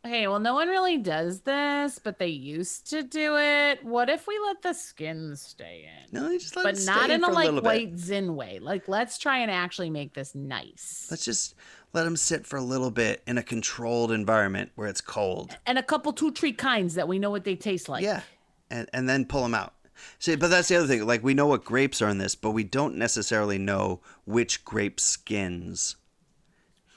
Okay, 0.05 0.27
well, 0.27 0.39
no 0.39 0.53
one 0.53 0.67
really 0.67 0.99
does 0.99 1.41
this, 1.41 1.97
but 1.97 2.19
they 2.19 2.27
used 2.27 2.87
to 2.91 3.01
do 3.01 3.37
it. 3.37 3.83
What 3.83 4.07
if 4.07 4.27
we 4.27 4.37
let 4.37 4.61
the 4.61 4.73
skin 4.73 5.35
stay 5.35 5.89
in? 5.89 6.13
No, 6.21 6.29
you 6.29 6.37
just 6.37 6.55
let 6.55 6.61
but 6.63 6.77
it 6.77 6.85
not 6.85 7.09
in 7.09 7.23
a 7.23 7.27
like 7.31 7.63
white 7.63 7.97
zin 7.97 8.35
way. 8.35 8.59
Like, 8.59 8.87
let's 8.87 9.17
try 9.17 9.39
and 9.39 9.49
actually 9.49 9.89
make 9.89 10.13
this 10.13 10.35
nice. 10.35 11.07
Let's 11.09 11.25
just 11.25 11.55
let 11.93 12.03
them 12.03 12.15
sit 12.17 12.45
for 12.45 12.57
a 12.57 12.61
little 12.61 12.91
bit 12.91 13.23
in 13.25 13.39
a 13.39 13.43
controlled 13.43 14.11
environment 14.11 14.69
where 14.75 14.87
it's 14.87 15.01
cold. 15.01 15.57
and 15.65 15.79
a 15.79 15.83
couple 15.83 16.13
two 16.13 16.31
tree 16.31 16.53
kinds 16.53 16.93
that 16.93 17.07
we 17.07 17.17
know 17.17 17.31
what 17.31 17.43
they 17.43 17.55
taste 17.55 17.89
like. 17.89 18.03
Yeah, 18.03 18.21
and 18.69 18.87
and 18.93 19.09
then 19.09 19.25
pull 19.25 19.41
them 19.41 19.55
out. 19.55 19.73
See, 20.19 20.35
but 20.35 20.49
that's 20.49 20.67
the 20.67 20.75
other 20.77 20.87
thing. 20.87 21.05
Like 21.05 21.23
we 21.23 21.33
know 21.33 21.47
what 21.47 21.63
grapes 21.65 22.01
are 22.01 22.09
in 22.09 22.17
this, 22.17 22.35
but 22.35 22.51
we 22.51 22.63
don't 22.63 22.95
necessarily 22.95 23.57
know 23.57 24.01
which 24.25 24.63
grape 24.65 24.99
skins 24.99 25.95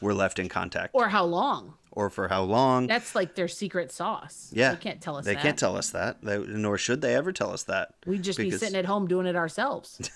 were 0.00 0.14
left 0.14 0.38
in 0.38 0.48
contact 0.48 0.90
or, 0.94 1.08
how 1.08 1.24
long? 1.24 1.74
Or 1.90 2.08
for 2.08 2.28
how 2.28 2.42
long. 2.42 2.86
That's 2.86 3.14
like 3.16 3.34
their 3.34 3.48
secret 3.48 3.90
sauce. 3.90 4.50
yeah, 4.54 4.70
They 4.70 4.76
can't 4.76 5.00
tell 5.00 5.16
us 5.16 5.24
They 5.24 5.34
that. 5.34 5.42
can't 5.42 5.58
tell 5.58 5.76
us 5.76 5.90
that. 5.90 6.22
They, 6.22 6.38
nor 6.38 6.78
should 6.78 7.00
they 7.00 7.16
ever 7.16 7.32
tell 7.32 7.52
us 7.52 7.64
that. 7.64 7.94
We'd 8.06 8.22
just 8.22 8.38
be 8.38 8.52
sitting 8.52 8.76
at 8.76 8.84
home 8.84 9.08
doing 9.08 9.26
it 9.26 9.34
ourselves. 9.34 10.08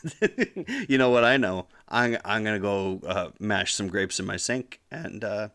you 0.89 0.99
know 0.99 1.11
what 1.11 1.25
I 1.25 1.37
know? 1.37 1.67
I'm 1.89 2.17
I'm 2.25 2.45
gonna 2.45 2.61
go 2.61 3.01
uh, 3.05 3.31
mash 3.41 3.75
some 3.75 3.89
grapes 3.89 4.21
in 4.21 4.27
my 4.27 4.37
sink 4.37 4.81
and 4.93 5.25
uh, 5.25 5.49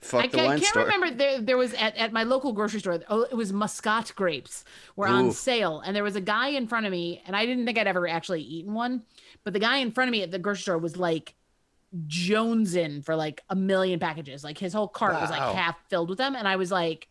fuck 0.00 0.22
I 0.22 0.28
the 0.30 0.38
can't, 0.38 0.48
wine 0.48 0.60
can't 0.60 0.70
store. 0.70 0.84
remember. 0.84 1.10
There, 1.10 1.40
there 1.40 1.56
was 1.56 1.74
at, 1.74 1.96
at 1.96 2.12
my 2.12 2.22
local 2.24 2.52
grocery 2.52 2.80
store. 2.80 3.00
Oh, 3.08 3.22
it 3.22 3.34
was 3.34 3.52
Muscat 3.52 4.12
grapes 4.16 4.64
were 4.96 5.08
on 5.08 5.30
sale, 5.30 5.80
and 5.80 5.94
there 5.94 6.04
was 6.04 6.16
a 6.16 6.20
guy 6.20 6.48
in 6.48 6.66
front 6.66 6.86
of 6.86 6.92
me, 6.92 7.22
and 7.26 7.36
I 7.36 7.46
didn't 7.46 7.66
think 7.66 7.78
I'd 7.78 7.86
ever 7.86 8.08
actually 8.08 8.42
eaten 8.42 8.74
one, 8.74 9.02
but 9.44 9.52
the 9.52 9.58
guy 9.60 9.78
in 9.78 9.92
front 9.92 10.08
of 10.08 10.12
me 10.12 10.22
at 10.22 10.30
the 10.30 10.38
grocery 10.38 10.62
store 10.62 10.78
was 10.78 10.96
like 10.96 11.34
jonesing 12.06 13.04
for 13.04 13.16
like 13.16 13.42
a 13.48 13.56
million 13.56 13.98
packages. 14.00 14.44
Like 14.44 14.58
his 14.58 14.72
whole 14.72 14.88
cart 14.88 15.20
was 15.20 15.30
like 15.30 15.46
half 15.46 15.76
filled 15.88 16.08
with 16.10 16.18
them, 16.18 16.34
and 16.34 16.46
I 16.46 16.56
was 16.56 16.70
like, 16.70 17.08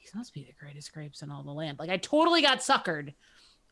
these 0.00 0.14
must 0.14 0.34
be 0.34 0.44
the 0.44 0.52
greatest 0.58 0.92
grapes 0.92 1.22
in 1.22 1.30
all 1.30 1.42
the 1.42 1.52
land. 1.52 1.78
Like 1.78 1.90
I 1.90 1.96
totally 1.96 2.42
got 2.42 2.58
suckered 2.60 3.14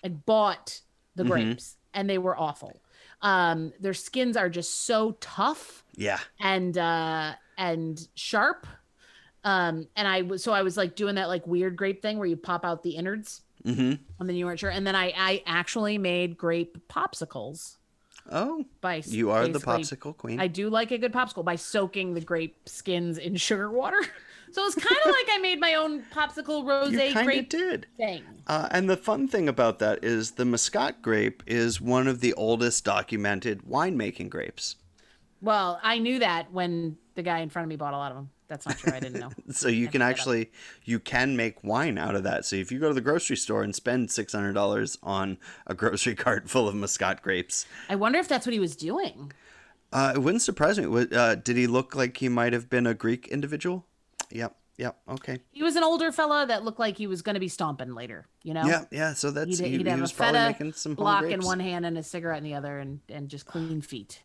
and 0.02 0.24
bought 0.24 0.80
the 1.16 1.24
Mm-hmm. 1.24 1.52
grapes, 1.52 1.76
and 1.94 2.08
they 2.08 2.18
were 2.18 2.36
awful. 2.38 2.82
Um, 3.22 3.72
their 3.80 3.94
skins 3.94 4.36
are 4.36 4.48
just 4.50 4.86
so 4.86 5.12
tough 5.20 5.84
Yeah, 5.96 6.18
and 6.40 6.76
uh 6.76 7.34
and 7.58 8.08
sharp 8.14 8.66
um 9.44 9.86
and 9.96 10.08
i 10.08 10.22
was 10.22 10.42
so 10.42 10.52
i 10.52 10.62
was 10.62 10.76
like 10.76 10.96
doing 10.96 11.14
that 11.14 11.28
like 11.28 11.46
weird 11.46 11.76
grape 11.76 12.02
thing 12.02 12.18
where 12.18 12.26
you 12.26 12.36
pop 12.36 12.64
out 12.64 12.82
the 12.82 12.90
innards 12.90 13.42
mm-hmm. 13.64 13.92
and 14.20 14.28
then 14.28 14.36
you 14.36 14.46
weren't 14.46 14.58
sure 14.58 14.70
and 14.70 14.86
then 14.86 14.96
i 14.96 15.12
i 15.16 15.42
actually 15.46 15.98
made 15.98 16.36
grape 16.36 16.78
popsicles 16.88 17.76
Oh, 18.32 18.64
by 18.80 19.02
you 19.04 19.30
are 19.32 19.46
the 19.48 19.58
popsicle 19.58 20.16
queen. 20.16 20.40
i 20.40 20.46
do 20.46 20.70
like 20.70 20.90
a 20.92 20.96
good 20.98 21.12
popsicle 21.12 21.44
by 21.44 21.56
soaking 21.56 22.14
the 22.14 22.22
grape 22.22 22.56
skins 22.66 23.18
in 23.18 23.36
sugar 23.36 23.70
water 23.70 24.00
so 24.50 24.64
it's 24.64 24.74
kind 24.74 24.96
of 25.04 25.12
like 25.12 25.26
i 25.30 25.38
made 25.42 25.60
my 25.60 25.74
own 25.74 26.02
popsicle 26.10 26.66
rose 26.66 26.92
you 26.92 26.98
kind 26.98 27.16
of 27.18 27.24
grape 27.24 27.50
did. 27.50 27.86
thing 27.98 28.22
Uh, 28.46 28.66
and 28.70 28.88
the 28.88 28.96
fun 28.96 29.28
thing 29.28 29.46
about 29.46 29.78
that 29.78 30.02
is 30.02 30.32
the 30.32 30.44
Muscat 30.46 31.02
grape 31.02 31.42
is 31.46 31.82
one 31.82 32.08
of 32.08 32.20
the 32.20 32.32
oldest 32.34 32.82
documented 32.84 33.62
winemaking 33.64 34.30
grapes. 34.30 34.76
well 35.42 35.78
i 35.82 35.98
knew 35.98 36.18
that 36.18 36.50
when 36.50 36.96
the 37.14 37.22
guy 37.22 37.40
in 37.40 37.48
front 37.48 37.64
of 37.64 37.68
me 37.68 37.76
bought 37.76 37.94
a 37.94 37.96
lot 37.96 38.10
of 38.10 38.16
them 38.16 38.30
that's 38.48 38.66
not 38.66 38.76
true 38.76 38.92
i 38.92 39.00
didn't 39.00 39.20
know 39.20 39.30
So 39.50 39.68
you 39.68 39.88
can 39.88 40.02
actually 40.02 40.50
you 40.84 40.98
can 40.98 41.36
make 41.36 41.62
wine 41.64 41.96
out 41.98 42.14
of 42.14 42.24
that. 42.24 42.44
So 42.44 42.56
if 42.56 42.70
you 42.72 42.78
go 42.78 42.88
to 42.88 42.94
the 42.94 43.00
grocery 43.00 43.36
store 43.36 43.62
and 43.62 43.74
spend 43.74 44.10
six 44.10 44.32
hundred 44.32 44.52
dollars 44.52 44.98
on 45.02 45.38
a 45.66 45.74
grocery 45.74 46.14
cart 46.24 46.50
full 46.50 46.68
of 46.68 46.74
Muscat 46.74 47.22
grapes, 47.22 47.66
i 47.88 47.94
wonder 47.94 48.18
if 48.18 48.28
that's 48.28 48.46
what 48.46 48.52
he 48.52 48.60
was 48.60 48.76
doing 48.76 49.32
uh, 49.92 50.12
it 50.16 50.18
wouldn't 50.18 50.42
surprise 50.42 50.76
me. 50.76 51.06
Uh, 51.12 51.36
did 51.36 51.56
he 51.56 51.68
look 51.68 51.94
like 51.94 52.16
he 52.16 52.28
might 52.28 52.52
have 52.52 52.68
been 52.68 52.84
a 52.84 52.94
Greek 52.94 53.28
individual? 53.28 53.86
Yep. 54.32 54.56
Yep. 54.76 54.96
Okay. 55.08 55.38
he 55.52 55.62
was 55.62 55.76
an 55.76 55.84
older 55.84 56.10
fella 56.10 56.46
that 56.48 56.64
looked 56.64 56.80
like 56.80 56.98
he 56.98 57.06
was 57.06 57.22
going 57.22 57.34
to 57.34 57.40
be 57.40 57.46
stomping 57.46 57.94
later 57.94 58.26
you 58.42 58.52
know 58.54 58.64
Yeah. 58.66 58.84
Yeah. 58.90 59.12
So 59.12 59.30
that's 59.30 59.58
He'd, 59.58 59.64
he, 59.64 59.78
he'd 59.78 59.86
he 59.86 60.00
was 60.00 60.10
a 60.10 60.14
probably 60.16 60.40
making 60.40 60.72
some 60.72 60.96
block 60.96 61.24
in 61.24 61.42
one 61.42 61.60
hand 61.60 61.86
and 61.86 61.96
a 61.96 62.02
cigarette 62.02 62.38
in 62.38 62.44
the 62.44 62.54
other, 62.54 62.80
and 62.80 62.98
and 63.08 63.28
just 63.28 63.46
clean 63.46 63.82
feet. 63.82 64.22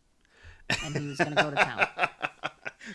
And 0.84 0.96
he 0.96 1.06
was 1.06 1.18
going 1.18 1.34
to 1.34 1.42
go 1.42 1.50
to 1.50 1.56
town. 1.56 1.86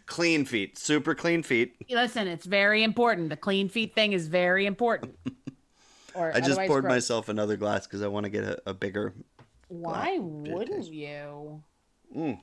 Clean 0.05 0.45
feet, 0.45 0.77
super 0.77 1.13
clean 1.13 1.43
feet. 1.43 1.75
Listen, 1.89 2.27
it's 2.27 2.45
very 2.45 2.83
important. 2.83 3.29
The 3.29 3.37
clean 3.37 3.69
feet 3.69 3.93
thing 3.93 4.13
is 4.13 4.27
very 4.27 4.65
important. 4.65 5.17
Or 6.15 6.31
I 6.33 6.39
just 6.39 6.57
poured 6.57 6.83
gross. 6.83 6.93
myself 6.93 7.27
another 7.27 7.57
glass 7.57 7.86
because 7.86 8.01
I 8.01 8.07
want 8.07 8.23
to 8.23 8.29
get 8.29 8.45
a, 8.45 8.61
a 8.67 8.73
bigger. 8.73 9.13
Why 9.67 10.17
wouldn't 10.17 10.86
you? 10.86 11.61
Mm. 12.15 12.39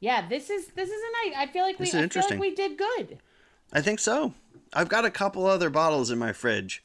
Yeah, 0.00 0.26
this 0.28 0.50
is 0.50 0.66
this 0.74 0.88
is 0.88 1.00
a 1.00 1.28
night. 1.28 1.36
I 1.38 1.46
feel 1.46 1.62
like 1.62 1.78
we 1.78 1.86
I 1.86 2.08
feel 2.08 2.24
like 2.28 2.40
we 2.40 2.54
did 2.56 2.76
good. 2.76 3.18
I 3.72 3.82
think 3.82 4.00
so. 4.00 4.34
I've 4.72 4.88
got 4.88 5.04
a 5.04 5.12
couple 5.12 5.46
other 5.46 5.70
bottles 5.70 6.10
in 6.10 6.18
my 6.18 6.32
fridge 6.32 6.84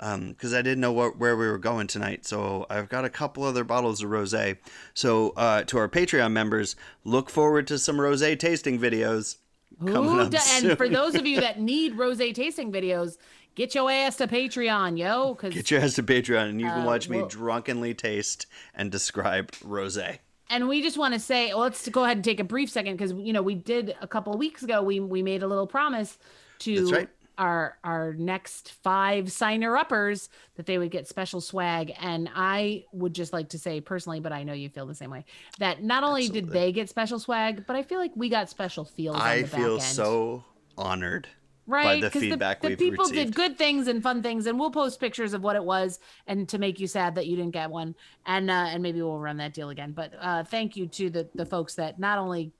because 0.00 0.54
I 0.54 0.62
didn't 0.62 0.80
know 0.80 0.92
what, 0.92 1.18
where 1.18 1.36
we 1.36 1.46
were 1.46 1.58
going 1.58 1.86
tonight. 1.86 2.24
So 2.26 2.66
I've 2.70 2.88
got 2.88 3.04
a 3.04 3.10
couple 3.10 3.44
other 3.44 3.64
bottles 3.64 4.02
of 4.02 4.08
rosé. 4.10 4.56
So 4.94 5.34
uh, 5.36 5.62
to 5.64 5.76
our 5.78 5.88
Patreon 5.88 6.32
members, 6.32 6.74
look 7.04 7.28
forward 7.28 7.66
to 7.66 7.78
some 7.78 7.96
rosé 7.98 8.38
tasting 8.38 8.78
videos 8.78 9.36
up 9.82 10.30
do- 10.30 10.38
and 10.68 10.76
for 10.76 10.88
those 10.88 11.14
of 11.14 11.26
you 11.26 11.40
that 11.40 11.60
need 11.72 11.96
rose 11.96 12.18
tasting 12.18 12.72
videos, 12.72 13.16
get 13.54 13.74
your 13.74 13.90
ass 13.90 14.16
to 14.16 14.26
Patreon, 14.26 14.98
yo, 14.98 15.34
because 15.34 15.54
Get 15.54 15.70
your 15.70 15.80
ass 15.80 15.94
to 15.94 16.02
Patreon 16.02 16.48
and 16.50 16.60
you 16.60 16.66
can 16.66 16.82
Uh, 16.82 16.86
watch 16.86 17.08
me 17.08 17.18
well- 17.18 17.28
drunkenly 17.28 17.94
taste 17.94 18.46
and 18.74 18.90
describe 18.90 19.52
rosé. 19.52 20.18
and 20.50 20.68
we 20.68 20.82
just 20.82 20.98
want 20.98 21.14
to 21.14 21.20
say, 21.20 21.48
well, 21.48 21.60
let's 21.60 21.88
go 21.88 22.04
ahead 22.04 22.16
and 22.16 22.24
take 22.24 22.40
a 22.40 22.44
brief 22.44 22.68
second 22.70 22.96
because 22.96 23.12
you 23.12 23.32
know 23.32 23.42
we 23.42 23.54
did 23.54 23.94
a 24.00 24.06
couple 24.06 24.32
of 24.32 24.38
weeks 24.38 24.62
ago. 24.62 24.82
We 24.82 24.98
we 25.00 25.22
made 25.22 25.42
a 25.42 25.46
little 25.46 25.66
promise 25.66 26.18
to 26.60 26.74
That's 26.80 26.92
right. 26.92 27.08
Our 27.40 27.78
our 27.82 28.12
next 28.12 28.72
five 28.84 29.32
signer 29.32 29.74
uppers 29.74 30.28
that 30.56 30.66
they 30.66 30.76
would 30.76 30.90
get 30.90 31.08
special 31.08 31.40
swag, 31.40 31.92
and 31.98 32.28
I 32.34 32.84
would 32.92 33.14
just 33.14 33.32
like 33.32 33.48
to 33.48 33.58
say 33.58 33.80
personally, 33.80 34.20
but 34.20 34.30
I 34.30 34.42
know 34.42 34.52
you 34.52 34.68
feel 34.68 34.86
the 34.86 34.94
same 34.94 35.10
way. 35.10 35.24
That 35.58 35.82
not 35.82 36.04
only 36.04 36.28
did 36.28 36.50
they 36.50 36.70
get 36.70 36.90
special 36.90 37.18
swag, 37.18 37.66
but 37.66 37.76
I 37.76 37.82
feel 37.82 37.98
like 37.98 38.12
we 38.14 38.28
got 38.28 38.50
special 38.50 38.84
feels. 38.84 39.16
I 39.16 39.42
the 39.42 39.48
feel 39.48 39.80
so 39.80 40.44
honored 40.76 41.28
right 41.66 42.02
by 42.02 42.08
the 42.08 42.10
feedback 42.10 42.60
the, 42.60 42.68
we've 42.68 42.78
people 42.78 43.04
received. 43.04 43.28
did 43.28 43.34
good 43.34 43.56
things 43.56 43.86
and 43.86 44.02
fun 44.02 44.22
things 44.22 44.46
and 44.46 44.58
we'll 44.58 44.70
post 44.70 44.98
pictures 44.98 45.34
of 45.34 45.42
what 45.42 45.56
it 45.56 45.62
was 45.62 46.00
and 46.26 46.48
to 46.48 46.58
make 46.58 46.80
you 46.80 46.86
sad 46.86 47.14
that 47.14 47.26
you 47.26 47.36
didn't 47.36 47.52
get 47.52 47.70
one 47.70 47.94
and 48.26 48.50
uh 48.50 48.66
and 48.68 48.82
maybe 48.82 49.00
we'll 49.02 49.18
run 49.18 49.36
that 49.36 49.52
deal 49.52 49.68
again 49.68 49.92
but 49.92 50.12
uh 50.20 50.42
thank 50.42 50.74
you 50.74 50.86
to 50.86 51.10
the 51.10 51.28
the 51.34 51.44
folks 51.44 51.74
that 51.74 51.98
not 51.98 52.18
only 52.18 52.50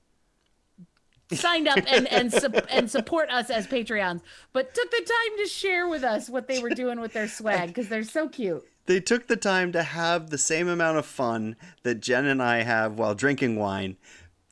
signed 1.31 1.67
up 1.67 1.79
and 1.87 2.07
and 2.07 2.31
sup- 2.31 2.65
and 2.69 2.89
support 2.89 3.29
us 3.29 3.49
as 3.49 3.67
patreons 3.67 4.21
but 4.53 4.73
took 4.73 4.89
the 4.91 4.97
time 4.97 5.37
to 5.37 5.47
share 5.47 5.87
with 5.87 6.03
us 6.03 6.29
what 6.29 6.47
they 6.47 6.59
were 6.59 6.69
doing 6.69 6.99
with 6.99 7.13
their 7.13 7.27
swag 7.27 7.67
because 7.67 7.87
they're 7.89 8.03
so 8.03 8.27
cute 8.29 8.63
They 8.87 8.99
took 8.99 9.27
the 9.27 9.37
time 9.37 9.71
to 9.73 9.83
have 9.83 10.29
the 10.29 10.37
same 10.37 10.67
amount 10.67 10.97
of 10.97 11.05
fun 11.05 11.55
that 11.83 12.01
Jen 12.01 12.25
and 12.25 12.41
I 12.41 12.63
have 12.63 12.97
while 12.97 13.15
drinking 13.15 13.55
wine 13.57 13.95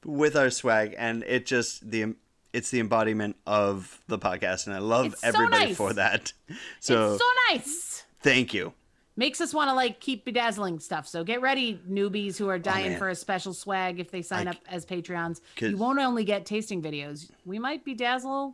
with 0.06 0.36
our 0.36 0.50
swag, 0.50 0.96
and 0.98 1.24
it 1.24 1.46
just 1.46 1.90
the 1.92 2.16
it's 2.54 2.70
the 2.72 2.80
embodiment 2.80 3.36
of 3.46 4.02
the 4.08 4.18
podcast, 4.18 4.66
and 4.68 4.76
I 4.76 4.80
love 4.80 5.08
It's 5.08 5.22
so 5.22 5.28
everybody 5.28 5.66
nice. 5.68 5.78
for 5.78 5.94
that. 5.94 6.34
So, 6.80 7.14
it's 7.14 7.22
so 7.24 7.30
nice 7.52 8.06
thank 8.22 8.54
you. 8.54 8.74
Makes 9.20 9.42
us 9.42 9.54
want 9.54 9.70
to 9.70 9.74
like 9.74 10.00
keep 10.00 10.24
bedazzling 10.24 10.80
stuff. 10.80 11.06
So 11.06 11.26
get 11.26 11.42
ready, 11.42 11.80
newbies 11.88 12.38
who 12.38 12.48
are 12.48 12.58
dying 12.58 12.96
Oh, 12.96 12.98
for 12.98 13.10
a 13.10 13.16
special 13.16 13.54
swag 13.54 14.00
if 14.00 14.10
they 14.10 14.22
sign 14.22 14.48
I 14.48 14.52
up 14.52 14.58
as 14.68 14.86
Patreons. 14.86 15.42
You 15.60 15.76
won't 15.76 16.00
only 16.00 16.24
get 16.24 16.46
tasting 16.46 16.82
videos. 16.82 17.30
We 17.46 17.60
might 17.60 17.86
bedazzle. 17.86 18.54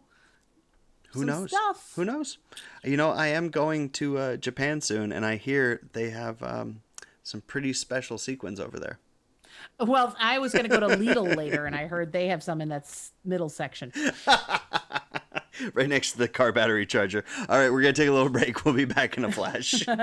Who 1.14 1.24
knows? 1.24 1.52
stuff. 1.52 1.94
Who 1.96 2.04
knows? 2.04 2.40
You 2.84 2.98
know, 2.98 3.12
I 3.12 3.28
am 3.28 3.50
going 3.50 3.92
to 3.92 4.18
uh, 4.18 4.36
Japan 4.38 4.82
soon, 4.82 5.14
and 5.14 5.26
I 5.26 5.38
hear 5.38 5.82
they 5.94 6.10
have 6.10 6.42
um, 6.44 6.82
some 7.24 7.42
pretty 7.42 7.72
special 7.72 8.18
sequins 8.18 8.60
over 8.60 8.78
there. 8.80 9.00
Well, 9.80 10.16
I 10.20 10.40
was 10.40 10.52
going 10.52 10.64
to 10.64 10.70
go 10.70 10.80
to 10.80 10.98
Lidl 10.98 11.36
later, 11.38 11.68
and 11.68 11.76
I 11.76 11.88
heard 11.88 12.12
they 12.12 12.28
have 12.28 12.44
some 12.44 12.60
in 12.60 12.70
that 12.70 12.92
middle 13.24 13.50
section. 13.50 13.94
right 15.74 15.90
next 15.90 16.12
to 16.14 16.18
the 16.18 16.28
car 16.28 16.52
battery 16.52 16.86
charger. 16.86 17.24
All 17.50 17.58
right, 17.58 17.72
we're 17.72 17.82
gonna 17.82 17.94
take 17.94 18.10
a 18.10 18.12
little 18.12 18.30
break. 18.30 18.64
We'll 18.66 18.74
be 18.74 18.86
back 18.86 19.18
in 19.18 19.26
a 19.26 19.32
flash. 19.32 19.86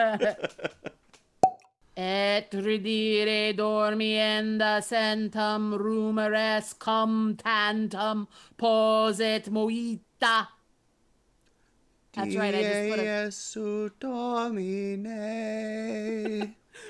Et 1.94 2.50
ridire 2.52 3.52
dormienda 3.54 4.80
centum 4.82 5.74
rumores 5.78 6.72
cum 6.78 7.36
tantum 7.36 8.26
posit 8.56 9.50
moita. 9.52 10.46
That's 12.14 12.36
right. 12.36 12.54
I 12.54 12.62
just 12.62 12.90
put 12.90 12.98
a 12.98 13.30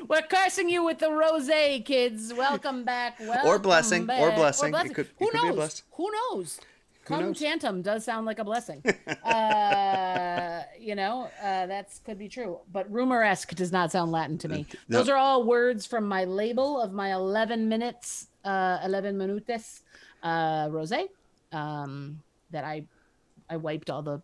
We're 0.08 0.22
cursing 0.22 0.68
you 0.68 0.84
with 0.84 0.98
the 0.98 1.06
rosé, 1.10 1.84
kids. 1.84 2.32
Welcome 2.32 2.84
back. 2.84 3.18
Welcome 3.20 3.46
Or 3.48 3.58
blessing, 3.58 4.02
or 4.02 4.06
back. 4.06 4.36
blessing. 4.36 4.74
It 4.74 4.94
could- 4.94 5.06
it 5.06 5.12
Who 5.18 5.30
could 5.30 5.56
knows? 5.56 5.82
Who 5.92 6.10
knows? 6.12 6.60
Cum 7.05 7.20
knows? 7.20 7.38
tantum 7.38 7.82
does 7.82 8.05
sound 8.05 8.26
like 8.26 8.38
a 8.38 8.44
blessing. 8.44 8.82
uh, 9.24 10.62
you 10.78 10.94
know, 10.94 11.28
uh, 11.42 11.66
that's 11.66 11.98
could 12.00 12.18
be 12.18 12.28
true. 12.28 12.59
But 12.72 12.90
rumoresque 12.92 13.55
does 13.55 13.72
not 13.72 13.90
sound 13.92 14.12
Latin 14.12 14.38
to 14.38 14.48
me. 14.48 14.66
No. 14.88 14.98
Those 14.98 15.09
are 15.09 15.16
all 15.16 15.44
words 15.44 15.86
from 15.86 16.07
my 16.07 16.24
label 16.24 16.80
of 16.80 16.92
my 16.92 17.12
11 17.12 17.68
minutes, 17.68 18.28
uh, 18.44 18.78
11 18.84 19.18
minutes 19.18 19.82
uh, 20.22 20.68
rosé 20.68 21.09
um, 21.53 22.20
that 22.50 22.64
I 22.64 22.84
I 23.50 23.57
wiped 23.57 23.90
all 23.90 24.03
the 24.03 24.22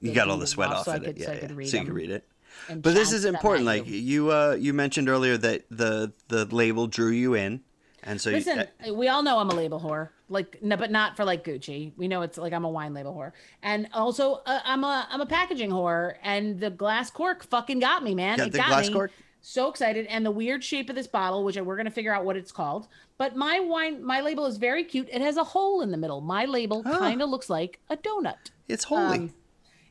You 0.00 0.12
got 0.12 0.28
all 0.28 0.38
the 0.38 0.46
sweat 0.46 0.70
off 0.70 0.84
so 0.84 0.92
I 0.92 0.96
of 0.96 1.02
it, 1.02 1.06
could- 1.06 1.18
yeah, 1.18 1.26
so 1.26 1.32
I 1.32 1.34
yeah. 1.34 1.40
could 1.40 1.52
read 1.52 1.68
so 1.68 1.76
you 1.78 1.84
can 1.84 1.94
read 1.94 2.10
it. 2.10 2.24
But 2.68 2.94
this 2.94 3.12
is 3.12 3.24
important. 3.24 3.66
Like 3.66 3.86
you. 3.86 3.96
you, 3.96 4.30
uh, 4.30 4.56
you 4.58 4.72
mentioned 4.72 5.08
earlier 5.08 5.36
that 5.36 5.64
the 5.70 6.12
the 6.28 6.44
label 6.46 6.86
drew 6.86 7.10
you 7.10 7.34
in, 7.34 7.62
and 8.04 8.20
so 8.20 8.30
you, 8.30 8.36
Listen, 8.36 8.66
we 8.92 9.08
all 9.08 9.22
know 9.22 9.38
I'm 9.38 9.50
a 9.50 9.54
label 9.54 9.80
whore, 9.80 10.10
like, 10.28 10.62
no, 10.62 10.76
but 10.76 10.90
not 10.90 11.16
for 11.16 11.24
like 11.24 11.44
Gucci. 11.44 11.92
We 11.96 12.06
know 12.08 12.22
it's 12.22 12.38
like 12.38 12.52
I'm 12.52 12.64
a 12.64 12.68
wine 12.70 12.94
label 12.94 13.12
whore, 13.14 13.32
and 13.62 13.88
also 13.92 14.42
uh, 14.46 14.60
I'm 14.64 14.84
a 14.84 15.06
I'm 15.10 15.20
a 15.20 15.26
packaging 15.26 15.70
whore, 15.70 16.14
and 16.22 16.60
the 16.60 16.70
glass 16.70 17.10
cork 17.10 17.44
fucking 17.44 17.80
got 17.80 18.02
me, 18.04 18.14
man. 18.14 18.38
Yeah, 18.38 18.44
it 18.46 18.52
the 18.52 18.58
got 18.58 18.68
glass 18.68 18.86
me. 18.88 18.92
cork? 18.94 19.10
So 19.46 19.68
excited, 19.68 20.06
and 20.06 20.24
the 20.24 20.30
weird 20.30 20.64
shape 20.64 20.88
of 20.88 20.96
this 20.96 21.06
bottle, 21.06 21.44
which 21.44 21.56
we're 21.56 21.76
gonna 21.76 21.90
figure 21.90 22.14
out 22.14 22.24
what 22.24 22.36
it's 22.36 22.50
called. 22.52 22.88
But 23.18 23.36
my 23.36 23.60
wine, 23.60 24.02
my 24.02 24.20
label 24.22 24.46
is 24.46 24.56
very 24.56 24.84
cute. 24.84 25.08
It 25.12 25.20
has 25.20 25.36
a 25.36 25.44
hole 25.44 25.82
in 25.82 25.90
the 25.90 25.98
middle. 25.98 26.20
My 26.22 26.46
label 26.46 26.82
Oh. 26.86 26.98
kind 26.98 27.20
of 27.20 27.28
looks 27.28 27.50
like 27.50 27.78
a 27.90 27.96
donut. 27.96 28.50
it's 28.68 28.84
holy. 28.84 29.18
Um, 29.18 29.34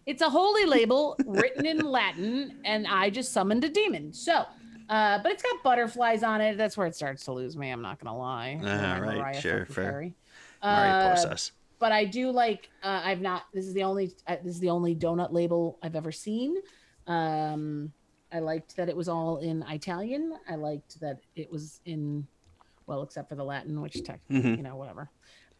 it's 0.06 0.22
a 0.22 0.30
holy 0.30 0.66
label 0.66 1.16
written 1.26 1.66
in 1.66 1.78
Latin, 1.80 2.58
and 2.66 2.86
I 2.88 3.10
just 3.10 3.32
summoned 3.32 3.64
a 3.64 3.70
demon. 3.70 4.12
So, 4.12 4.46
uh, 4.90 5.20
but 5.24 5.32
it's 5.32 5.44
got 5.44 5.64
butterflies 5.64 6.24
on 6.24 6.42
it. 6.42 6.58
That's 6.58 6.78
where 6.78 6.88
it 6.88 6.96
starts 6.96 7.24
to 7.26 7.32
lose 7.34 7.56
me. 7.58 7.70
I'm 7.70 7.82
not 7.82 8.00
gonna 8.00 8.18
lie. 8.18 8.60
I'm 8.64 9.02
right, 9.02 9.18
Mariah 9.18 9.42
sure, 9.42 9.66
fair. 9.66 10.12
Uh, 10.62 11.16
Porcas. 11.16 11.52
but 11.80 11.92
I 11.92 12.06
do 12.06 12.32
like. 12.32 12.70
Uh, 12.84 13.02
I've 13.04 13.22
not. 13.22 13.44
This 13.54 13.66
is 13.66 13.74
the 13.74 13.84
only. 13.84 14.14
Uh, 14.28 14.38
this 14.44 14.56
is 14.56 14.60
the 14.60 14.70
only 14.70 14.96
donut 14.96 15.32
label 15.32 15.78
I've 15.84 15.96
ever 15.96 16.12
seen. 16.12 16.58
Um, 17.08 17.92
I 18.32 18.40
liked 18.40 18.76
that 18.78 18.90
it 18.90 18.96
was 18.96 19.08
all 19.10 19.38
in 19.38 19.64
Italian. 19.70 20.34
I 20.50 20.56
liked 20.56 21.00
that 21.02 21.20
it 21.36 21.52
was 21.52 21.82
in, 21.86 22.26
well, 22.88 23.04
except 23.04 23.30
for 23.30 23.36
the 23.36 23.44
Latin, 23.44 23.80
which 23.82 24.04
technically, 24.04 24.52
Mhm. 24.54 24.58
you 24.58 24.64
know, 24.64 24.76
whatever. 24.76 25.10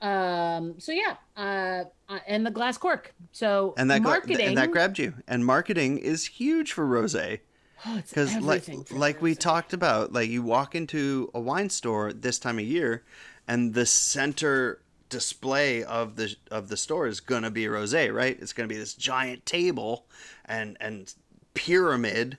Um. 0.02 0.80
So 0.80 0.92
yeah. 0.92 1.16
Uh. 1.38 1.84
uh, 2.10 2.20
And 2.28 2.46
the 2.46 2.52
glass 2.52 2.78
cork. 2.78 3.14
So 3.32 3.74
And 3.78 3.90
that 3.92 4.02
marketing. 4.02 4.48
and 4.48 4.58
that 4.58 4.72
grabbed 4.72 5.00
you. 5.00 5.14
And 5.28 5.46
marketing 5.46 5.98
is 5.98 6.26
huge 6.26 6.72
for 6.74 6.86
rosé. 6.86 7.40
Oh, 7.88 8.02
because 8.08 8.36
like 8.42 8.68
like 8.92 9.22
we 9.22 9.36
talked 9.36 9.74
about 9.74 10.14
like 10.14 10.30
you 10.30 10.42
walk 10.44 10.76
into 10.76 11.30
a 11.34 11.40
wine 11.40 11.70
store 11.70 12.14
this 12.14 12.40
time 12.40 12.60
of 12.60 12.66
year 12.66 13.04
and 13.48 13.74
the 13.74 13.86
center 13.86 14.80
display 15.10 15.84
of 15.84 16.16
the 16.16 16.36
of 16.50 16.70
the 16.70 16.78
store 16.78 17.08
is 17.08 17.20
gonna 17.20 17.52
be 17.52 17.66
rosé 17.66 18.14
right? 18.14 18.38
It's 18.42 18.54
gonna 18.54 18.68
be 18.68 18.78
this 18.78 18.94
giant 18.94 19.46
table 19.46 20.06
and 20.46 20.78
and 20.80 21.14
pyramid 21.54 22.38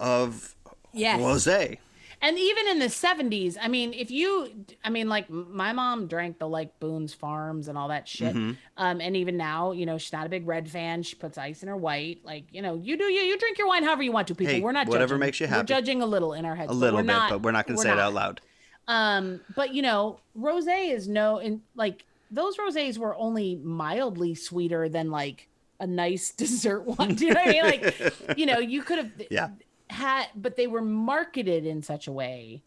of 0.00 0.54
Yes. 0.92 1.20
rosé 1.20 1.78
And 2.22 2.38
even 2.38 2.68
in 2.68 2.78
the 2.78 2.86
70s, 2.86 3.56
I 3.60 3.68
mean, 3.68 3.92
if 3.92 4.10
you, 4.10 4.50
I 4.82 4.90
mean, 4.90 5.08
like 5.08 5.28
my 5.28 5.72
mom 5.72 6.06
drank 6.06 6.38
the 6.38 6.48
like 6.48 6.78
Boone's 6.80 7.12
Farms 7.12 7.68
and 7.68 7.76
all 7.76 7.88
that 7.88 8.08
shit. 8.08 8.34
Mm-hmm. 8.34 8.52
Um, 8.78 9.00
and 9.00 9.16
even 9.16 9.36
now, 9.36 9.72
you 9.72 9.84
know, 9.86 9.98
she's 9.98 10.12
not 10.12 10.26
a 10.26 10.28
big 10.28 10.46
red 10.46 10.68
fan. 10.68 11.02
She 11.02 11.14
puts 11.14 11.36
ice 11.38 11.62
in 11.62 11.68
her 11.68 11.76
white. 11.76 12.20
Like, 12.24 12.44
you 12.52 12.62
know, 12.62 12.74
you 12.74 12.96
do 12.96 13.04
you, 13.04 13.20
you 13.20 13.38
drink 13.38 13.58
your 13.58 13.68
wine 13.68 13.84
however 13.84 14.02
you 14.02 14.12
want 14.12 14.28
to, 14.28 14.34
people. 14.34 14.54
Hey, 14.54 14.60
we're 14.60 14.72
not 14.72 14.88
whatever 14.88 15.10
judging. 15.14 15.20
makes 15.20 15.40
you 15.40 15.46
happy 15.46 15.60
We're 15.60 15.64
judging 15.78 16.02
a 16.02 16.06
little 16.06 16.32
in 16.32 16.44
our 16.46 16.56
heads. 16.56 16.70
a 16.70 16.74
little 16.74 16.98
bit 17.00 17.06
not- 17.06 17.30
but 17.30 17.42
we're 17.42 17.52
not 17.52 17.66
gonna 17.66 17.76
we're 17.76 17.82
say 17.84 17.92
it 17.92 17.98
out 17.98 18.14
loud 18.14 18.40
Um, 18.88 19.40
but 19.54 19.74
you 19.74 19.82
know, 19.82 20.20
rosé 20.38 20.92
is 20.92 21.06
no, 21.08 21.38
in 21.38 21.62
like 21.74 22.04
those 22.30 22.56
rosés 22.56 22.98
were 22.98 23.14
only 23.16 23.56
mildly 23.56 24.34
sweeter 24.34 24.88
than 24.88 25.10
like 25.10 25.48
a 25.80 25.86
nice 25.86 26.30
dessert 26.36 26.80
one. 26.86 27.14
Do 27.14 27.26
you 27.26 27.34
know 27.34 27.40
what 27.44 27.48
I 27.48 27.52
mean? 27.52 27.64
Like, 27.64 28.14
you 28.38 28.46
know, 28.46 28.58
you 28.58 28.82
could 28.82 28.98
have 28.98 29.10
Yeah. 29.30 29.50
Had, 29.96 30.26
but 30.34 30.56
they 30.56 30.66
were 30.66 30.82
marketed 30.82 31.66
in 31.66 31.82
such 31.82 32.06
a 32.06 32.12
way 32.12 32.62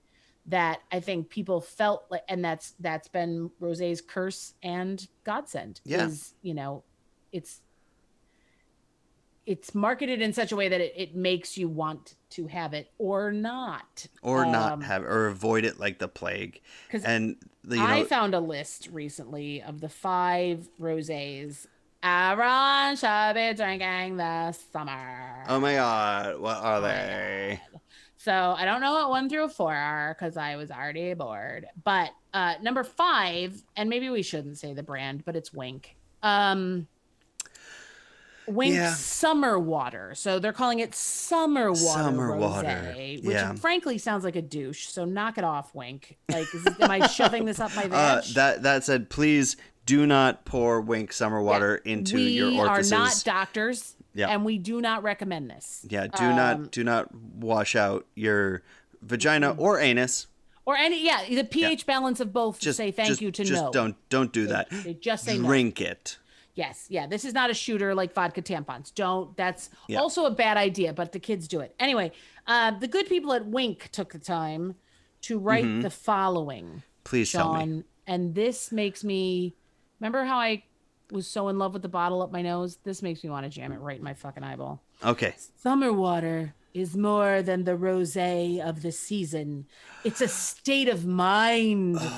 that 0.46 0.80
I 0.92 1.00
think 1.00 1.30
people 1.30 1.62
felt 1.62 2.06
like, 2.10 2.24
and 2.28 2.44
that's 2.44 2.74
that's 2.80 3.08
been 3.08 3.52
Rosé's 3.62 4.02
curse 4.02 4.54
and 4.64 5.08
godsend. 5.24 5.82
Yeah. 5.86 6.08
is 6.08 6.34
you 6.42 6.54
know, 6.54 6.84
it's 7.32 7.62
it's 9.46 9.74
marketed 9.74 10.22
in 10.22 10.32
such 10.34 10.52
a 10.52 10.56
way 10.56 10.70
that 10.70 10.80
it, 10.82 10.94
it 10.96 11.16
makes 11.16 11.58
you 11.58 11.68
want 11.68 12.16
to 12.30 12.46
have 12.48 12.74
it 12.74 12.92
or 13.00 13.32
not 13.32 14.06
or 14.22 14.46
Um, 14.46 14.52
not 14.52 14.84
have 14.84 15.04
or 15.04 15.28
avoid 15.28 15.66
it 15.66 15.80
like 15.80 15.98
the 16.00 16.08
plague 16.08 16.62
'cause 16.90 17.04
and 17.04 17.38
you 17.68 17.78
know 17.78 17.84
I 17.84 18.04
found 18.04 18.36
a 18.36 18.40
list 18.40 18.90
recently 18.92 19.62
of 19.62 19.82
the 19.82 19.90
five 19.90 20.70
rosés 20.80 21.66
everyone 22.02 22.96
should 22.96 23.34
be 23.36 23.54
drinking 23.54 24.18
this 24.18 24.64
summer. 24.72 25.44
oh 25.48 25.60
my 25.60 25.74
god 25.76 26.40
what 26.40 26.58
are 26.58 26.82
they 26.82 27.60
So 28.18 28.32
I 28.58 28.66
don't 28.66 28.82
know 28.82 28.94
what 28.94 29.10
one 29.10 29.30
through 29.30 29.50
four 29.50 29.74
are 29.74 30.14
because 30.14 30.36
I 30.38 30.56
was 30.58 30.72
already 30.72 31.14
bored. 31.14 31.66
But 31.84 32.10
uh, 32.34 32.56
number 32.62 32.84
five, 32.84 33.62
and 33.78 33.90
maybe 33.90 34.10
we 34.10 34.24
shouldn't 34.24 34.58
say 34.58 34.74
the 34.74 34.84
brand, 34.84 35.24
but 35.24 35.38
it's 35.38 35.54
Wink. 35.54 35.96
Um, 36.22 36.88
Wink 38.46 38.76
Yeah. 38.76 38.94
Summer 38.94 39.58
Water. 39.58 40.14
So 40.16 40.38
they're 40.40 40.52
calling 40.54 40.80
it 40.80 40.94
Summer 40.96 41.72
Water 41.72 41.78
Summer 42.04 42.30
Rosé, 42.32 42.40
Water. 42.40 42.96
which 43.24 43.36
Yeah. 43.36 43.54
frankly 43.56 43.98
sounds 43.98 44.24
like 44.26 44.36
a 44.36 44.42
douche. 44.42 44.88
So 44.88 45.06
knock 45.06 45.38
it 45.38 45.44
off, 45.46 45.74
Wink. 45.74 46.18
Like, 46.30 46.54
is 46.54 46.66
am 46.80 46.92
I 46.92 47.08
shoving 47.08 47.46
this 47.46 47.60
up 47.62 47.74
my 47.76 47.84
uh, 47.92 48.22
that 48.34 48.64
that 48.64 48.84
said 48.84 49.10
please 49.10 49.56
do 49.86 50.06
not 50.06 50.46
pour 50.46 50.82
wink 50.82 51.12
summer 51.14 51.42
water 51.42 51.78
into 51.78 52.16
we 52.16 52.24
your 52.30 52.52
orifices 52.52 52.92
We 52.92 52.98
are 52.98 53.00
not 53.00 53.22
doctors, 53.26 53.96
Yeah. 54.14 54.28
and 54.30 54.46
we 54.46 54.58
do 54.58 54.82
not 54.82 55.04
recommend 55.04 55.50
this. 55.50 55.86
Yeah, 55.90 56.08
do 56.08 56.24
Um, 56.26 56.36
not 56.36 56.72
do 56.72 56.84
not 56.84 57.14
wash 57.16 57.76
out 57.76 58.06
your 58.16 58.64
vagina 59.02 59.52
or 59.58 59.80
anus. 59.80 60.28
or 60.66 60.76
any 60.76 61.04
yeah 61.04 61.24
the 61.28 61.44
pH 61.44 61.86
balance 61.88 62.20
of 62.20 62.32
both. 62.32 62.60
Just 62.60 62.78
say 62.78 62.92
thank 62.92 63.08
just, 63.10 63.22
you 63.22 63.32
to 63.32 63.44
just 63.44 63.64
no. 63.64 63.72
don't 63.72 63.96
don't 64.10 64.32
do 64.32 64.48
that. 64.48 64.70
They 64.70 64.94
just 64.94 65.26
say 65.26 65.38
no. 65.38 65.48
Drink 65.48 65.82
it. 65.82 66.18
Yes, 66.56 66.88
yeah. 66.90 67.08
This 67.08 67.24
is 67.24 67.34
not 67.34 67.50
a 67.50 67.54
shooter 67.54 67.96
like 67.96 68.14
vodka 68.14 68.42
tampons. 68.42 68.94
Don't. 68.94 69.36
That's 69.38 69.70
Yeah. 69.88 70.00
also 70.00 70.26
a 70.26 70.32
bad 70.32 70.58
idea, 70.58 70.94
but 70.94 71.14
the 71.14 71.20
kids 71.20 71.48
do 71.48 71.62
it 71.62 71.74
anyway. 71.80 72.12
Uh, 72.46 72.72
the 72.78 72.88
good 72.88 73.08
people 73.08 73.32
at 73.34 73.46
Wink 73.46 73.90
took 73.94 74.12
the 74.12 74.20
time 74.20 74.76
to 75.22 75.40
write 75.40 75.82
the 75.82 75.90
following, 75.90 76.84
Please 77.06 77.30
Mm-hmm. 77.32 77.38
tell 77.38 77.66
me. 77.66 77.84
And 78.06 78.36
this 78.36 78.72
makes 78.72 79.04
me. 79.04 79.56
Remember 80.00 80.24
how 80.26 80.38
I 80.38 80.64
was 81.12 81.28
so 81.28 81.48
in 81.50 81.58
love 81.58 81.74
with 81.74 81.82
the 81.82 81.90
bottle 81.90 82.22
up 82.22 82.32
my 82.32 82.42
nose? 82.42 82.78
This 82.84 83.02
makes 83.02 83.24
me 83.24 83.30
want 83.30 83.46
to 83.46 83.50
jam 83.50 83.72
it 83.72 83.78
right 83.80 83.98
in 83.98 84.04
my 84.04 84.14
fucking 84.14 84.44
eyeball. 84.44 84.82
Okay. 85.04 85.34
Summer 85.56 85.92
water 85.92 86.54
is 86.74 86.96
more 86.96 87.42
than 87.42 87.64
the 87.64 87.72
rosé 87.78 88.60
of 88.60 88.82
the 88.84 88.92
season. 88.92 89.66
It's 90.04 90.22
a 90.22 90.28
state 90.28 90.88
of 90.88 91.06
mind. 91.06 92.00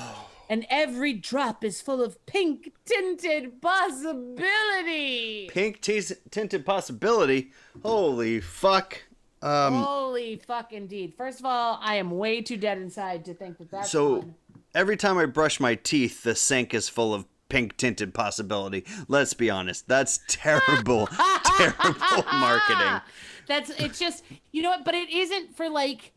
And 0.50 0.66
every 0.68 1.14
drop 1.14 1.64
is 1.64 1.80
full 1.80 2.02
of 2.02 2.26
pink 2.26 2.74
tinted 2.84 3.62
possibility. 3.62 5.48
Pink 5.48 5.80
teas- 5.80 6.12
tinted 6.30 6.66
possibility. 6.66 7.52
Holy 7.82 8.38
fuck. 8.40 9.02
Um, 9.40 9.82
Holy 9.82 10.36
fuck, 10.36 10.72
indeed. 10.74 11.14
First 11.16 11.40
of 11.40 11.46
all, 11.46 11.78
I 11.82 11.94
am 11.96 12.10
way 12.10 12.42
too 12.42 12.58
dead 12.58 12.76
inside 12.76 13.24
to 13.26 13.34
think 13.34 13.56
that 13.58 13.70
that's 13.70 13.90
so 13.90 14.20
fun. 14.20 14.34
every 14.74 14.96
time 14.98 15.16
I 15.16 15.24
brush 15.24 15.58
my 15.58 15.74
teeth, 15.74 16.22
the 16.22 16.34
sink 16.34 16.74
is 16.74 16.86
full 16.88 17.14
of 17.14 17.24
pink 17.52 17.76
tinted 17.76 18.14
possibility. 18.14 18.82
Let's 19.08 19.34
be 19.34 19.50
honest. 19.50 19.86
That's 19.86 20.20
terrible, 20.26 21.06
terrible 21.44 22.24
marketing. 22.32 23.00
That's 23.46 23.68
it's 23.70 23.98
just 23.98 24.24
you 24.52 24.62
know 24.62 24.70
what, 24.70 24.84
but 24.86 24.94
it 24.94 25.10
isn't 25.10 25.54
for 25.56 25.68
like 25.68 26.12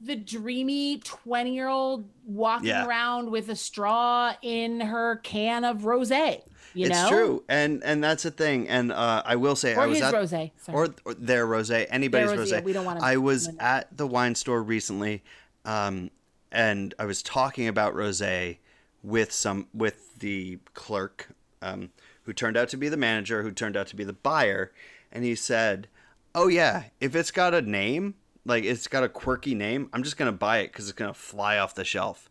the 0.00 0.16
dreamy 0.16 0.98
20 0.98 1.54
year 1.54 1.68
old 1.68 2.08
walking 2.26 2.68
Yeah. 2.68 2.86
around 2.86 3.30
with 3.30 3.48
a 3.50 3.54
straw 3.54 4.32
in 4.42 4.80
her 4.80 5.16
can 5.16 5.64
of 5.64 5.82
rosé. 5.82 6.40
You 6.74 6.86
it's 6.86 7.02
know? 7.02 7.08
true, 7.10 7.44
and 7.50 7.84
and 7.84 8.02
that's 8.02 8.24
a 8.24 8.30
thing. 8.30 8.66
And 8.66 8.92
uh, 8.92 9.22
I 9.26 9.36
will 9.36 9.54
say, 9.56 9.74
Or 9.74 9.82
I 9.82 9.86
was 9.86 10.00
at 10.00 10.14
rosé. 10.14 10.52
Sorry. 10.56 10.74
or, 10.88 10.94
or 11.04 11.12
their 11.14 11.46
rosé, 11.46 11.86
anybody's 11.90 12.30
Their 12.30 12.38
rosé, 12.38 12.42
rosé. 12.44 12.50
yeah, 12.52 12.60
we 12.62 12.72
don't 12.72 12.86
wanna 12.86 13.00
I 13.02 13.18
was 13.18 13.50
at 13.60 13.94
the 13.94 14.06
wine 14.06 14.34
store 14.34 14.62
recently, 14.62 15.22
um, 15.66 16.10
and 16.50 16.94
I 16.98 17.04
was 17.04 17.22
talking 17.22 17.68
about 17.68 17.92
rosé 17.94 18.56
with 19.02 19.32
some 19.32 19.66
with 19.74 20.11
the 20.22 20.58
clerk, 20.72 21.28
um, 21.60 21.90
who 22.22 22.32
turned 22.32 22.56
out 22.56 22.70
to 22.70 22.78
be 22.78 22.88
the 22.88 22.96
manager, 22.96 23.42
who 23.42 23.50
turned 23.50 23.76
out 23.76 23.88
to 23.88 23.96
be 23.96 24.04
the 24.04 24.14
buyer, 24.14 24.72
and 25.10 25.24
he 25.24 25.34
said, 25.34 25.88
"Oh 26.34 26.48
yeah, 26.48 26.84
if 27.00 27.14
it's 27.14 27.30
got 27.30 27.52
a 27.52 27.60
name." 27.60 28.14
Like 28.44 28.64
it's 28.64 28.88
got 28.88 29.04
a 29.04 29.08
quirky 29.08 29.54
name. 29.54 29.88
I'm 29.92 30.02
just 30.02 30.16
gonna 30.16 30.32
buy 30.32 30.58
it 30.58 30.68
because 30.68 30.88
it's 30.88 30.98
gonna 30.98 31.14
fly 31.14 31.58
off 31.58 31.76
the 31.76 31.84
shelf. 31.84 32.28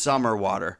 Summer 0.00 0.36
water, 0.36 0.78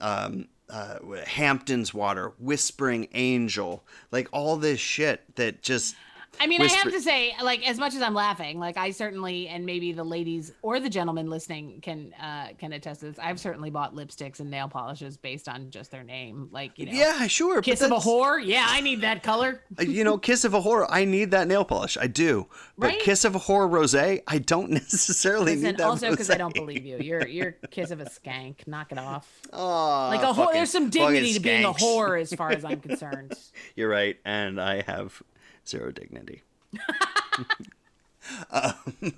um, 0.00 0.48
uh, 0.68 0.98
Hampton's 1.24 1.94
water, 1.94 2.32
Whispering 2.38 3.06
Angel, 3.12 3.84
like 4.10 4.28
all 4.32 4.56
this 4.56 4.80
shit 4.80 5.36
that 5.36 5.62
just 5.62 5.94
I 6.40 6.46
mean, 6.46 6.62
I 6.62 6.66
have 6.66 6.92
to 6.92 7.00
say, 7.00 7.34
like, 7.42 7.68
as 7.68 7.78
much 7.78 7.94
as 7.94 8.02
I'm 8.02 8.14
laughing, 8.14 8.58
like, 8.60 8.76
I 8.76 8.90
certainly, 8.90 9.48
and 9.48 9.66
maybe 9.66 9.92
the 9.92 10.04
ladies 10.04 10.52
or 10.62 10.78
the 10.78 10.88
gentlemen 10.88 11.28
listening 11.28 11.80
can 11.80 12.14
uh 12.14 12.48
can 12.58 12.72
attest 12.72 13.00
to 13.00 13.06
this. 13.06 13.18
I've 13.18 13.40
certainly 13.40 13.70
bought 13.70 13.94
lipsticks 13.94 14.40
and 14.40 14.50
nail 14.50 14.68
polishes 14.68 15.16
based 15.16 15.48
on 15.48 15.70
just 15.70 15.90
their 15.90 16.04
name, 16.04 16.48
like, 16.52 16.78
you 16.78 16.86
know, 16.86 16.92
yeah, 16.92 17.26
sure. 17.26 17.60
kiss 17.62 17.80
of 17.82 17.90
a 17.90 17.96
whore. 17.96 18.44
Yeah, 18.44 18.66
I 18.68 18.80
need 18.80 19.00
that 19.00 19.22
color. 19.22 19.62
Uh, 19.78 19.82
you 19.82 20.04
know, 20.04 20.18
Kiss 20.18 20.44
of 20.44 20.54
a 20.54 20.60
Whore, 20.60 20.86
I 20.88 21.04
need 21.04 21.30
that 21.30 21.48
nail 21.48 21.64
polish. 21.64 21.96
I 21.96 22.06
do. 22.06 22.46
But 22.76 22.88
Right? 22.88 23.00
Kiss 23.00 23.24
of 23.24 23.34
a 23.34 23.38
Whore 23.38 23.68
Rosé, 23.68 24.22
I 24.26 24.38
don't 24.38 24.70
necessarily 24.70 25.54
Listen, 25.54 25.62
need 25.62 25.76
that 25.78 25.86
also 25.86 26.10
because 26.10 26.30
I 26.30 26.36
don't 26.36 26.54
believe 26.54 26.84
you. 26.84 26.98
You're 26.98 27.26
you're 27.26 27.52
kiss 27.70 27.90
of 27.90 28.00
a 28.00 28.04
skank. 28.04 28.66
Knock 28.66 28.92
it 28.92 28.98
off. 28.98 29.28
Aw, 29.52 30.08
Like 30.08 30.22
a 30.22 30.32
whore. 30.38 30.52
There's 30.52 30.70
some 30.70 30.90
dignity 30.90 31.34
to 31.34 31.40
being 31.40 31.64
a 31.64 31.72
whore, 31.72 32.20
as 32.20 32.32
far 32.32 32.50
as 32.50 32.64
I'm 32.64 32.80
concerned. 32.88 33.32
You're 33.74 33.88
right, 33.88 34.16
and 34.24 34.60
I 34.60 34.82
have 34.82 35.22
zero 35.68 35.90
dignity. 35.90 36.42
um, 38.50 38.74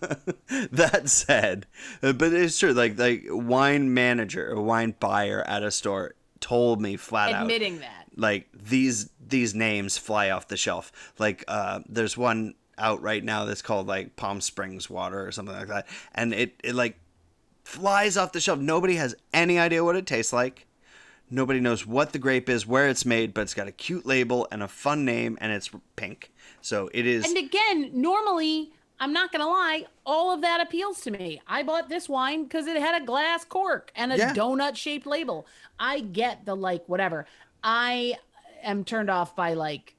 that 0.73 1.03
said, 1.09 1.67
uh, 2.03 2.13
but 2.13 2.33
it's 2.33 2.59
true. 2.59 2.73
Like 2.73 2.99
like 2.99 3.25
wine 3.29 3.93
manager, 3.93 4.61
wine 4.61 4.95
buyer 4.99 5.43
at 5.47 5.63
a 5.63 5.71
store 5.71 6.15
told 6.41 6.81
me 6.81 6.97
flat 6.97 7.33
out, 7.33 7.43
Admitting 7.43 7.81
that. 7.81 8.07
like 8.17 8.49
these 8.53 9.11
these 9.27 9.55
names 9.55 9.99
fly 9.99 10.31
off 10.31 10.49
the 10.49 10.57
shelf. 10.57 10.93
Like 11.19 11.45
uh, 11.49 11.81
there's 11.89 12.17
one 12.17 12.55
out 12.79 13.03
right 13.03 13.23
now 13.23 13.45
that's 13.45 13.63
called 13.63 13.87
like 13.87 14.17
Palm 14.17 14.41
Springs 14.41 14.89
water 14.89 15.27
or 15.27 15.33
something 15.33 15.55
like 15.55 15.69
that, 15.69 15.87
and 16.15 16.33
it 16.33 16.55
it 16.65 16.75
like 16.75 16.99
flies 17.65 18.17
off 18.17 18.33
the 18.33 18.41
shelf. 18.41 18.59
Nobody 18.59 18.97
has 18.97 19.15
any 19.33 19.59
idea 19.59 19.85
what 19.85 19.97
it 19.97 20.07
tastes 20.07 20.33
like. 20.33 20.67
Nobody 21.31 21.61
knows 21.61 21.87
what 21.87 22.13
the 22.13 22.19
grape 22.19 22.49
is, 22.49 22.67
where 22.67 22.89
it's 22.89 23.07
made, 23.07 23.33
but 23.33 23.43
it's 23.43 23.55
got 23.55 23.69
a 23.69 23.73
cute 23.73 24.05
label 24.05 24.49
and 24.51 24.63
a 24.63 24.69
fun 24.69 25.05
name, 25.05 25.39
and 25.41 25.53
it's 25.53 25.71
pink. 25.97 26.33
So 26.61 26.91
it 26.93 27.07
is. 27.07 27.25
And 27.25 27.37
again, 27.39 27.91
normally, 27.93 28.73
I'm 28.99 29.13
not 29.13 29.31
gonna 29.33 29.47
lie, 29.47 29.87
all 30.05 30.33
of 30.35 30.41
that 30.43 30.61
appeals 30.61 31.01
to 31.03 31.11
me. 31.11 31.41
I 31.47 31.63
bought 31.63 31.89
this 31.89 32.09
wine 32.09 32.45
because 32.45 32.67
it 32.67 32.77
had 32.77 33.01
a 33.01 33.05
glass 33.07 33.45
cork 33.45 33.93
and 33.95 34.13
a 34.13 34.17
Yeah. 34.19 34.35
donut 34.35 34.77
shaped 34.77 35.07
label. 35.07 35.47
I 35.79 36.01
get 36.01 36.45
the 36.45 36.57
like 36.57 36.85
whatever. 36.89 37.27
I 37.63 38.17
am 38.63 38.85
turned 38.85 39.09
off 39.09 39.35
by 39.37 39.55
like 39.55 39.95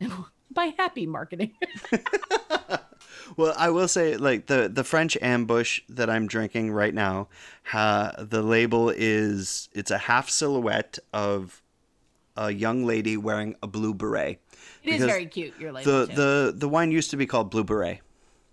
by 0.52 0.74
happy 0.76 1.06
marketing. 1.06 1.54
Well, 3.36 3.54
I 3.56 3.70
will 3.70 3.88
say, 3.88 4.16
like 4.16 4.46
the 4.46 4.68
the 4.68 4.84
French 4.84 5.16
ambush 5.20 5.80
that 5.88 6.08
I'm 6.08 6.26
drinking 6.26 6.72
right 6.72 6.94
now, 6.94 7.28
ha, 7.64 8.12
the 8.18 8.42
label 8.42 8.90
is 8.90 9.68
it's 9.72 9.90
a 9.90 9.98
half 9.98 10.30
silhouette 10.30 10.98
of 11.12 11.62
a 12.36 12.50
young 12.52 12.84
lady 12.84 13.16
wearing 13.16 13.56
a 13.62 13.66
blue 13.66 13.94
beret. 13.94 14.40
It 14.82 14.94
is 14.94 15.04
very 15.04 15.26
cute. 15.26 15.58
Your 15.58 15.72
label 15.72 15.90
The 15.90 16.06
too. 16.06 16.14
the 16.14 16.54
the 16.56 16.68
wine 16.68 16.90
used 16.90 17.10
to 17.10 17.16
be 17.16 17.26
called 17.26 17.50
Blue 17.50 17.64
Beret, 17.64 18.00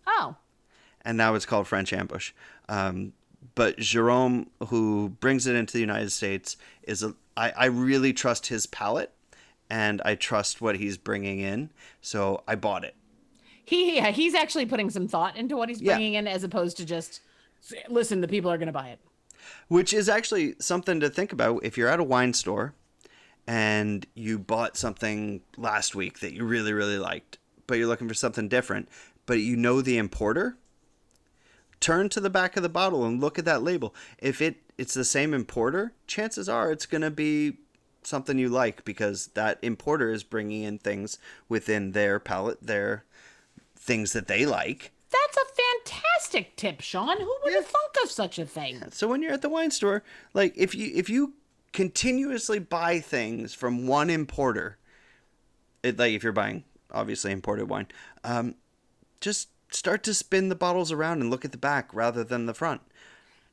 oh, 0.08 0.36
and 1.04 1.18
now 1.18 1.36
it's 1.36 1.46
called 1.46 1.68
French 1.68 1.94
ambush. 1.94 2.32
Um, 2.68 3.14
but 3.54 3.78
Jerome, 3.78 4.50
who 4.68 5.10
brings 5.20 5.48
it 5.48 5.56
into 5.56 5.74
the 5.74 5.80
United 5.80 6.12
States, 6.12 6.58
is 6.84 7.04
a 7.04 7.14
I, 7.38 7.52
I 7.52 7.66
really 7.66 8.12
trust 8.12 8.48
his 8.48 8.66
palate, 8.66 9.12
and 9.70 10.02
I 10.04 10.16
trust 10.16 10.62
what 10.62 10.78
he's 10.78 10.98
bringing 10.98 11.40
in, 11.40 11.70
so 12.02 12.44
I 12.48 12.56
bought 12.56 12.84
it. 12.84 12.96
He 13.66 13.96
yeah, 13.98 14.12
he's 14.12 14.34
actually 14.36 14.66
putting 14.66 14.90
some 14.90 15.08
thought 15.08 15.36
into 15.36 15.58
what 15.58 15.70
he's 15.70 15.82
Yeah. 15.82 15.96
bringing 15.96 16.14
in, 16.16 16.28
as 16.28 16.44
opposed 16.44 16.78
to 16.78 16.86
just 16.86 17.22
listen. 17.90 18.22
The 18.22 18.28
people 18.28 18.52
are 18.52 18.58
gonna 18.58 18.72
buy 18.72 18.90
it. 18.90 19.00
Which 19.68 19.94
is 19.94 20.10
actually 20.10 20.56
something 20.60 21.00
to 21.00 21.10
think 21.10 21.32
about 21.32 21.64
if 21.64 21.78
you're 21.78 21.90
at 21.90 22.00
a 22.00 22.04
wine 22.04 22.34
store 22.34 22.74
and 23.48 24.06
you 24.16 24.40
bought 24.40 24.76
something 24.78 25.42
last 25.58 25.94
week 25.94 26.20
that 26.20 26.34
you 26.34 26.44
really, 26.46 26.74
really 26.74 26.98
liked, 26.98 27.38
but 27.68 27.78
you're 27.78 27.88
looking 27.88 28.08
for 28.08 28.16
something 28.16 28.48
different, 28.48 28.90
but 29.28 29.40
you 29.40 29.56
know 29.56 29.82
the 29.82 29.98
importer. 29.98 30.58
Turn 31.80 32.10
to 32.10 32.20
the 32.20 32.30
back 32.30 32.58
of 32.58 32.64
the 32.64 32.70
bottle 32.70 33.06
and 33.06 33.22
look 33.22 33.38
at 33.38 33.46
that 33.46 33.62
label. 33.62 33.94
If 34.18 34.42
it 34.42 34.58
it's 34.78 34.94
the 34.94 35.06
same 35.06 35.34
importer, 35.34 35.94
chances 36.08 36.50
are 36.50 36.72
it's 36.72 36.86
going 36.86 37.02
to 37.04 37.12
be 37.12 37.58
something 38.04 38.38
you 38.38 38.50
like 38.50 38.84
because 38.84 39.28
that 39.28 39.58
importer 39.62 40.12
is 40.12 40.24
bringing 40.24 40.64
in 40.64 40.78
things 40.80 41.18
within 41.48 41.92
their 41.92 42.20
palate, 42.20 42.62
their 42.66 43.04
things 43.86 44.14
that 44.14 44.28
they 44.28 44.46
like. 44.46 44.92
That's 45.10 45.38
a 45.38 45.62
fantastic 45.86 46.56
tip, 46.58 46.82
Sean. 46.82 47.18
Who 47.20 47.36
would 47.44 47.54
have 47.54 47.66
thunk 47.66 47.96
of 48.04 48.12
such 48.12 48.40
a 48.40 48.46
thing? 48.46 48.84
So 48.92 49.08
when 49.08 49.22
you're 49.22 49.34
at 49.34 49.42
the 49.42 49.50
wine 49.50 49.72
store, 49.72 50.04
like 50.34 50.54
if 50.58 50.76
you 50.76 50.92
if 50.94 51.10
you 51.10 51.34
continuously 51.72 52.60
buy 52.60 53.00
things 53.00 53.54
from 53.54 53.88
one 53.88 54.10
importer, 54.10 54.78
it, 55.84 55.98
like 55.98 56.14
if 56.14 56.24
you're 56.24 56.34
buying 56.34 56.64
obviously 56.92 57.32
imported 57.32 57.70
wine, 57.70 57.88
um, 58.24 58.56
just 59.22 59.50
start 59.72 60.04
to 60.04 60.14
spin 60.14 60.50
the 60.50 60.56
bottles 60.56 60.92
around 60.92 61.22
and 61.22 61.30
look 61.30 61.46
at 61.46 61.52
the 61.52 61.58
back 61.58 61.94
rather 61.94 62.24
than 62.24 62.46
the 62.46 62.54
front. 62.54 62.82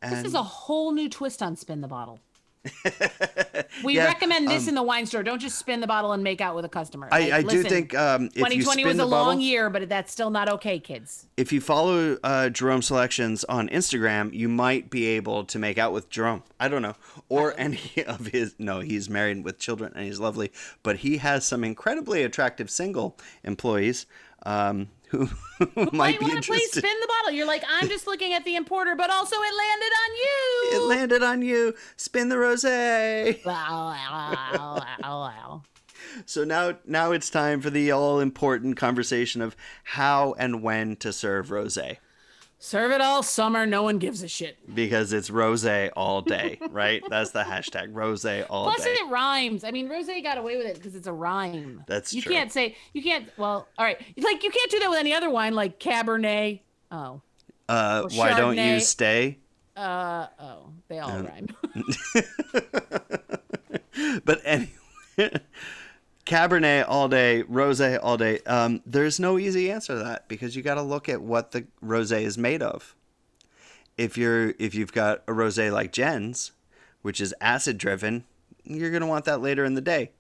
And 0.01 0.17
This 0.17 0.25
is 0.25 0.35
a 0.35 0.43
whole 0.43 0.93
new 0.93 1.09
twist 1.09 1.43
on 1.43 1.57
spin 1.57 1.81
the 1.81 1.89
bottle. 1.89 2.21
we 3.85 3.97
Yeah, 3.97 4.05
recommend 4.05 4.49
this 4.49 4.69
in 4.69 4.75
the 4.75 4.83
wine 4.83 5.07
store. 5.07 5.23
Don't 5.23 5.41
just 5.41 5.59
spin 5.59 5.81
the 5.81 5.87
bottle 5.87 6.13
and 6.13 6.23
make 6.23 6.41
out 6.41 6.55
with 6.55 6.65
a 6.65 6.69
customer. 6.69 7.09
I, 7.11 7.21
Like, 7.21 7.33
I 7.33 7.41
do 7.43 7.47
listen, 7.49 7.71
think 7.71 7.95
um, 7.95 8.27
if 8.27 8.37
you 8.37 8.63
2020 8.63 8.83
spin 8.83 8.87
was 8.87 8.97
a 8.99 9.03
bottle, 9.03 9.27
long 9.27 9.41
year, 9.41 9.71
but 9.71 9.89
that's 9.89 10.13
still 10.13 10.31
not 10.31 10.49
okay, 10.49 10.79
kids. 10.79 11.27
if 11.37 11.53
you 11.53 11.61
follow 11.61 12.19
uh, 12.23 12.49
Jerome 12.51 12.83
Selections 12.83 13.45
on 13.45 13.69
Instagram, 13.69 14.33
you 14.33 14.49
might 14.49 14.91
be 14.91 15.07
able 15.07 15.45
to 15.45 15.59
make 15.59 15.79
out 15.79 15.93
with 15.93 16.09
Jerome. 16.09 16.43
I 16.61 16.69
don't 16.69 16.83
know, 16.83 16.95
or 17.29 17.55
any 17.59 17.81
of 18.07 18.27
his. 18.27 18.55
No, 18.59 18.81
he's 18.81 19.11
married 19.11 19.45
with 19.45 19.59
children 19.59 19.93
and 19.95 20.05
he's 20.05 20.21
lovely, 20.21 20.53
but 20.83 20.99
he 20.99 21.19
has 21.19 21.45
some 21.45 21.65
incredibly 21.65 22.23
attractive 22.23 22.71
single 22.71 23.19
employees 23.43 24.07
um, 24.45 24.89
who, 25.13 25.27
who 25.75 25.91
might 25.93 26.19
be 26.19 26.25
want 26.25 26.43
to 26.43 26.51
play 26.51 26.59
spin 26.59 26.83
the 27.01 27.07
bottle. 27.07 27.33
You're 27.33 27.47
like, 27.47 27.63
I'm 27.69 27.89
just 27.89 28.07
looking 28.07 28.33
at 28.33 28.45
the 28.45 28.57
importer, 28.57 28.97
but 28.97 29.11
also 29.11 29.37
it 29.37 29.55
landed 29.55 29.93
on 30.05 30.17
you. 30.17 30.71
It 30.73 30.89
landed 30.89 31.23
on 31.23 31.43
you. 31.43 31.75
Spin 31.97 32.31
the 32.31 32.37
rosé. 32.37 33.45
Wow, 33.45 33.95
wow, 33.95 34.75
wow, 34.79 35.21
wow. 35.21 35.63
So 36.25 36.45
now, 36.45 36.79
now 36.87 37.13
it's 37.13 37.31
time 37.31 37.61
for 37.61 37.71
the 37.71 37.91
all 37.91 38.21
important 38.21 38.77
conversation 38.77 39.43
of 39.43 39.55
how 39.85 40.35
and 40.39 40.63
when 40.63 40.97
to 40.97 41.13
serve 41.13 41.49
rosé. 41.49 41.99
Serve 42.65 42.93
it 42.93 43.01
all 43.01 43.25
summer. 43.25 43.67
No 43.67 43.83
one 43.83 43.99
gives 43.99 44.23
a 44.23 44.29
shit. 44.29 44.57
because 44.73 45.13
it's 45.13 45.31
rose 45.31 45.67
all 45.97 46.23
day, 46.23 46.61
right? 46.71 47.03
That's 47.11 47.33
the 47.33 47.43
hashtag 47.43 47.89
rose 47.91 48.25
all 48.25 48.67
Plus, 48.71 48.85
day. 48.85 48.91
it 48.93 49.11
rhymes. 49.11 49.65
I 49.65 49.73
mean, 49.73 49.89
Rose 49.89 50.07
got 50.23 50.39
away 50.39 50.57
with 50.57 50.67
it 50.67 50.77
because 50.77 50.95
it's 50.95 51.09
a 51.09 51.13
rhyme. 51.13 51.83
That's 51.89 52.11
true. 52.13 52.19
you 52.19 52.23
true. 52.23 52.33
can't 52.33 52.53
say 52.53 52.77
you 52.93 53.03
can't. 53.03 53.29
Well, 53.37 53.67
all 53.77 53.85
right, 53.85 53.99
like 54.17 54.45
you 54.45 54.51
can't 54.51 54.71
do 54.71 54.79
that 54.79 54.91
with 54.91 55.01
any 55.01 55.13
other 55.13 55.29
wine, 55.29 55.57
like 55.57 55.81
Cabernet. 55.81 56.61
Oh, 56.93 57.21
Uh, 57.69 58.05
why 58.13 58.35
don't 58.35 58.57
you 58.57 58.79
stay? 58.79 59.39
uh, 59.77 60.29
oh, 60.39 60.69
they 60.87 61.01
all 61.01 61.19
rhyme. 61.19 61.49
But 64.25 64.41
anyway, 64.45 64.71
Cabernet 66.33 66.87
all 66.89 67.09
day, 67.09 67.45
rosé 67.47 67.99
all 68.03 68.17
day. 68.17 68.39
Um, 68.47 68.81
there's 68.87 69.21
no 69.21 69.39
easy 69.39 69.71
answer 69.71 69.99
to 69.99 70.03
that 70.03 70.29
because 70.29 70.57
you 70.57 70.63
got 70.63 70.77
to 70.77 70.83
look 70.83 71.07
at 71.11 71.21
what 71.21 71.51
the 71.51 71.67
rosé 71.85 72.23
is 72.23 72.39
made 72.39 72.63
of. 72.63 72.97
If 73.99 74.17
you're 74.17 74.55
if 74.59 74.75
you've 74.75 74.95
got 74.95 75.23
a 75.29 75.33
rosé 75.33 75.71
like 75.71 75.93
Jen's, 75.93 76.53
which 77.03 77.21
is 77.21 77.35
acid 77.43 77.77
driven, 77.77 78.25
you're 78.65 78.91
gonna 78.91 79.07
want 79.07 79.27
that 79.27 79.43
later 79.43 79.63
in 79.67 79.75
the 79.75 79.83
day. 79.83 80.13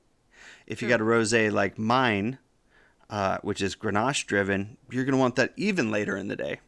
If 0.66 0.82
you 0.82 0.88
got 0.90 1.00
a 1.00 1.04
rosé 1.04 1.50
like 1.50 1.78
mine, 1.78 2.36
uh, 3.08 3.38
which 3.40 3.62
is 3.62 3.74
Grenache 3.74 4.26
driven, 4.26 4.76
you're 4.90 5.06
gonna 5.06 5.16
want 5.16 5.36
that 5.36 5.54
even 5.56 5.90
later 5.90 6.14
in 6.14 6.28
the 6.28 6.36
day. 6.36 6.60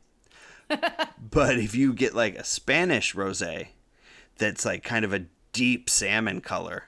but 0.69 1.59
if 1.59 1.75
you 1.75 1.93
get 1.93 2.15
like 2.15 2.37
a 2.37 2.45
Spanish 2.45 3.15
rosé, 3.15 3.69
that's 4.39 4.65
like 4.65 4.83
kind 4.83 5.05
of 5.05 5.13
a 5.13 5.27
deep 5.53 5.91
salmon 5.91 6.41
color, 6.41 6.85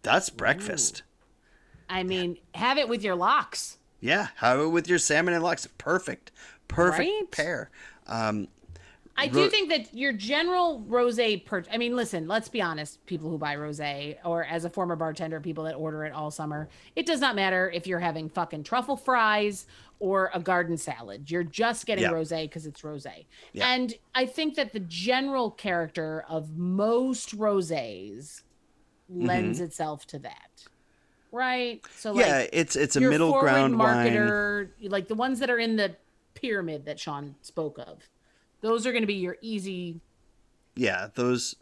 that's 0.00 0.30
breakfast. 0.30 1.02
I 1.88 2.02
mean, 2.02 2.38
have 2.54 2.78
it 2.78 2.88
with 2.88 3.02
your 3.02 3.14
lox. 3.16 3.78
Yeah, 4.00 4.28
have 4.36 4.60
it 4.60 4.68
with 4.68 4.88
your 4.88 4.98
salmon 4.98 5.34
and 5.34 5.42
lox. 5.42 5.66
Perfect, 5.78 6.30
perfect 6.68 6.98
Right? 7.08 7.30
pair. 7.30 7.70
Um, 8.06 8.48
I 9.16 9.26
Ro- 9.26 9.32
do 9.32 9.50
think 9.50 9.68
that 9.70 9.92
your 9.92 10.12
general 10.12 10.84
rosé 10.88 11.44
per 11.44 11.64
I 11.72 11.76
mean, 11.78 11.96
listen, 11.96 12.28
let's 12.28 12.48
be 12.48 12.62
honest, 12.62 13.04
people 13.06 13.28
who 13.28 13.36
buy 13.36 13.56
rosé 13.56 14.16
or 14.24 14.44
as 14.44 14.64
a 14.64 14.70
former 14.70 14.94
bartender, 14.94 15.40
people 15.40 15.64
that 15.64 15.74
order 15.74 16.04
it 16.04 16.12
all 16.12 16.30
summer, 16.30 16.68
it 16.94 17.04
does 17.06 17.18
not 17.20 17.34
matter 17.34 17.68
if 17.74 17.86
you're 17.88 17.98
having 17.98 18.28
fucking 18.28 18.62
truffle 18.62 18.96
fries 18.96 19.66
or 19.98 20.30
a 20.32 20.38
garden 20.38 20.76
salad. 20.76 21.28
You're 21.28 21.42
just 21.42 21.84
getting 21.84 22.04
Yeah. 22.04 22.12
rosé 22.12 22.42
because 22.44 22.64
it's 22.66 22.82
rosé. 22.82 23.26
Yeah. 23.52 23.66
And 23.66 23.92
I 24.14 24.26
think 24.26 24.54
that 24.54 24.72
the 24.72 24.78
general 24.80 25.50
character 25.50 26.24
of 26.28 26.56
most 26.56 27.36
rosés 27.36 28.42
lends 29.08 29.58
itself 29.58 30.06
to 30.06 30.20
that. 30.20 30.68
Right? 31.32 31.82
So 31.96 32.12
like 32.12 32.26
yeah, 32.26 32.46
it's 32.52 32.76
it's 32.76 32.96
a 32.96 33.00
middle 33.00 33.38
ground 33.38 33.78
wine. 33.78 34.12
marketer, 34.12 34.68
like 34.82 35.08
the 35.08 35.14
ones 35.14 35.40
that 35.40 35.50
are 35.50 35.58
in 35.58 35.76
the 35.76 35.94
pyramid 36.34 36.86
that 36.86 36.98
Sean 36.98 37.34
spoke 37.42 37.78
of. 37.78 38.08
Those 38.60 38.86
are 38.86 38.92
going 38.92 39.02
to 39.02 39.06
be 39.08 39.14
your 39.14 39.36
easy. 39.40 40.00
Yeah, 40.74 41.08
those 41.14 41.56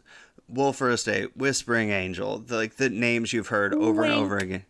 Wölffer 0.51 0.91
Estate, 0.91 1.35
Whispering 1.35 1.89
Angel, 1.91 2.39
the, 2.39 2.55
like 2.55 2.75
the 2.75 2.89
names 2.89 3.33
you've 3.33 3.47
heard 3.47 3.73
over 3.73 4.03
and 4.03 4.13
over 4.13 4.37
again. 4.37 4.65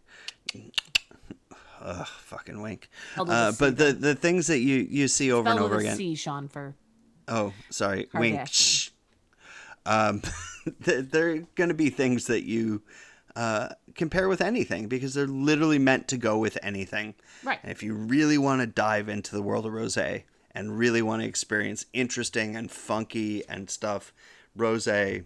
Ugh, 1.82 2.08
fucking 2.08 2.62
wink. 2.62 2.90
A 3.18 3.22
Uh, 3.22 3.52
but 3.60 3.78
the 3.78 3.94
the 3.94 4.16
things 4.16 4.48
that 4.48 4.60
you 4.60 4.88
you 4.90 5.08
see 5.08 5.32
over 5.32 5.50
and 5.50 5.60
over 5.60 5.78
again. 5.78 5.96
C, 5.96 6.16
Sean 6.16 6.48
for 6.48 6.76
Oh, 7.28 7.54
sorry, 7.70 8.08
wink. 8.14 8.40
Kardashian. 8.40 8.48
Shh. 8.54 8.90
Um, 9.86 10.22
th- 10.84 11.06
they're 11.10 11.40
going 11.56 11.70
to 11.70 11.74
be 11.74 11.90
things 11.90 12.28
that 12.28 12.44
you 12.44 12.82
uh, 13.38 13.70
compare 13.94 14.28
with 14.28 14.42
anything 14.42 14.88
because 14.88 15.14
they're 15.14 15.28
literally 15.28 15.78
meant 15.78 16.08
to 16.08 16.18
go 16.18 16.40
with 16.40 16.58
anything. 16.64 17.14
Right. 17.44 17.60
And 17.62 17.72
if 17.72 17.84
you 17.84 17.94
really 17.94 18.40
want 18.40 18.62
to 18.62 18.68
dive 18.68 19.08
into 19.08 19.36
the 19.36 19.44
world 19.44 19.68
of 19.68 19.74
rosé 19.74 20.24
and 20.52 20.76
really 20.76 21.04
want 21.04 21.22
to 21.22 21.28
experience 21.28 21.86
interesting 21.94 22.56
and 22.56 22.72
funky 22.72 23.48
and 23.48 23.70
stuff, 23.70 24.12
rosé, 24.58 25.26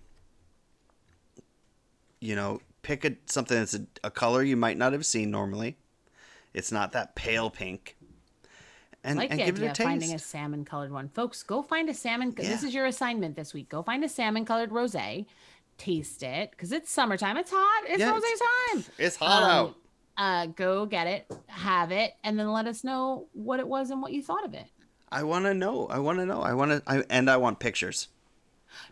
you 2.19 2.35
know, 2.35 2.59
pick 2.81 3.05
a, 3.05 3.15
something 3.27 3.57
that's 3.57 3.75
a, 3.75 3.85
a 4.03 4.11
color 4.11 4.43
you 4.43 4.57
might 4.57 4.77
not 4.77 4.91
have 4.91 5.05
seen 5.05 5.31
normally. 5.31 5.77
It's 6.53 6.69
not 6.69 6.91
that 6.91 7.15
pale 7.15 7.49
pink. 7.49 7.95
And, 9.05 9.17
like 9.17 9.31
and 9.31 9.39
the 9.39 9.45
give 9.45 9.55
it 9.55 9.57
idea 9.59 9.67
a 9.69 9.71
of 9.71 9.77
finding 9.77 10.13
a 10.13 10.19
salmon 10.19 10.65
colored 10.65 10.91
one. 10.91 11.07
Folks, 11.07 11.43
go 11.43 11.63
find 11.63 11.87
a 11.89 11.93
salmon. 11.93 12.33
This 12.35 12.61
is 12.61 12.73
your 12.73 12.87
assignment 12.87 13.37
this 13.37 13.53
week. 13.53 13.69
Go 13.69 13.81
find 13.81 14.03
a 14.03 14.09
salmon 14.09 14.43
colored 14.43 14.69
rosé, 14.69 15.25
taste 15.83 16.23
it 16.23 16.51
because 16.51 16.71
it's 16.71 16.91
summertime. 16.91 17.37
It's 17.37 17.51
hot. 17.53 17.83
It's 17.87 17.99
Yeah, 17.99 18.11
time. 18.11 18.85
It's 18.97 19.15
hot 19.15 19.43
Um, 19.43 19.49
out. 19.49 19.75
Uh, 20.17 20.45
go 20.47 20.85
get 20.85 21.07
it, 21.07 21.31
have 21.47 21.91
it, 21.91 22.13
and 22.23 22.37
then 22.37 22.51
let 22.51 22.67
us 22.67 22.83
know 22.83 23.27
what 23.33 23.59
it 23.59 23.67
was 23.67 23.89
and 23.91 24.01
what 24.01 24.11
you 24.11 24.21
thought 24.21 24.45
of 24.45 24.53
it. 24.53 24.65
I 25.11 25.23
want 25.23 25.45
to 25.45 25.53
know. 25.53 25.87
I 25.87 25.99
want 25.99 26.19
to 26.19 26.25
know. 26.25 26.41
I 26.41 26.53
want 26.53 26.71
to. 26.71 26.83
I, 26.85 27.03
and 27.09 27.29
I 27.29 27.37
want 27.37 27.59
pictures. 27.59 28.09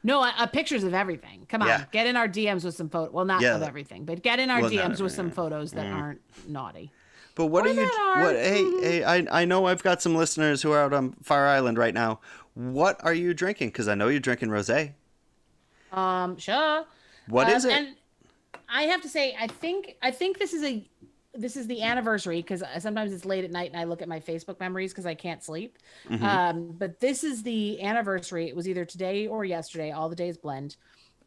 No, 0.04 0.22
uh, 0.22 0.32
uh, 0.38 0.48
pictures 0.48 0.84
of 0.84 0.94
everything. 0.94 1.46
Come 1.48 1.62
on, 1.62 1.68
Yeah. 1.70 1.86
get 1.92 2.08
in 2.08 2.16
our 2.18 2.28
DMs 2.28 2.64
with 2.66 2.76
some 2.76 2.90
photo. 2.90 3.12
Well, 3.12 3.26
not 3.26 3.42
Yeah. 3.42 3.56
of 3.56 3.64
everything, 3.64 4.04
but 4.06 4.22
get 4.22 4.40
in 4.40 4.50
our 4.50 4.62
Well, 4.62 4.70
DMs 4.72 5.02
with 5.02 5.14
some. 5.14 5.32
Mm. 5.32 5.36
photos 5.36 5.72
that 5.74 5.86
aren't 5.86 6.22
naughty. 6.48 6.92
But 7.36 7.46
what 7.48 7.66
Or 7.66 7.70
are 7.70 7.74
you? 7.74 7.82
are. 7.84 8.24
What? 8.26 8.36
Hey, 8.36 8.64
hey! 8.82 9.04
I 9.04 9.42
I 9.42 9.46
know 9.46 9.66
I've 9.68 9.84
got 9.84 10.02
some 10.02 10.16
listeners 10.16 10.62
who 10.64 10.72
are 10.74 10.84
out 10.84 10.94
on 10.94 11.14
Fire 11.24 11.46
Island 11.46 11.78
right 11.78 11.94
now. 11.94 12.20
What 12.56 13.00
are 13.06 13.14
you 13.14 13.34
drinking? 13.34 13.70
Because 13.70 13.88
I 13.88 13.96
know 13.96 14.08
you're 14.10 14.20
drinking 14.20 14.50
rosé. 14.50 14.94
Um, 15.92 16.38
sure. 16.38 16.86
What 17.28 17.48
Um, 17.48 17.54
is 17.54 17.66
it? 17.66 17.74
And 17.74 17.96
I 18.68 18.84
have 18.84 19.02
to 19.02 19.10
say, 19.10 19.36
I 19.40 19.48
think 19.48 19.96
I 20.02 20.12
think 20.12 20.38
this 20.40 20.54
is 20.54 20.64
a 20.64 20.88
this 21.36 21.56
is 21.56 21.68
the 21.68 21.84
anniversary 21.84 22.42
because 22.42 22.64
sometimes 22.80 23.14
it's 23.14 23.24
late 23.24 23.44
at 23.46 23.52
night 23.52 23.72
and 23.72 23.80
I 23.80 23.84
look 23.84 24.02
at 24.02 24.08
my 24.08 24.20
Facebook 24.20 24.60
memories 24.60 24.92
because 24.92 25.06
I 25.06 25.14
can't 25.14 25.44
sleep. 25.44 25.78
Mm-hmm. 26.10 26.24
Um, 26.26 26.72
but 26.78 27.00
this 27.00 27.24
is 27.24 27.44
the 27.44 27.82
anniversary. 27.82 28.48
It 28.50 28.56
was 28.56 28.68
either 28.68 28.84
today 28.84 29.28
or 29.28 29.46
yesterday. 29.46 29.92
All 29.92 30.10
the 30.10 30.16
days 30.16 30.38
blend 30.38 30.76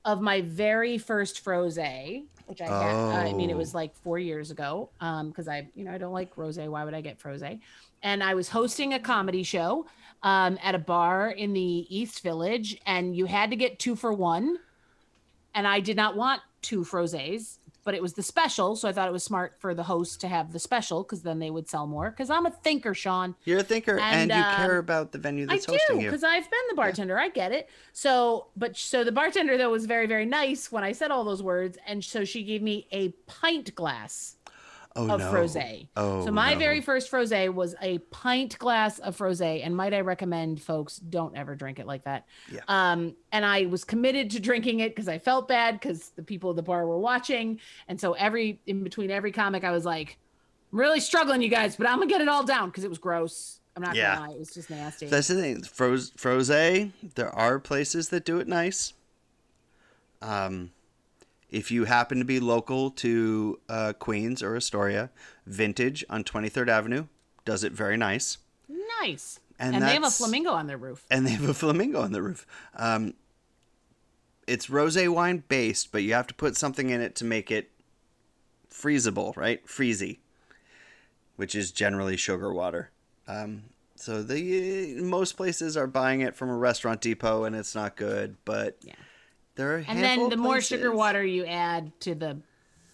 of 0.05 0.21
my 0.21 0.41
very 0.41 0.99
first 0.99 1.41
froze, 1.41 1.77
which 2.47 2.61
I 2.61 2.65
had. 2.67 2.95
uh, 2.95 3.09
I 3.29 3.33
mean, 3.33 3.49
it 3.51 3.55
Oh. 3.55 3.59
was 3.59 3.75
like 3.75 3.95
four 3.95 4.19
years 4.19 4.51
ago. 4.51 4.91
Um, 5.01 5.29
because 5.29 5.47
I, 5.47 5.69
you 5.77 5.85
know, 5.85 5.93
I 5.93 5.99
don't 5.99 6.13
like 6.13 6.35
rosé. 6.35 6.69
Why 6.69 6.85
would 6.85 6.95
I 6.95 7.01
get 7.01 7.21
froze? 7.21 7.43
And 8.03 8.23
I 8.25 8.35
was 8.35 8.49
hosting 8.49 8.95
a 8.95 8.99
comedy 8.99 9.45
show 9.45 9.87
um, 10.23 10.59
at 10.63 10.75
a 10.75 10.79
bar 10.79 11.31
in 11.31 11.53
the 11.53 11.87
East 11.89 12.23
Village, 12.23 12.81
and 12.87 13.17
you 13.17 13.27
had 13.27 13.51
to 13.51 13.57
get 13.57 13.79
two 13.79 13.97
for 13.97 14.13
one 14.13 14.59
and 15.55 15.67
I 15.67 15.81
did 15.81 15.97
not 15.97 16.17
want 16.17 16.43
two 16.61 16.85
frosés, 16.85 17.59
but 17.85 17.95
it 17.95 18.03
was 18.03 18.13
the 18.13 18.23
special, 18.23 18.77
so 18.77 18.89
I 18.89 18.93
thought 18.93 19.09
it 19.09 19.13
was 19.13 19.25
smart 19.25 19.57
for 19.59 19.75
the 19.75 19.83
host 19.83 20.21
to 20.21 20.29
have 20.29 20.53
the 20.53 20.61
special 20.61 21.03
because 21.03 21.23
then 21.23 21.41
they 21.41 21.51
would 21.51 21.69
sell 21.69 21.87
more. 21.87 22.11
Because 22.11 22.31
I'm 22.31 22.47
a 22.47 22.51
thinker, 22.51 22.95
Sean. 22.95 23.35
You're 23.45 23.59
a 23.59 23.65
thinker, 23.65 23.99
and, 23.99 24.31
and, 24.31 24.39
you 24.39 24.47
um, 24.47 24.57
care 24.57 24.79
about 24.79 25.11
the 25.11 25.19
venue 25.19 25.45
I 25.45 25.55
that's 25.55 25.67
do 25.67 25.73
hosting 25.73 26.01
you. 26.01 26.07
because 26.07 26.23
I've 26.23 26.49
been 26.49 26.61
the 26.69 26.77
bartender. 26.77 27.19
I 27.19 27.29
get 27.29 27.51
it. 27.51 27.69
So, 27.93 28.47
but 28.57 28.77
so 28.77 29.03
the 29.03 29.13
bartender 29.13 29.59
though 29.59 29.71
was 29.71 29.87
very 29.87 30.07
very 30.07 30.27
nice 30.27 30.71
when 30.71 30.85
I 30.85 30.93
said 30.93 31.11
all 31.11 31.25
those 31.25 31.43
words, 31.43 31.77
and 31.87 32.05
so 32.05 32.25
she 32.25 32.45
gave 32.45 32.63
me 32.63 32.87
a 32.93 33.09
pint 33.27 33.75
glass 33.75 34.37
Oh 34.95 35.11
of 35.11 35.21
no! 35.21 35.33
frosé. 35.33 35.89
Oh, 35.97 36.25
so 36.25 36.31
my 36.31 36.53
no. 36.53 36.59
very 36.59 36.81
first 36.81 37.11
frosé 37.11 37.53
was 37.53 37.75
a 37.81 37.99
pint 38.11 38.59
glass 38.59 38.99
of 38.99 39.17
frosé, 39.17 39.65
and 39.65 39.75
might 39.77 39.95
I 39.95 40.01
recommend 40.01 40.61
folks 40.63 40.97
don't 40.97 41.37
ever 41.37 41.55
drink 41.55 41.79
it 41.79 41.87
like 41.87 42.05
that. 42.05 42.27
Yeah. 42.51 42.61
Um, 42.69 43.17
and 43.33 43.45
I 43.47 43.67
was 43.67 43.85
committed 43.85 44.31
to 44.33 44.41
drinking 44.41 44.81
it 44.81 44.91
because 44.95 45.09
I 45.09 45.19
felt 45.19 45.49
bad 45.49 45.81
because 45.81 46.11
the 46.11 46.23
people 46.23 46.51
at 46.51 46.57
the 46.57 46.63
bar 46.63 46.87
were 46.87 46.99
watching, 46.99 47.59
and 47.89 48.01
so 48.01 48.13
every 48.13 48.61
in 48.67 48.85
between 48.85 49.11
every 49.11 49.33
comic, 49.33 49.65
I 49.65 49.71
was 49.71 49.85
like, 49.87 50.19
"I'm 50.73 50.79
really 50.79 51.01
struggling, 51.01 51.41
you 51.43 51.49
guys, 51.49 51.77
but 51.77 51.87
I'm 51.89 51.99
gonna 51.99 52.11
get 52.11 52.21
it 52.21 52.29
all 52.29 52.45
down 52.45 52.69
because 52.69 52.85
it 52.85 52.91
was 52.91 52.99
gross. 52.99 53.61
I'm 53.75 53.83
not 53.83 53.95
Yeah. 53.97 54.17
gonna 54.17 54.29
lie, 54.29 54.35
it 54.35 54.39
was 54.39 54.51
just 54.53 54.69
nasty. 54.69 55.07
That's 55.07 55.29
the 55.29 55.37
thing. 55.37 55.63
Froze, 55.63 56.11
frosé. 56.11 56.91
There 57.15 57.31
are 57.35 57.59
places 57.59 58.11
that 58.11 58.27
do 58.27 58.39
it 58.39 58.47
nice. 58.47 58.93
Um, 60.21 60.71
if 61.53 61.71
you 61.71 61.85
happen 61.85 62.19
to 62.19 62.25
be 62.25 62.41
local 62.41 62.91
to 62.91 63.61
uh, 63.69 63.93
Queens 63.93 64.43
or 64.43 64.57
Astoria, 64.57 65.11
Vintage 65.47 66.05
on 66.11 66.25
23rd 66.25 66.69
Avenue 66.69 67.07
does 67.45 67.63
it 67.63 67.73
very 67.73 67.97
nice. 67.97 68.39
nice. 69.01 69.39
And 69.59 69.77
And, 69.77 69.85
they 69.85 69.93
have 69.93 70.03
a 70.05 70.11
flamingo 70.11 70.51
on 70.51 70.67
their 70.67 70.79
roof. 70.79 71.05
and 71.11 71.25
they 71.27 71.31
have 71.31 71.49
a 71.49 71.55
flamingo 71.55 72.01
on 72.01 72.13
the 72.13 72.23
roof. 72.23 72.47
Um, 72.75 73.15
it's 74.47 74.67
rosé 74.67 75.09
wine 75.09 75.45
based, 75.47 75.93
but 75.93 76.03
you 76.03 76.15
have 76.15 76.27
to 76.29 76.35
put 76.35 76.57
something 76.57 76.91
in 76.91 77.01
it 77.01 77.15
to 77.17 77.25
make 77.25 77.51
it 77.51 77.71
freezable, 78.71 79.37
right? 79.37 79.65
Freezy, 79.67 80.19
which 81.37 81.55
is 81.55 81.71
generally 81.71 82.17
sugar 82.17 82.53
water. 82.53 82.91
Um, 83.29 83.65
so 83.95 84.23
the 84.23 84.95
most 85.01 85.37
places 85.37 85.77
are 85.77 85.87
buying 85.87 86.23
it 86.23 86.35
from 86.35 86.49
a 86.49 86.57
restaurant 86.57 87.01
depot, 87.01 87.45
and 87.45 87.55
it's 87.55 87.75
not 87.75 87.95
good. 87.95 88.37
But 88.45 88.79
Yeah. 88.83 88.95
There 89.55 89.77
are 89.77 89.85
And 89.87 90.03
then 90.03 90.29
the 90.29 90.37
more 90.37 90.61
sugar 90.61 90.93
water 90.93 91.25
you 91.25 91.45
add 91.45 91.93
to 92.01 92.15
the 92.15 92.39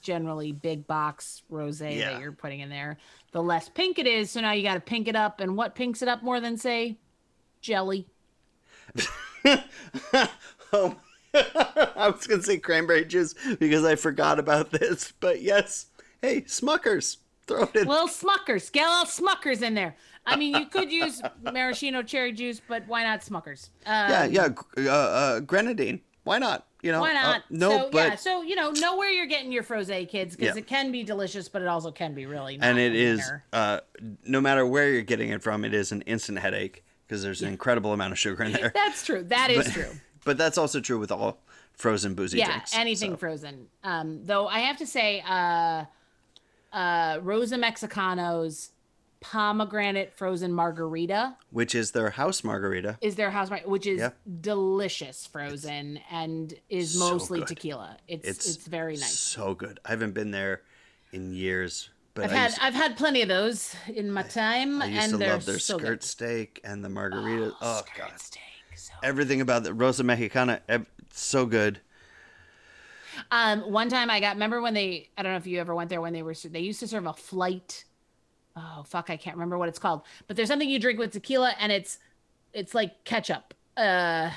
generally 0.00 0.52
big 0.52 0.86
box 0.86 1.42
rosé 1.50 1.96
Yeah. 1.96 2.12
that 2.12 2.20
you're 2.20 2.32
putting 2.32 2.60
in 2.60 2.68
there, 2.68 2.98
the 3.32 3.42
less 3.42 3.68
pink 3.68 3.98
it 3.98 4.06
is. 4.06 4.30
So 4.30 4.40
now 4.40 4.52
you 4.52 4.62
got 4.62 4.74
to 4.74 4.80
pink 4.80 5.08
it 5.08 5.16
up. 5.16 5.40
And 5.40 5.56
what 5.56 5.74
pinks 5.74 6.02
it 6.02 6.08
up 6.08 6.22
more 6.22 6.40
than 6.40 6.56
say 6.56 6.96
jelly? 7.60 8.06
oh, 10.72 10.96
I 11.34 12.08
was 12.08 12.26
gonna 12.26 12.42
say 12.42 12.56
cranberry 12.58 13.04
juice 13.04 13.34
because 13.58 13.84
I 13.84 13.96
forgot 13.96 14.38
about 14.38 14.70
this, 14.70 15.12
but 15.20 15.42
yes. 15.42 15.86
Hey, 16.22 16.40
Smuckers. 16.42 17.18
Throw 17.46 17.62
it 17.64 17.76
in. 17.76 17.86
little 17.88 18.08
Smuckers. 18.08 18.72
Get 18.72 18.86
a 18.86 18.90
little 18.90 19.04
Smuckers 19.06 19.62
in 19.62 19.74
there. 19.74 19.94
I 20.26 20.36
mean, 20.36 20.54
you 20.56 20.66
could 20.66 20.90
use 20.90 21.22
maraschino 21.42 22.02
cherry 22.02 22.32
juice, 22.32 22.60
but 22.66 22.82
why 22.86 23.02
not 23.04 23.20
Smuckers? 23.20 23.70
Um, 23.86 24.10
yeah, 24.10 24.24
yeah. 24.24 24.48
Uh, 24.76 24.90
uh, 24.90 25.40
grenadine. 25.40 26.00
Why 26.28 26.38
not? 26.38 26.66
You 26.82 26.92
know. 26.92 27.00
Why 27.00 27.10
uh, 27.10 27.14
not? 27.14 27.42
no, 27.50 27.70
so, 27.70 27.90
but 27.90 28.08
yeah, 28.10 28.14
so 28.16 28.42
you 28.42 28.54
know, 28.54 28.70
know 28.70 28.96
where 28.96 29.10
you're 29.10 29.26
getting 29.26 29.50
your 29.50 29.62
froze 29.62 29.88
kids, 29.88 30.36
because 30.36 30.54
Yeah. 30.54 30.60
it 30.60 30.66
can 30.66 30.92
be 30.92 31.02
delicious, 31.02 31.48
but 31.48 31.62
it 31.62 31.68
also 31.68 31.90
can 31.90 32.14
be 32.14 32.26
really. 32.26 32.58
Not 32.58 32.66
and 32.68 32.78
it 32.78 32.94
is 32.94 33.20
uh, 33.52 33.80
no 34.24 34.40
matter 34.40 34.64
where 34.66 34.92
you're 34.92 35.02
getting 35.02 35.30
it 35.30 35.42
from, 35.42 35.64
it 35.64 35.74
is 35.74 35.90
an 35.90 36.02
instant 36.02 36.38
headache 36.38 36.84
because 37.06 37.22
there's 37.22 37.42
an 37.42 37.48
incredible 37.48 37.92
amount 37.92 38.12
of 38.12 38.18
sugar 38.18 38.44
in 38.44 38.52
there. 38.52 38.70
That's 38.74 39.04
true. 39.04 39.24
That 39.24 39.50
is 39.50 39.64
But- 39.66 39.72
true. 39.74 39.90
But 40.24 40.36
that's 40.36 40.58
also 40.58 40.80
true 40.80 40.98
with 40.98 41.10
all 41.10 41.38
frozen 41.72 42.14
boozy 42.14 42.38
yeah, 42.38 42.48
drinks. 42.48 42.76
anything 42.76 43.12
so. 43.12 43.16
frozen. 43.16 43.68
Um, 43.82 44.24
though 44.24 44.46
I 44.46 44.58
have 44.58 44.76
to 44.78 44.86
say, 44.86 45.22
uh, 45.26 45.84
uh, 46.70 47.20
Rosa 47.22 47.56
Mexicano's 47.56 48.72
pomegranate 49.20 50.12
frozen 50.16 50.52
margarita 50.52 51.36
which 51.50 51.74
is 51.74 51.90
their 51.90 52.10
house 52.10 52.44
margarita. 52.44 52.98
is 53.00 53.16
their 53.16 53.30
house, 53.30 53.50
mar- 53.50 53.60
which 53.66 53.86
is 53.86 53.98
Yeah. 53.98 54.10
delicious 54.40 55.26
frozen 55.26 55.98
and 56.10 56.54
is 56.68 56.92
So 56.98 57.10
mostly 57.10 57.40
good. 57.40 57.48
tequila. 57.48 57.96
It's, 58.06 58.28
It's 58.28 58.54
it's 58.56 58.66
very 58.66 58.94
nice. 58.94 59.10
So 59.18 59.54
good. 59.54 59.80
I 59.84 59.90
haven't 59.90 60.12
been 60.12 60.30
there 60.30 60.62
in 61.12 61.32
years, 61.32 61.90
but 62.14 62.24
I've 62.26 62.32
I 62.32 62.34
had 62.34 62.50
used, 62.50 62.58
I've 62.62 62.74
had 62.74 62.96
plenty 62.96 63.22
of 63.22 63.28
those 63.28 63.74
in 63.94 64.10
my 64.12 64.22
time, 64.22 64.80
I 64.82 64.86
used 64.86 65.02
and 65.12 65.20
to 65.20 65.28
love 65.28 65.44
their 65.46 65.58
so 65.58 65.78
skirt 65.78 66.00
good. 66.00 66.02
steak 66.04 66.60
and 66.64 66.84
the 66.84 66.88
margarita. 66.88 67.54
Oh, 67.60 67.78
skirt 67.78 67.96
god, 68.10 68.20
steak, 68.20 68.42
so 68.76 68.92
everything 69.02 69.40
about 69.40 69.64
the 69.64 69.72
Rosa 69.74 70.04
Mexicano, 70.04 70.60
so 71.12 71.44
good. 71.46 71.80
Um, 73.32 73.60
one 73.72 73.88
time 73.88 74.10
I 74.10 74.20
got 74.20 74.34
remember 74.36 74.60
when 74.60 74.74
they 74.74 75.08
I 75.18 75.22
don't 75.22 75.32
know 75.32 75.38
if 75.38 75.46
you 75.46 75.58
ever 75.60 75.74
went 75.74 75.90
there 75.90 76.00
when 76.00 76.12
they 76.12 76.22
were 76.22 76.34
they 76.34 76.60
used 76.60 76.80
to 76.80 76.86
serve 76.88 77.06
a 77.06 77.12
flight. 77.12 77.84
Oh 78.58 78.82
fuck, 78.84 79.10
I 79.10 79.16
can't 79.16 79.36
remember 79.36 79.56
what 79.58 79.68
it's 79.68 79.78
called. 79.78 80.02
But 80.26 80.36
there's 80.36 80.48
something 80.48 80.68
you 80.68 80.78
drink 80.78 80.98
with 80.98 81.12
tequila 81.12 81.54
and 81.60 81.70
it's 81.70 81.98
it's 82.52 82.74
like 82.74 83.04
ketchup. 83.04 83.54
Uh 83.76 84.30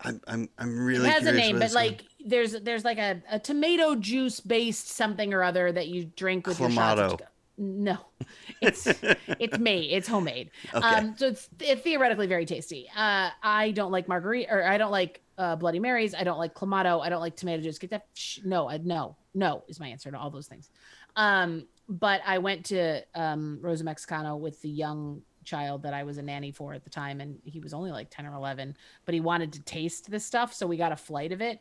I'm 0.00 0.20
I'm 0.26 0.48
I'm 0.58 0.84
really 0.84 1.08
it 1.08 1.12
has 1.12 1.26
a 1.26 1.32
name, 1.32 1.58
but 1.58 1.72
going. 1.72 1.74
like 1.74 2.04
there's 2.24 2.52
there's 2.52 2.84
like 2.84 2.98
a, 2.98 3.22
a 3.30 3.38
tomato 3.38 3.94
juice 3.94 4.40
based 4.40 4.88
something 4.88 5.32
or 5.32 5.42
other 5.42 5.70
that 5.72 5.88
you 5.88 6.06
drink 6.16 6.46
with 6.46 6.60
your 6.60 6.70
shots. 6.70 7.22
No, 7.58 7.98
it's 8.62 8.86
it's 8.86 9.58
made. 9.58 9.90
It's 9.92 10.08
homemade. 10.08 10.50
Okay. 10.74 10.84
Um, 10.84 11.14
so 11.16 11.28
it's, 11.28 11.48
it's 11.60 11.82
theoretically 11.82 12.26
very 12.26 12.46
tasty. 12.46 12.88
Uh, 12.96 13.30
I 13.42 13.72
don't 13.72 13.92
like 13.92 14.08
margarita, 14.08 14.52
or 14.52 14.64
I 14.64 14.78
don't 14.78 14.90
like 14.90 15.20
uh, 15.38 15.56
Bloody 15.56 15.78
Marys. 15.78 16.14
I 16.14 16.24
don't 16.24 16.38
like 16.38 16.54
clamato. 16.54 17.00
I 17.00 17.08
don't 17.08 17.20
like 17.20 17.36
tomato 17.36 17.62
juice. 17.62 17.78
Get 17.78 17.90
that? 17.90 18.06
Sh- 18.14 18.40
no, 18.44 18.68
I, 18.68 18.78
no, 18.78 19.16
no 19.34 19.64
is 19.68 19.78
my 19.78 19.88
answer 19.88 20.10
to 20.10 20.18
all 20.18 20.30
those 20.30 20.46
things. 20.46 20.70
Um, 21.14 21.66
but 21.88 22.20
I 22.26 22.38
went 22.38 22.66
to 22.66 23.02
um, 23.14 23.58
Rosa 23.60 23.84
Mexicano 23.84 24.38
with 24.38 24.60
the 24.62 24.68
young 24.68 25.22
child 25.44 25.82
that 25.82 25.92
I 25.92 26.04
was 26.04 26.18
a 26.18 26.22
nanny 26.22 26.52
for 26.52 26.72
at 26.72 26.84
the 26.84 26.90
time, 26.90 27.20
and 27.20 27.38
he 27.44 27.60
was 27.60 27.74
only 27.74 27.90
like 27.90 28.10
ten 28.10 28.26
or 28.26 28.34
eleven. 28.34 28.76
But 29.04 29.14
he 29.14 29.20
wanted 29.20 29.52
to 29.54 29.62
taste 29.62 30.10
this 30.10 30.24
stuff, 30.24 30.52
so 30.52 30.66
we 30.66 30.76
got 30.76 30.92
a 30.92 30.96
flight 30.96 31.32
of 31.32 31.40
it. 31.40 31.60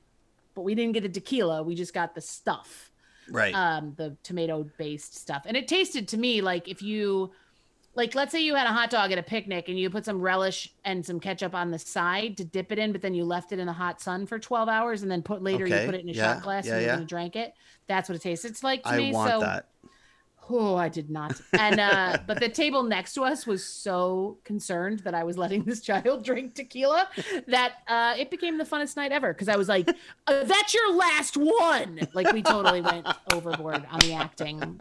But 0.54 0.62
we 0.64 0.76
didn't 0.76 0.94
get 0.94 1.04
the 1.04 1.10
tequila. 1.10 1.64
We 1.64 1.76
just 1.76 1.94
got 1.94 2.14
the 2.16 2.22
stuff 2.22 2.92
right. 3.32 3.54
um 3.54 3.94
the 3.98 4.16
tomato 4.24 4.66
based 4.78 5.16
stuff 5.16 5.44
and 5.46 5.58
it 5.58 5.68
tasted 5.68 6.08
to 6.08 6.18
me 6.18 6.42
like 6.42 6.68
if 6.68 6.82
you 6.82 7.32
like 7.94 8.16
let's 8.16 8.32
say 8.32 8.42
you 8.42 8.56
had 8.56 8.68
a 8.68 8.72
hot 8.72 8.90
dog 8.90 9.12
at 9.12 9.18
a 9.18 9.24
picnic 9.24 9.68
and 9.68 9.78
you 9.78 9.90
put 9.90 10.06
some 10.06 10.22
relish 10.22 10.74
and 10.86 11.06
some 11.06 11.20
ketchup 11.20 11.54
on 11.54 11.72
the 11.72 11.80
side 11.80 12.38
to 12.38 12.46
dip 12.46 12.72
it 12.72 12.80
in 12.80 12.92
but 12.92 13.02
then 13.02 13.14
you 13.14 13.24
left 13.24 13.52
it 13.52 13.60
in 13.60 13.68
the 13.68 13.74
hot 13.74 14.02
sun 14.02 14.26
for 14.26 14.40
12 14.40 14.70
hours 14.70 15.02
and 15.02 15.12
then 15.12 15.22
put 15.22 15.42
later 15.42 15.66
Okay, 15.66 15.82
you 15.82 15.86
put 15.86 15.96
it 15.96 16.02
in 16.02 16.10
a 16.10 16.14
yeah, 16.14 16.36
shot 16.36 16.44
glass 16.44 16.66
yeah, 16.66 16.76
and 16.76 16.82
yeah. 16.84 16.96
gonna 16.96 17.06
drink 17.06 17.36
it 17.36 17.54
that's 17.88 18.08
what 18.08 18.16
it 18.16 18.22
tastes 18.22 18.46
it's 18.46 18.64
like 18.64 18.84
to 18.84 18.90
I 18.90 18.98
me 18.98 19.14
want 19.14 19.32
so 19.32 19.40
that. 19.42 19.68
Oh 20.50 20.76
i 20.76 20.90
did 20.90 21.10
not 21.10 21.40
and 21.54 21.80
uh 21.80 22.18
but 22.28 22.40
the 22.40 22.50
table 22.50 22.84
next 22.84 23.14
to 23.14 23.24
us 23.24 23.46
was 23.46 23.66
so 23.66 24.38
concerned 24.44 25.00
that 25.00 25.14
i 25.14 25.24
was 25.24 25.38
letting 25.38 25.64
this 25.64 25.82
child 25.82 26.24
drink 26.26 26.56
tequila 26.56 27.08
that 27.48 27.76
uh 27.88 28.14
it 28.18 28.30
became 28.32 28.58
the 28.58 28.64
funnest 28.64 28.96
night 28.96 29.12
ever 29.12 29.34
because 29.34 29.48
i 29.48 29.56
was 29.56 29.70
like 29.70 29.88
uh, 30.28 30.44
that's 30.44 30.74
your 30.74 30.96
last 30.96 31.38
one 31.38 32.00
like 32.14 32.32
we 32.34 32.42
totally 32.42 32.82
went 32.82 33.08
overboard 33.32 33.86
on 33.92 34.00
the 34.00 34.14
acting 34.14 34.80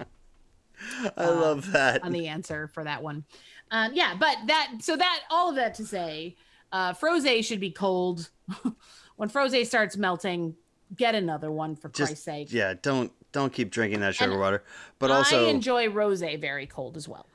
I 1.17 1.29
love 1.29 1.73
that. 1.73 2.03
on 2.03 2.13
the 2.13 2.29
answer 2.29 2.69
for 2.69 2.85
that 2.85 3.03
one. 3.03 3.25
Um, 3.71 3.93
yeah, 3.95 4.15
but 4.19 4.37
that 4.47 4.73
so 4.81 4.97
that 4.97 5.21
all 5.31 5.51
of 5.51 5.57
that 5.57 5.75
to 5.75 5.87
say, 5.87 6.37
uh, 6.73 6.93
froze 6.93 7.47
should 7.47 7.61
be 7.61 7.71
cold. 7.71 8.31
when 9.17 9.29
froze 9.29 9.69
starts 9.69 9.97
melting, 9.97 10.57
get 10.97 11.15
another 11.15 11.51
one 11.51 11.77
for 11.77 11.89
Just 11.89 12.11
Christ's 12.11 12.25
sake. 12.25 12.53
yeah, 12.53 12.75
don't 12.81 13.13
don't 13.33 13.53
keep 13.53 13.71
drinking 13.71 14.01
that 14.01 14.15
sugar 14.15 14.33
And 14.33 14.41
water. 14.41 14.65
But 14.99 15.11
also 15.11 15.47
I 15.47 15.51
enjoy 15.51 15.89
rose 15.89 16.21
very 16.21 16.67
cold 16.67 16.97
as 16.97 17.09
well. 17.09 17.27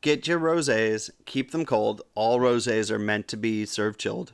get 0.00 0.26
your 0.26 0.38
rosés, 0.38 1.10
keep 1.24 1.50
them 1.50 1.64
cold. 1.64 2.02
All 2.14 2.38
rosés 2.38 2.90
are 2.90 2.98
meant 2.98 3.28
to 3.28 3.36
be 3.36 3.64
served 3.66 3.98
chilled. 4.00 4.32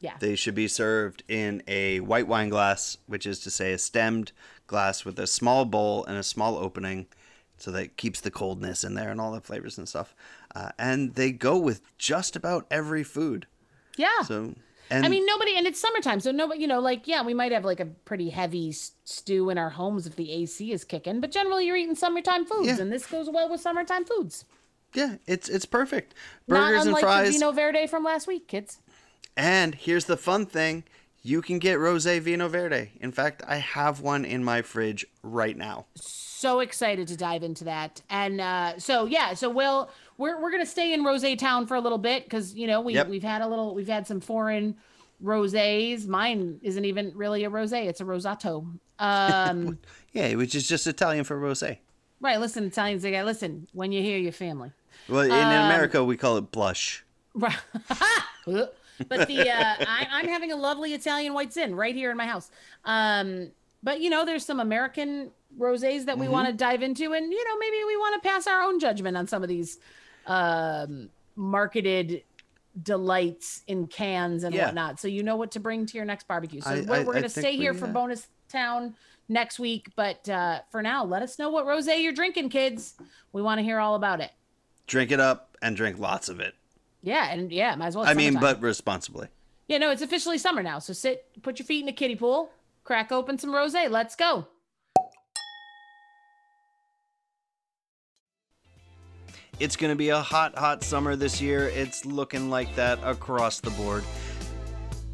Yeah. 0.00 0.16
They 0.20 0.36
should 0.36 0.54
be 0.54 0.68
served 0.68 1.22
in 1.28 1.62
a 1.66 2.00
white 2.00 2.28
wine 2.28 2.48
glass, 2.50 2.98
which 3.06 3.26
is 3.26 3.40
to 3.40 3.50
say 3.50 3.72
a 3.72 3.78
stemmed 3.78 4.32
glass 4.66 5.04
with 5.04 5.18
a 5.18 5.26
small 5.26 5.64
bowl 5.64 6.04
and 6.04 6.16
a 6.18 6.22
small 6.22 6.56
opening 6.56 7.06
so 7.56 7.70
that 7.70 7.96
keeps 7.96 8.20
the 8.20 8.30
coldness 8.30 8.84
in 8.84 8.94
there 8.94 9.10
and 9.10 9.20
all 9.20 9.32
the 9.32 9.40
flavors 9.40 9.78
and 9.78 9.88
stuff. 9.88 10.14
Uh, 10.54 10.70
and 10.78 11.14
they 11.14 11.32
go 11.32 11.56
with 11.56 11.80
just 11.96 12.36
about 12.36 12.66
every 12.70 13.02
food. 13.02 13.46
yeah. 13.96 14.22
So 14.26 14.54
and 14.90 15.04
I 15.04 15.08
mean, 15.08 15.26
nobody, 15.26 15.56
and 15.56 15.66
it's 15.66 15.80
summertime, 15.80 16.20
so 16.20 16.30
nobody, 16.30 16.60
you 16.60 16.66
know, 16.66 16.80
like, 16.80 17.06
yeah, 17.08 17.22
we 17.22 17.34
might 17.34 17.52
have 17.52 17.64
like 17.64 17.80
a 17.80 17.86
pretty 17.86 18.30
heavy 18.30 18.72
stew 18.72 19.50
in 19.50 19.58
our 19.58 19.70
homes 19.70 20.06
if 20.06 20.16
the 20.16 20.30
AC 20.32 20.72
is 20.72 20.84
kicking, 20.84 21.20
but 21.20 21.30
generally 21.30 21.66
you're 21.66 21.76
eating 21.76 21.94
summertime 21.94 22.44
foods, 22.44 22.66
Yeah. 22.68 22.80
and 22.80 22.92
this 22.92 23.06
goes 23.06 23.28
well 23.30 23.48
with 23.50 23.60
summertime 23.60 24.04
foods. 24.04 24.44
yeah, 24.94 25.16
it's 25.26 25.48
it's 25.48 25.66
perfect. 25.66 26.14
Not 26.48 26.68
Burgers 26.68 26.80
and 26.80 26.88
unlike 26.88 27.02
fries. 27.02 27.38
the 27.38 27.44
Vinho 27.44 27.54
Verde 27.54 27.86
from 27.86 28.04
last 28.04 28.26
week, 28.26 28.48
kids. 28.48 28.78
And 29.36 29.74
here's 29.74 30.06
the 30.06 30.16
fun 30.16 30.46
thing 30.46 30.84
you 31.26 31.42
can 31.42 31.58
get 31.58 31.78
Rose 31.78 32.06
Vinho 32.06 32.48
Verde. 32.48 32.92
In 33.00 33.10
fact, 33.12 33.42
I 33.46 33.56
have 33.56 34.00
one 34.00 34.24
in 34.24 34.44
my 34.44 34.62
fridge 34.62 35.04
right 35.22 35.56
now. 35.56 35.86
so 35.94 36.60
excited 36.60 37.08
to 37.08 37.16
dive 37.16 37.42
into 37.42 37.64
that 37.64 38.02
and 38.10 38.40
uh 38.42 38.78
so 38.78 39.06
yeah 39.06 39.32
so 39.32 39.48
we'll 39.48 39.88
we're, 40.18 40.38
we're 40.40 40.50
gonna 40.50 40.66
stay 40.66 40.92
in 40.92 41.02
rose 41.02 41.24
town 41.38 41.66
for 41.66 41.74
a 41.76 41.80
little 41.80 41.96
bit 41.98 42.24
because 42.24 42.54
you 42.54 42.66
know 42.66 42.80
we, 42.82 42.92
Yep. 42.92 43.08
we've 43.08 43.22
had 43.22 43.40
a 43.40 43.48
little 43.48 43.74
we've 43.74 43.88
had 43.88 44.06
some 44.06 44.20
foreign 44.20 44.76
rosés 45.24 46.06
mine 46.06 46.60
isn't 46.62 46.84
even 46.84 47.10
really 47.14 47.44
a 47.44 47.50
rosé 47.50 47.86
it's 47.86 48.02
a 48.02 48.04
rosato 48.04 48.66
um 48.98 49.78
Yeah, 50.12 50.34
which 50.34 50.54
is 50.54 50.68
just 50.68 50.86
Italian 50.86 51.24
for 51.24 51.38
rose. 51.38 51.62
right 52.20 52.38
listen 52.38 52.64
italians 52.64 53.02
they 53.02 53.10
got 53.12 53.24
listen 53.24 53.66
when 53.72 53.90
you 53.90 54.02
hear 54.02 54.18
your 54.18 54.32
family 54.32 54.72
Well, 55.08 55.22
in, 55.22 55.32
Um, 55.32 55.38
America, 55.40 56.04
we 56.04 56.16
call 56.18 56.36
it 56.36 56.50
blush. 56.52 57.02
Right. 57.34 57.56
but 59.08 59.26
the 59.28 59.50
uh, 59.50 59.74
I, 59.80 60.06
I'm 60.10 60.28
having 60.28 60.52
a 60.52 60.56
lovely 60.56 60.94
Italian 60.94 61.34
white 61.34 61.52
zin 61.52 61.74
right 61.74 61.94
here 61.94 62.10
in 62.10 62.16
my 62.16 62.26
house. 62.26 62.50
Um, 62.84 63.50
but 63.82 64.00
you 64.00 64.10
know, 64.10 64.24
there's 64.24 64.44
some 64.44 64.60
American 64.60 65.30
rosés 65.58 66.06
that 66.06 66.18
we 66.18 66.28
want 66.28 66.48
to 66.48 66.52
dive 66.54 66.82
into, 66.82 67.12
and 67.12 67.32
you 67.32 67.44
know, 67.44 67.58
maybe 67.58 67.76
we 67.86 67.96
want 67.96 68.22
to 68.22 68.28
pass 68.28 68.46
our 68.46 68.62
own 68.62 68.78
judgment 68.80 69.16
on 69.16 69.26
some 69.26 69.42
of 69.42 69.48
these 69.48 69.78
um, 70.26 71.08
marketed 71.36 72.22
delights 72.82 73.62
in 73.66 73.86
cans 73.86 74.44
and 74.44 74.54
Yeah. 74.54 74.66
whatnot. 74.66 75.00
So 75.00 75.08
you 75.08 75.22
know 75.22 75.36
what 75.36 75.50
to 75.52 75.60
bring 75.60 75.86
to 75.86 75.96
your 75.96 76.04
next 76.04 76.28
barbecue. 76.28 76.60
So 76.60 76.70
I- 76.70 76.80
we're, 76.82 77.04
we're 77.04 77.12
gonna 77.14 77.28
think 77.28 77.46
stay 77.46 77.56
here 77.56 77.72
we, 77.72 77.78
for 77.78 77.86
uh, 77.86 77.92
bonus 77.92 78.28
town 78.48 78.94
next 79.28 79.58
week. 79.58 79.88
But 79.96 80.28
uh, 80.28 80.60
for 80.70 80.82
now, 80.82 81.04
let 81.04 81.22
us 81.22 81.38
know 81.38 81.48
what 81.50 81.64
rosé 81.66 82.02
you're 82.02 82.12
drinking, 82.12 82.50
kids. 82.50 82.94
We 83.32 83.40
want 83.42 83.58
to 83.58 83.62
hear 83.62 83.78
all 83.78 83.94
about 83.94 84.20
it. 84.20 84.30
Drink 84.86 85.10
it 85.10 85.20
up 85.20 85.56
and 85.62 85.76
drink 85.76 85.98
lots 85.98 86.28
of 86.28 86.40
it. 86.40 86.54
Yeah, 87.02 87.30
and 87.30 87.52
yeah, 87.52 87.74
might 87.76 87.88
as 87.88 87.96
well. 87.96 88.06
I 88.06 88.14
mean, 88.14 88.34
summertime. 88.34 88.58
but 88.58 88.62
responsibly. 88.62 89.28
Yeah, 89.68 89.78
no, 89.78 89.90
it's 89.90 90.02
officially 90.02 90.38
summer 90.38 90.62
now. 90.62 90.78
So 90.78 90.92
sit, 90.92 91.24
put 91.42 91.58
your 91.58 91.66
feet 91.66 91.82
in 91.82 91.88
a 91.88 91.92
kiddie 91.92 92.16
pool, 92.16 92.50
crack 92.84 93.10
open 93.10 93.38
some 93.38 93.50
rosé. 93.50 93.90
Let's 93.90 94.14
go. 94.14 94.46
It's 99.58 99.74
going 99.74 99.90
to 99.90 99.96
be 99.96 100.10
a 100.10 100.20
hot, 100.20 100.54
hot 100.56 100.84
summer 100.84 101.16
this 101.16 101.40
year. 101.40 101.68
It's 101.68 102.04
looking 102.04 102.50
like 102.50 102.74
that 102.76 102.98
across 103.02 103.60
the 103.60 103.70
board. 103.70 104.04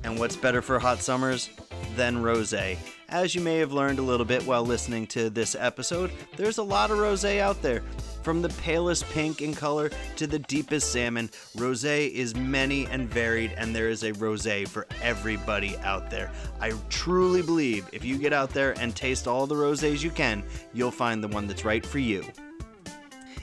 And 0.03 0.19
what's 0.19 0.35
better 0.35 0.61
for 0.61 0.81
hot 0.81 0.99
summers 0.99 1.49
than 1.95 2.17
rosé? 2.17 2.77
As 3.09 3.35
you 3.37 3.41
may 3.41 3.59
have 3.59 3.73
learned 3.73 4.01
a 4.01 4.03
little 4.03 4.27
bit 4.27 4.45
while 4.45 4.65
listening 4.65 5.07
to 5.09 5.31
this 5.31 5.55
episode, 5.55 6.11
there's 6.37 6.59
a 6.59 6.63
lot 6.63 6.91
of 6.91 6.99
rosé 6.99 7.39
out 7.39 7.63
there. 7.63 7.83
From 8.23 8.41
the 8.41 8.51
palest 8.51 9.05
pink 9.11 9.43
in 9.43 9.53
color 9.53 9.91
to 10.17 10.27
the 10.29 10.39
deepest 10.39 10.93
salmon, 10.93 11.29
rosé 11.57 12.09
is 12.11 12.37
many 12.37 12.87
and 12.87 13.09
varied, 13.11 13.53
and 13.57 13.75
there 13.75 13.89
is 13.89 14.05
a 14.05 14.13
rosé 14.13 14.67
for 14.67 14.87
everybody 15.03 15.77
out 15.79 16.09
there. 16.09 16.31
I 16.61 16.73
truly 16.89 17.43
believe 17.43 17.89
if 17.93 18.05
you 18.05 18.19
get 18.19 18.33
out 18.33 18.51
there 18.51 18.79
and 18.79 18.95
taste 18.95 19.27
all 19.27 19.49
the 19.49 19.57
rosés 19.57 20.05
you 20.05 20.11
can, 20.11 20.45
you'll 20.73 20.93
find 20.93 21.23
the 21.23 21.29
one 21.29 21.49
that's 21.49 21.65
right 21.65 21.85
for 21.85 21.99
you. 21.99 22.25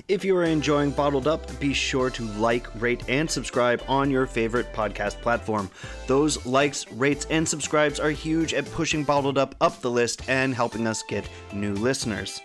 If 0.09 0.25
you 0.25 0.35
are 0.37 0.43
enjoying 0.43 0.89
Bottled 0.89 1.27
Up, 1.27 1.59
be 1.59 1.71
sure 1.71 2.09
to 2.09 2.23
like, 2.23 2.65
rate, 2.81 3.03
and 3.07 3.29
subscribe 3.29 3.83
on 3.87 4.09
your 4.09 4.25
favorite 4.25 4.73
podcast 4.73 5.21
platform. 5.21 5.69
Those 6.07 6.43
likes, 6.47 6.91
rates, 6.93 7.27
and 7.29 7.47
subscribes 7.47 7.99
are 7.99 8.09
huge 8.09 8.55
at 8.55 8.65
pushing 8.71 9.03
Bottled 9.03 9.37
Up 9.37 9.53
up 9.61 9.79
the 9.81 9.91
list 9.91 10.27
and 10.27 10.55
helping 10.55 10.87
us 10.87 11.03
get 11.03 11.29
new 11.53 11.75
listeners. 11.75 12.41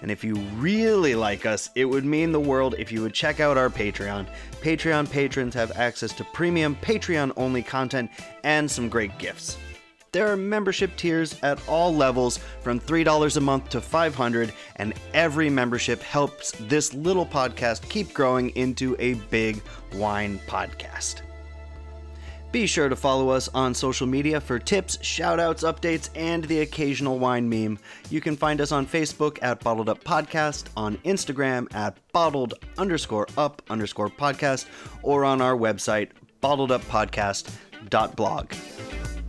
And 0.00 0.10
if 0.10 0.24
you 0.24 0.36
really 0.56 1.14
like 1.14 1.44
us, 1.44 1.68
it 1.74 1.84
would 1.84 2.06
mean 2.06 2.32
the 2.32 2.40
world 2.40 2.76
if 2.78 2.90
you 2.90 3.02
would 3.02 3.12
check 3.12 3.40
out 3.40 3.58
our 3.58 3.68
Patreon. 3.68 4.26
Patreon 4.62 5.10
patrons 5.10 5.54
have 5.54 5.70
access 5.72 6.14
to 6.14 6.24
premium 6.32 6.76
Patreon 6.76 7.32
only 7.36 7.62
content 7.62 8.10
and 8.42 8.70
some 8.70 8.88
great 8.88 9.18
gifts. 9.18 9.58
There 10.12 10.30
are 10.30 10.36
membership 10.36 10.94
tiers 10.98 11.34
at 11.42 11.58
all 11.66 11.92
levels 11.94 12.38
from 12.60 12.78
$3 12.78 13.36
a 13.36 13.40
month 13.40 13.70
to 13.70 13.80
$500 13.80 14.52
and 14.76 14.92
every 15.14 15.48
membership 15.48 16.02
helps 16.02 16.52
this 16.60 16.92
little 16.92 17.24
podcast 17.24 17.88
keep 17.88 18.12
growing 18.12 18.50
into 18.50 18.94
a 18.98 19.14
big 19.30 19.62
wine 19.94 20.38
podcast. 20.46 21.22
Be 22.50 22.66
sure 22.66 22.90
to 22.90 22.96
follow 22.96 23.30
us 23.30 23.48
on 23.54 23.72
social 23.72 24.06
media 24.06 24.38
for 24.38 24.58
tips, 24.58 24.98
shoutouts, 24.98 25.64
updates, 25.64 26.10
and 26.14 26.44
the 26.44 26.60
occasional 26.60 27.18
wine 27.18 27.48
meme. 27.48 27.78
You 28.10 28.20
can 28.20 28.36
find 28.36 28.60
us 28.60 28.70
on 28.70 28.86
Facebook 28.86 29.38
at 29.40 29.64
Bottled 29.64 29.88
Up 29.88 30.04
Podcast, 30.04 30.66
on 30.76 30.98
Instagram 30.98 31.74
at 31.74 31.96
bottled 32.12 32.52
underscore 32.76 33.28
up 33.38 33.62
underscore 33.70 34.10
podcast, 34.10 34.66
or 35.02 35.24
on 35.24 35.40
our 35.40 35.56
website, 35.56 36.10
bottleduppodcast.blog. 36.42 38.52